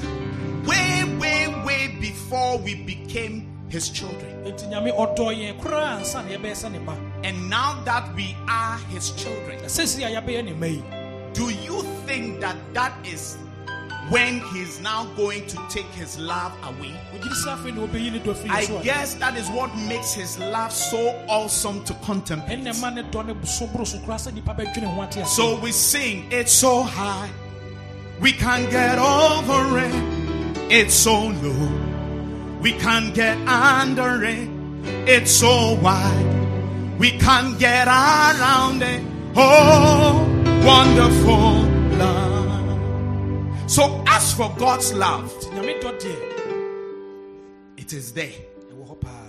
way, 0.65 1.03
way, 1.19 1.47
way 1.65 1.97
before 1.99 2.59
we 2.59 2.75
became 2.75 3.47
His 3.67 3.89
children. 3.89 4.31
enti 4.45 4.69
nyame 4.69 4.95
ɔdɔ 4.95 5.35
yɛn 5.35 5.59
koraa 5.59 5.99
ansa 5.99 6.23
na 6.23 6.37
yɛbɛyɛ 6.37 6.55
sɛ 6.55 6.71
ne 6.71 6.79
ba. 6.79 6.95
And 7.23 7.49
now 7.49 7.81
that 7.83 8.15
we 8.15 8.33
are 8.47 8.77
His 8.93 9.11
children, 9.11 9.59
sɛsi 9.65 10.05
a 10.07 10.21
yɛabɛyɛ 10.21 10.45
ne 10.45 10.53
ma 10.53 10.67
yi 10.67 10.83
do 11.33 11.49
you 11.49 11.83
think 12.07 12.39
that 12.41 12.55
that 12.73 12.93
is 13.05 13.37
when 14.09 14.39
he's 14.51 14.79
now 14.81 15.05
going 15.15 15.45
to 15.47 15.57
take 15.69 15.85
his 15.87 16.17
love 16.17 16.51
away. 16.63 16.93
ogyiri 17.13 17.35
sɛ 17.43 17.49
afei 17.55 17.73
na 17.75 17.81
wɔbɛyi 17.85 18.11
ne 18.13 18.19
dɔ 18.19 18.33
firi 18.35 18.49
I 18.49 18.83
guess 18.83 19.13
that 19.15 19.37
is 19.37 19.47
what 19.49 19.75
makes 19.75 20.13
his 20.13 20.39
love 20.39 20.71
so 20.73 20.99
awesome 21.27 21.83
to 21.85 21.93
contemplate. 22.05 22.59
ɛnna 22.59 22.73
ɛma 22.73 22.93
ne 22.95 23.03
dɔ 23.03 23.45
so 23.45 23.67
boro 23.67 23.85
so 23.85 23.97
koraa 23.99 24.17
sɛ 24.17 24.31
nnipa 24.33 24.55
bɛdwene 24.57 24.87
ho 24.87 25.25
So 25.25 25.59
we 25.59 25.71
sing, 25.71 26.27
it's 26.31 26.51
so 26.51 26.81
high, 26.81 27.29
we 28.19 28.31
can't 28.31 28.69
get 28.71 28.97
over 28.97 29.79
it. 29.79 30.71
It's 30.71 30.93
so 30.95 31.27
low, 31.27 32.59
we 32.61 32.73
can't 32.73 33.13
get 33.13 33.37
under 33.47 34.23
it. 34.23 34.49
It's 35.07 35.31
so 35.31 35.73
wide, 35.81 36.99
we 36.99 37.11
can't 37.11 37.59
get 37.59 37.87
around 37.87 38.81
it. 38.81 39.01
Oh, 39.35 40.25
wonderful 40.65 41.63
love. 41.97 42.28
So 43.69 44.03
as 44.07 44.33
for 44.33 44.49
God's 44.57 44.93
love, 44.93 45.31
nyame 45.53 45.79
dɔ 45.81 45.91
deɛ 46.01 46.15
it 47.77 47.93
is 47.93 48.11
there. 48.13 48.33
ɛwɔ 48.73 48.87
hɔ 48.89 48.99
paa 48.99 49.25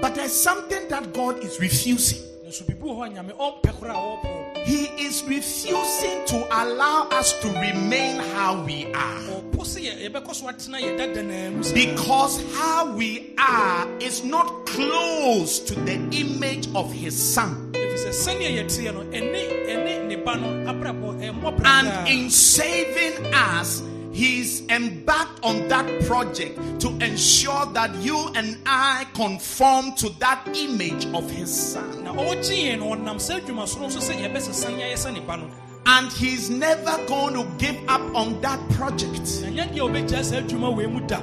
But 0.00 0.14
there's 0.14 0.32
something 0.32 0.88
that 0.88 1.12
God 1.14 1.38
is 1.42 1.58
refusing. 1.58 2.20
nso 2.46 2.64
biribi 2.68 2.82
wɔ 2.82 2.94
hɔ 2.98 3.06
a 3.06 3.10
nyame 3.14 3.32
ɔmpɛ 3.38 3.70
koraa 3.80 3.96
a 3.96 4.16
ɔpɔ 4.26 4.66
He 4.66 4.84
is 5.06 5.22
refusing 5.24 6.24
to 6.26 6.36
allow 6.62 7.08
us 7.10 7.32
to 7.40 7.48
remain 7.48 8.20
how 8.36 8.62
we 8.62 8.86
are. 8.92 9.18
ɔpo 9.40 9.60
sɛ 9.64 9.80
yɛ- 9.88 10.10
yɛbɛkɔ 10.10 10.34
so 10.34 10.46
atena 10.46 10.78
yɛ 10.78 10.98
dadanaa 10.98 11.52
mu 11.56 11.62
sɛ 11.62 11.74
Because 11.74 12.42
how 12.54 12.92
we 12.94 13.34
are 13.38 13.88
is 14.00 14.22
not 14.22 14.66
close 14.66 15.58
to 15.60 15.74
the 15.74 15.94
image 16.12 16.68
of 16.74 16.92
his 16.92 17.16
son. 17.34 17.72
Ɛfiri 18.02 18.12
sɛ 18.12 18.38
sɛneɛ 18.38 18.50
yɛteɛ 18.58 18.94
no 18.94 19.00
ɛne 19.00 19.66
ɛne 19.68 20.08
ne 20.08 20.16
ba 20.16 20.36
no 20.36 20.48
abrabɔ 20.72 21.20
ɛmmɔ 21.20 21.64
And 21.64 22.08
in 22.08 22.30
saving 22.30 23.32
us, 23.34 23.82
he's 24.12 24.62
embarked 24.68 25.40
on 25.44 25.68
that 25.68 25.86
project 26.06 26.58
to 26.80 26.88
ensure 27.00 27.66
that 27.72 27.94
you 27.96 28.28
and 28.34 28.58
I 28.66 29.06
conform 29.14 29.94
to 29.96 30.08
that 30.20 30.48
image 30.54 31.06
of 31.14 31.30
his 31.30 31.50
son. 31.72 32.04
na 32.04 32.12
ɔgye 32.14 32.72
yɛn 32.72 32.78
no 32.80 32.86
ɔnam 32.96 33.16
sɛ 33.16 33.40
adwuma 33.40 33.66
soro 33.66 33.86
nso 33.88 34.00
sɛ 34.00 34.14
yɛbɛsesa 34.20 34.76
ne 34.76 34.82
ayɛ 34.82 34.94
sɛ 34.94 35.12
ne 35.14 35.20
ba 35.20 35.36
no 35.36 35.50
And 35.84 36.12
he's 36.12 36.48
never 36.48 36.96
going 37.08 37.34
to 37.34 37.44
give 37.58 37.76
up 37.88 38.02
on 38.14 38.40
that 38.40 38.60
project. 38.70 39.42
na 39.42 39.48
nyɛ 39.48 39.74
deɛ 39.74 39.80
wobɛgyaa 39.80 40.22
sɛ 40.22 40.46
adwuma 40.46 40.74
wei 40.76 40.86
mu 40.86 41.00
da 41.06 41.20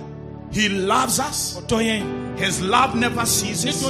He 0.52 0.68
loves 0.68 1.20
us. 1.20 1.62
His 2.38 2.60
love 2.64 2.96
never 2.96 3.24
ceases. 3.24 3.84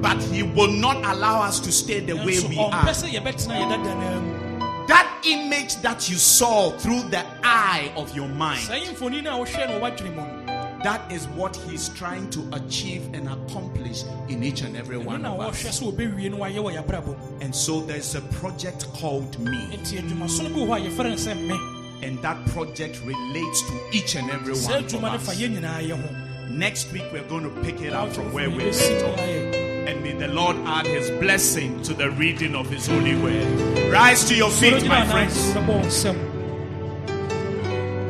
Dɔ 0.00 0.02
ne 0.02 0.02
nsi 0.02 0.02
da 0.02 0.14
But 0.14 0.22
he 0.24 0.42
will 0.42 0.72
not 0.72 0.96
allow 1.04 1.42
us 1.42 1.60
to 1.60 1.72
stay 1.72 2.00
the 2.00 2.14
way 2.16 2.40
we 2.48 2.58
are. 2.58 2.84
sɛ 2.86 3.10
yɛbɛtena 3.12 3.54
yɛ 3.60 3.68
dadanaa 3.70 4.22
mu 4.22 4.86
That 4.86 5.06
image 5.24 5.76
that 5.82 6.08
you 6.10 6.16
saw 6.16 6.70
through 6.78 7.02
the 7.10 7.24
eye 7.44 7.92
of 7.96 8.14
your 8.16 8.26
mind, 8.28 8.60
saa 8.62 8.74
yi 8.74 8.86
mfoni 8.86 9.22
no 9.22 9.42
a 9.42 9.44
wohwɛ 9.46 9.68
no 9.68 9.80
wɔwadwene 9.80 10.14
mu 10.16 10.22
no 10.46 10.56
that 10.82 11.12
is 11.12 11.26
what 11.36 11.54
he's 11.68 11.90
trying 11.90 12.28
to 12.30 12.40
achieve 12.54 13.02
and 13.12 13.28
accomplish 13.28 14.02
in 14.30 14.42
each 14.42 14.62
and 14.62 14.74
every 14.78 14.96
one 14.96 15.24
of 15.26 15.38
us. 15.38 15.62
sɛ 15.62 15.92
wɔbɛwie 15.92 16.30
no 16.30 16.38
wayɛ 16.38 16.56
wɔ 16.56 16.82
yɛabrabɔ 16.82 17.06
mu 17.06 17.14
And 17.42 17.54
so 17.54 17.80
there's 17.82 18.14
a 18.14 18.20
project 18.40 18.86
called 18.94 19.38
Me, 19.38 19.58
enti 19.72 20.00
adwumaso 20.00 20.42
no 20.44 20.48
bi 20.50 20.60
wɔ 20.60 20.66
hɔ 20.66 20.86
a 20.86 20.90
yɛfrɛ 20.90 21.10
no 21.10 21.16
sɛ 21.16 21.46
me 21.46 22.06
and 22.06 22.18
that 22.22 22.42
project 22.46 22.98
relates 23.04 23.60
to 23.60 23.78
each 23.92 24.14
and 24.16 24.30
every 24.30 24.54
one 24.54 25.14
of 25.14 25.28
us. 25.28 25.36
yɛn 25.38 25.56
nyinaa 25.60 25.86
yɛ 25.86 26.00
ho 26.00 26.26
Next 26.50 26.90
week, 26.92 27.04
we're 27.12 27.22
going 27.28 27.44
to 27.44 27.50
pick 27.62 27.80
it 27.80 27.92
up 27.92 28.12
from 28.12 28.32
where 28.32 28.50
we 28.50 28.64
left 28.72 29.04
off. 29.04 29.69
And 29.90 30.04
may 30.04 30.12
the 30.12 30.28
Lord 30.28 30.54
add 30.66 30.86
his 30.86 31.10
blessing 31.10 31.82
to 31.82 31.92
the 31.92 32.12
reading 32.12 32.54
of 32.54 32.70
his 32.70 32.86
holy 32.86 33.16
word. 33.16 33.90
Rise 33.92 34.24
to 34.26 34.36
your 34.36 34.48
feet, 34.50 34.86
my 34.86 35.04
friends. 35.04 35.52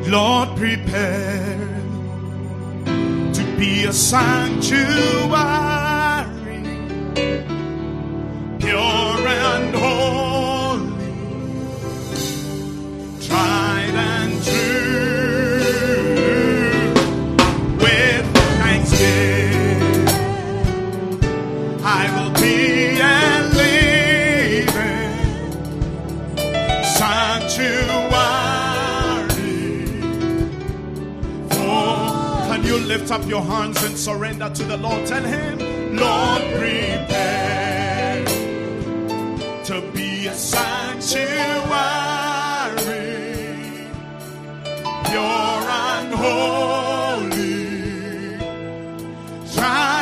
Lord, 0.07 0.49
prepare 0.59 1.57
to 3.33 3.55
be 3.57 3.85
a 3.85 3.93
sanctuary, 3.93 5.70
up 33.11 33.27
your 33.27 33.41
hands 33.41 33.83
and 33.83 33.97
surrender 33.97 34.49
to 34.49 34.63
the 34.63 34.77
Lord? 34.77 35.05
Tell 35.05 35.23
Him, 35.23 35.59
Lord, 35.97 36.41
prepare 36.57 38.25
to 39.65 39.81
be 39.93 40.27
a 40.27 40.33
sanctuary, 40.33 41.27
pure 45.09 45.69
and 45.87 46.13
holy, 46.13 47.67
tried 49.53 50.00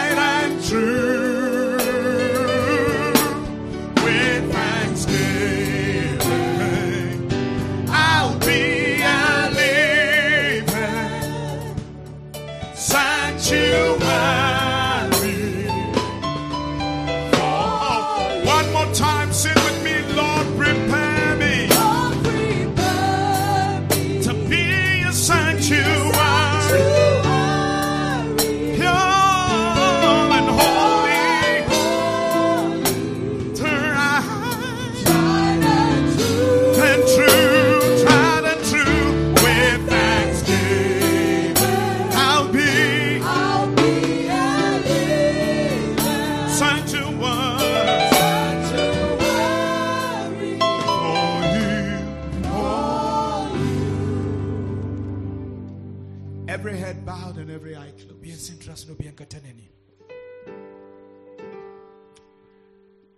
obi. 59.35 59.69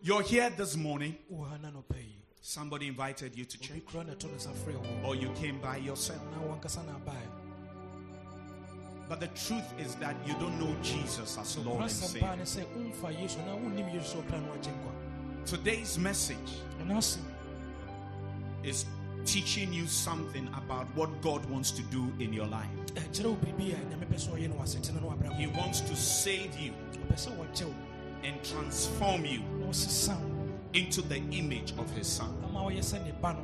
You're 0.03 0.21
here 0.23 0.49
this 0.49 0.75
morning. 0.75 1.15
Wowɔ 1.31 1.49
ha 1.49 1.57
na 1.61 1.69
anɔpa 1.69 1.95
yi, 1.97 2.15
Somebody 2.41 2.87
invited 2.87 3.35
you 3.35 3.45
to 3.45 3.57
church, 3.59 3.81
koraa 3.85 4.05
na 4.07 4.13
ɛtɔ 4.13 4.25
ne 4.31 4.37
nsa 4.37 4.51
frɛ 4.53 4.73
wo. 5.03 5.09
or 5.09 5.15
you 5.15 5.29
came 5.33 5.59
by 5.59 5.77
yourself. 5.77 6.21
Na 6.31 6.39
wankasa 6.47 6.83
na 6.85 6.93
abae. 6.93 7.27
But 9.07 9.19
the 9.19 9.27
truth 9.27 9.73
is 9.79 9.95
that 9.95 10.15
you 10.25 10.33
don't 10.35 10.57
know 10.59 10.73
Jesus 10.81 11.37
as 11.37 11.57
Lord 11.57 11.81
and 11.81 11.91
Savior. 11.91 12.35
ne 12.35 12.43
sɛ 12.43 12.65
womfa 12.75 13.13
Yesu 13.15 13.37
na 13.45 13.55
wonnim 13.55 13.93
Yesu 13.93 14.17
sɛ 14.17 14.23
ɔkra 14.23 14.41
no 14.41 14.53
agye 14.53 14.71
nkwa. 14.71 15.45
Today's 15.45 15.97
message 15.97 16.37
is 18.63 18.85
teaching 19.25 19.71
you 19.73 19.85
something 19.87 20.47
about 20.55 20.87
what 20.95 21.21
God 21.21 21.43
wants 21.49 21.71
to 21.71 21.81
do 21.83 22.11
in 22.19 22.33
your 22.33 22.47
life. 22.47 22.67
Eh, 22.95 23.01
ɛkyerɛ 23.01 23.25
wo 23.25 23.35
biribi 23.37 23.73
a 23.73 23.77
Nyame 23.77 24.05
pɛ 24.07 24.15
sɛ 24.15 24.29
ɔyɛ 24.37 24.49
no 24.49 24.55
wɔ 24.55 24.63
asetena 24.63 25.01
no 25.01 25.09
wɔ 25.09 25.17
abrabɔ 25.17 25.35
He 25.37 25.47
wants 25.47 25.81
to 25.81 25.95
save 25.95 26.57
you 26.59 26.73
Ɔpɛ 26.93 27.15
sɛ 27.15 27.37
wɔgye 27.37 27.65
wo 27.65 27.73
and 28.23 28.43
transform 28.43 29.25
you 29.25 29.39
na 29.59 29.67
ɔsesa 29.67 30.19
wo 30.19 30.47
into 30.73 31.01
the 31.01 31.17
image 31.17 31.73
of 31.77 31.89
His 31.91 32.07
Son. 32.07 32.35
ama 32.43 32.59
wɔyɛ 32.59 32.79
sɛ 32.79 33.03
ne 33.03 33.11
ba 33.21 33.33
no. 33.33 33.43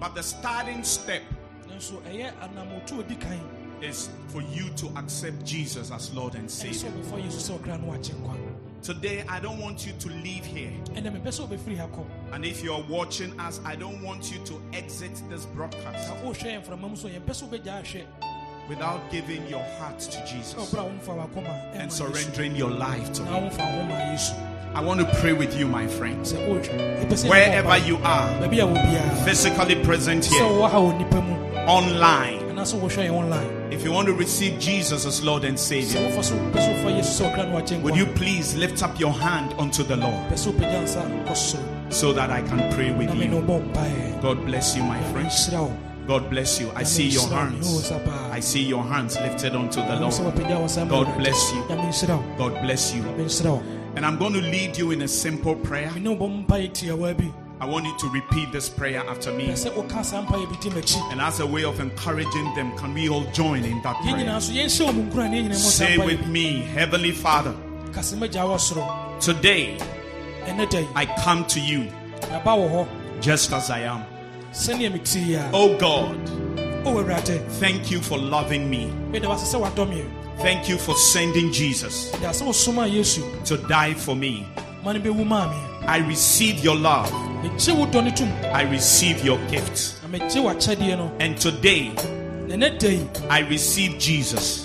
But 0.00 0.14
the 0.14 0.22
starting 0.22 0.82
step 0.84 1.22
Nanso 1.68 2.00
ɛyɛ 2.02 2.32
anammɔto 2.40 3.00
a 3.00 3.02
ɔdi 3.04 3.20
kan 3.20 3.40
is 3.82 4.08
for 4.28 4.40
you 4.42 4.70
to 4.70 4.88
accept 4.96 5.44
Jesus 5.44 5.90
as 5.90 6.12
Lord 6.14 6.34
and 6.34 6.50
Savior. 6.50 6.90
Ɔbɛfa 8.82 8.82
Yesu 8.82 8.82
sɛ 8.82 8.82
ɔkra 8.82 8.82
no 8.82 8.82
agye 8.82 8.82
nkwa. 8.82 8.82
Today, 8.82 9.24
I 9.28 9.40
don't 9.40 9.58
want 9.60 9.86
you 9.86 9.92
to 9.98 10.08
leave 10.08 10.44
here. 10.44 10.70
Ɛnɛ 10.94 11.12
mepɛ 11.22 11.28
sɛ 11.28 11.48
wobɛfiri 11.48 11.76
ha 11.78 11.86
kɔ. 11.88 12.04
And 12.32 12.44
if 12.44 12.62
you're 12.62 12.84
watching 12.88 13.38
us, 13.40 13.60
I 13.64 13.76
don't 13.76 14.02
want 14.02 14.32
you 14.32 14.38
to 14.46 14.60
exit 14.72 15.22
this 15.28 15.46
broadcast 15.46 16.08
Na 16.08 16.16
wohwɛ 16.22 16.42
yɛn 16.42 16.64
mframa 16.64 16.90
mu 16.90 16.96
so 16.96 17.08
yɛmpɛ 17.08 17.30
sɛ 17.30 17.48
wobɛgyaa 17.48 17.82
ahwɛ 17.82 18.04
without 18.68 19.00
giving 19.12 19.46
your 19.48 19.62
heart 19.78 19.98
to 20.00 20.26
Jesus 20.26 20.54
ɔbrɛ 20.54 20.80
a 20.80 20.90
womfa 20.90 21.28
wakoma 21.28 21.74
and 21.74 21.92
surrendering 21.92 22.56
your 22.56 22.70
life 22.70 23.12
to 23.12 23.22
Him. 23.24 23.44
womfa 23.50 23.76
wo 23.76 23.82
ma 23.84 23.94
Yesu. 23.94 24.34
I 24.74 24.80
want 24.82 25.00
to 25.00 25.06
pray 25.20 25.32
with 25.32 25.56
you, 25.58 25.66
my 25.66 25.86
friends. 25.86 26.32
Sɛ 26.34 26.46
wohwɛ, 26.48 27.06
yɛpɛ 27.06 27.12
sɛ 27.12 27.24
yɛbɔ 27.24 27.28
Wherever 27.30 27.78
you 27.78 27.96
are, 27.98 28.28
baabi 28.40 28.58
a 28.58 28.66
wɔ 28.66 28.74
biara 28.74 29.24
physically 29.24 29.76
present 29.84 30.24
here, 30.26 30.42
wɔwɔ 30.42 30.70
ha 30.70 30.78
wɔ 30.78 30.92
nnipa 31.00 31.26
mu 31.26 31.34
online, 31.66 32.35
anaasɛ 32.56 32.80
wɔhwɛ 32.80 33.02
yɛn 33.08 33.12
online 33.12 33.50
if 33.70 33.84
you 33.84 33.92
want 33.92 34.06
to 34.06 34.14
receive 34.14 34.58
Jesus 34.58 35.04
as 35.04 35.22
Lord 35.22 35.44
and 35.44 35.58
Savior, 35.58 36.00
wofa 36.00 36.24
so 36.24 36.34
wopɛ 36.34 36.56
sɛ 36.56 36.72
wofa 36.74 36.96
yesu 36.96 37.22
sɛ 37.22 37.30
ɔkra 37.30 37.48
no 37.48 37.56
wagye 37.56 37.82
would 37.82 37.96
you 37.96 38.06
please 38.06 38.56
lift 38.56 38.82
up 38.82 38.98
your 38.98 39.12
hand 39.12 39.54
unto 39.58 39.82
the 39.82 39.96
Lord 39.96 40.14
pɛ 40.30 40.34
sɛ 40.34 40.52
wopagya 40.52 40.82
nsa 40.84 41.26
kɔ 41.26 41.36
soro 41.36 41.92
so 41.92 42.12
that 42.12 42.30
I 42.30 42.40
can 42.42 42.72
pray 42.72 42.92
with 42.92 43.14
you? 43.14 43.28
God 44.22 44.44
bless 44.44 44.74
you, 44.74 44.82
my 44.82 45.00
friends. 45.12 45.48
God 46.08 46.30
bless 46.30 46.60
you. 46.60 46.70
I 46.74 46.82
see 46.82 47.08
your 47.08 47.28
hands. 47.28 47.92
I 48.30 48.40
see 48.40 48.62
your 48.62 48.82
hands 48.82 49.16
lifted 49.16 49.54
unto 49.54 49.80
the 49.80 49.96
Lord. 49.96 50.14
wapagya 50.14 50.58
wo 50.58 50.64
nsa 50.64 50.88
ma 50.88 51.04
God 51.04 51.18
bless 51.18 51.52
you. 51.52 51.62
nyame 51.68 51.88
nhyira 51.92 52.16
wo 52.16 52.36
God 52.38 52.62
bless 52.62 52.94
you. 52.94 53.02
And 53.96 54.04
I'm 54.04 54.18
going 54.18 54.32
to 54.32 54.40
lead 54.40 54.76
you 54.76 54.90
in 54.92 55.02
a 55.02 55.08
simple 55.08 55.54
prayer. 55.54 55.90
Mene 57.60 57.62
wobɔ 57.62 57.62
mpaeɛ 57.62 57.62
tiawa 57.62 57.62
bi 57.62 57.64
I 57.64 57.64
want 57.64 57.86
you 57.86 57.96
to 57.98 58.08
repeat 58.08 58.52
this 58.52 58.68
prayer 58.68 59.02
after 59.08 59.32
me. 59.32 59.46
pɛ 59.48 59.52
sɛ 59.52 59.72
woka 59.74 60.04
saa 60.04 60.22
mpaeɛ 60.22 60.48
bi 60.50 60.56
di 60.60 60.70
m'akyi 60.70 61.12
And 61.12 61.20
as 61.20 61.40
a 61.40 61.46
way 61.46 61.64
of 61.64 61.80
encouraging 61.80 62.54
them, 62.54 62.76
can 62.76 62.94
we 62.94 63.08
all 63.08 63.24
join 63.32 63.64
in 63.64 63.80
that 63.82 63.96
prayer? 64.02 64.16
nyinaa 64.16 64.40
so 64.40 64.52
yɛnhyɛ 64.52 64.86
wɔ 64.88 64.94
mu 64.94 65.02
nkura 65.10 65.30
ne 65.30 65.42
yɛnyina 65.42 65.48
mu 65.48 65.54
saa 65.54 65.86
Say 65.86 65.98
with 65.98 66.26
me, 66.26 66.60
Heavenly 66.74 67.12
Father, 67.12 67.54
today 69.20 69.78
ɛnɛ 70.46 70.70
da 70.70 70.78
yi 70.80 70.88
I 70.94 71.06
come 71.24 71.44
to 71.46 71.60
you 71.60 71.88
maba 72.30 72.56
wɔ 72.56 72.70
hɔ 72.70 72.86
just 73.20 73.52
as 73.52 73.70
I 73.70 73.80
am. 73.80 74.04
Oh 75.52 75.76
God, 75.78 76.16
thank 77.58 77.90
you 77.90 78.00
for 78.00 78.18
loving 78.18 78.70
me. 78.70 78.92
meda 79.10 79.26
wase 79.28 79.44
sɛ 79.54 79.60
wadɔ 79.60 79.88
me 79.88 80.04
Thank 80.38 80.68
you 80.68 80.76
for 80.76 80.94
sending 80.96 81.50
Jesus 81.50 82.10
da 82.20 82.28
sɛ 82.30 82.46
wosomaa 82.46 82.90
yesu 82.92 83.22
to 83.46 83.56
die 83.68 83.94
for 83.94 84.14
me. 84.14 84.46
Ma 85.86 85.96
no 85.98 86.04
bɛwu 86.04 86.06
maa 86.06 86.06
me 86.06 86.06
I 86.06 86.08
receive 86.08 86.64
your 86.64 86.76
love. 86.76 87.10
megye 87.42 87.76
wo 87.76 87.86
dɔ 87.86 88.04
no 88.04 88.10
tom 88.10 88.32
I 88.52 88.62
receive 88.62 89.24
your 89.24 89.38
gift. 89.50 89.94
na 90.02 90.08
megye 90.18 90.42
w'akyɛdeɛ 90.42 90.96
no 90.98 91.10
And 91.20 91.36
today 91.38 91.92
na 92.48 92.56
ɛnɛ 92.56 92.78
da 93.12 93.20
I 93.30 93.40
receive 93.40 93.98
Jesus 93.98 94.62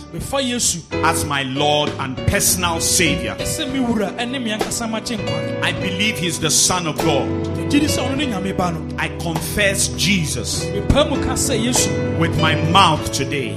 as 1.03 1.26
my 1.26 1.43
Lord 1.43 1.89
and 1.99 2.17
personal 2.28 2.80
Savior. 2.82 3.36
ɛsɛ 3.39 3.72
me 3.72 3.80
wura 3.80 4.11
ɛne 4.17 4.41
me 4.43 4.51
ankasa 4.51 4.88
magye 4.89 5.17
nkwa 5.17 5.63
I 5.63 5.72
believe 5.74 6.17
He's 6.17 6.39
the 6.39 6.51
Son 6.51 6.88
of 6.88 6.97
God. 6.97 7.28
megye 7.57 7.80
di 7.80 7.88
sɛ 7.88 8.07
ɔno 8.07 8.17
ne 8.17 8.28
nyame 8.28 8.55
ba 8.57 8.72
no 8.72 8.82
I 8.99 9.09
confess 9.19 9.88
Jesus 9.89 10.65
mepaa 10.65 11.09
mu 11.09 11.15
ka 11.24 11.34
sɛ 11.34 11.63
yesu 11.63 11.89
with 12.19 12.38
my 12.41 12.55
mouth 12.72 13.11
today. 13.11 13.53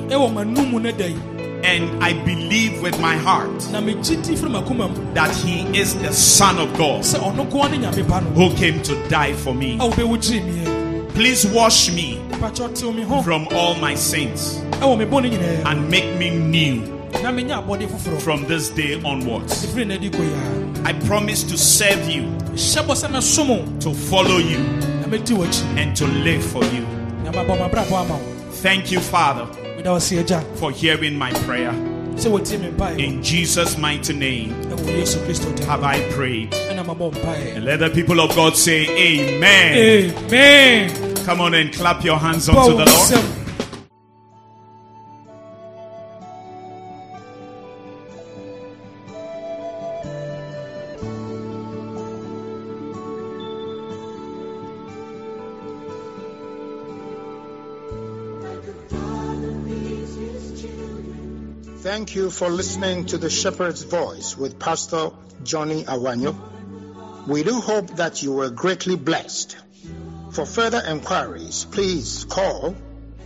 Ɛwɔ 1.65 1.81
m'anom 1.81 1.81
mu 1.81 1.95
no 1.95 1.95
da 1.95 1.95
yi 1.95 1.95
And 1.95 2.05
I 2.05 2.13
believe 2.25 2.83
with 2.83 3.01
my 3.01 3.17
heart 3.17 3.49
na 3.73 3.81
megye 3.81 4.23
di 4.25 4.35
firi 4.37 4.51
m'akoma 4.51 4.89
mu. 4.95 5.15
that 5.15 5.35
He 5.37 5.63
is 5.79 5.95
the 5.97 6.13
Son 6.13 6.59
of 6.59 6.77
God 6.77 7.03
sɛ 7.03 7.19
ɔno 7.21 7.51
koa 7.51 7.69
ne 7.69 7.79
nyame 7.79 8.09
ba 8.09 8.21
no. 8.21 8.31
who 8.49 8.55
came 8.57 8.83
to 8.83 8.95
die 9.09 9.33
for 9.33 9.55
me. 9.55 9.75
a 9.77 9.79
wobɛwu 9.89 10.17
gyee 10.19 10.41
meɛ 10.41 11.15
Please 11.15 11.47
wash 11.47 11.91
me 11.93 12.19
pakyɛ 12.33 12.75
tew 12.79 12.93
me 12.93 13.03
ho. 13.03 13.23
from 13.23 13.47
all 13.53 13.75
my 13.77 13.95
sins 13.95 14.61
ɛwɔ 14.81 14.99
me 14.99 15.05
bɔne 15.07 15.31
nyinaa. 15.31 15.71
and 15.73 15.89
make 15.91 16.17
me 16.19 16.31
new 16.31 16.83
na 17.23 17.31
menya 17.31 17.63
abɔde 17.65 17.87
foforɔ. 17.89 18.21
from 18.21 18.45
this 18.47 18.69
day 18.71 19.01
onwards. 19.05 19.65
ɛfiri 19.67 19.87
na 19.87 19.95
adi 19.95 20.11
kɔ 20.11 20.21
yi 20.21 20.65
I 20.87 20.93
promise 21.07 21.43
to 21.45 21.57
serve 21.57 22.11
you, 22.11 22.25
a 22.25 22.57
hyɛ 22.57 22.85
bɔ 22.87 22.95
sɛ 22.95 23.09
mɛsom 23.11 23.49
wo. 23.49 23.65
to 23.81 23.95
follow 23.95 24.37
you, 24.37 24.59
na 25.01 25.07
mɛdi 25.07 25.35
w'akyi. 25.37 25.79
and 25.79 25.97
to 25.97 26.07
live 26.07 26.43
for 26.45 26.63
you. 26.65 26.85
na 27.25 27.31
mabɔ 27.33 27.57
mabrabɔ 27.71 27.93
ama 28.05 28.15
wo. 28.15 28.21
Thank 28.65 28.91
you, 28.91 29.01
Father, 29.01 29.47
meda 29.85 29.93
wo 29.93 29.99
se 29.99 30.17
agya 30.19 30.43
for 30.57 30.71
hearing 30.73 31.15
my 31.19 31.31
prayer. 31.45 31.73
sɛ 32.17 32.31
wɔtie 32.31 32.59
me 32.61 32.69
mpaeɛ 32.71 32.99
In 32.99 33.23
Jesus' 33.23 33.77
mighty 33.77 34.13
name 34.15 34.55
ɛwɔ 34.71 34.99
yesu 34.99 35.19
kristo 35.27 35.55
da 35.57 35.65
have 35.67 35.85
I 35.85 36.01
prayed. 36.13 36.51
ɛna 36.71 36.85
mabɔ 36.87 37.13
mpaeɛ 37.13 37.57
And 37.57 37.65
let 37.67 37.81
the 37.81 37.91
people 37.91 38.21
of 38.21 38.35
God 38.35 38.57
say, 38.57 38.87
Amen. 38.89 40.15
amen 40.17 41.15
Come 41.27 41.41
on 41.41 41.55
and 41.55 41.73
clap 41.73 42.03
your 42.05 42.19
hands 42.19 42.49
unto 42.49 42.77
the 42.77 42.85
Lord. 42.87 43.25
Thank 62.05 62.17
you 62.17 62.29
for 62.29 62.51
listening 62.51 63.07
to 63.07 63.17
the 63.17 63.31
Shepherd's 63.31 63.83
Voice 63.83 64.37
with 64.37 64.59
Pastor 64.59 65.09
Johnny 65.43 65.85
Awanyo. 65.85 66.37
We 67.27 67.43
do 67.43 67.63
hope 67.63 67.97
that 67.97 68.23
you 68.23 68.33
were 68.33 68.51
greatly 68.51 68.95
blessed. 68.95 69.57
For 70.33 70.45
further 70.45 70.83
enquiries, 70.87 71.65
please 71.65 72.27
call, 72.27 72.77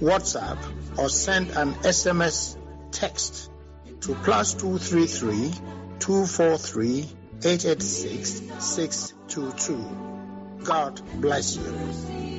WhatsApp, 0.01 0.59
or 0.97 1.09
send 1.09 1.51
an 1.57 1.75
SMS 1.83 2.57
text 2.93 3.51
to 4.03 4.15
plus 4.15 4.55
233 4.55 5.51
243 5.99 7.09
886 7.45 8.43
622. 8.61 10.63
God 10.63 11.01
bless 11.21 11.57
you. 11.57 12.38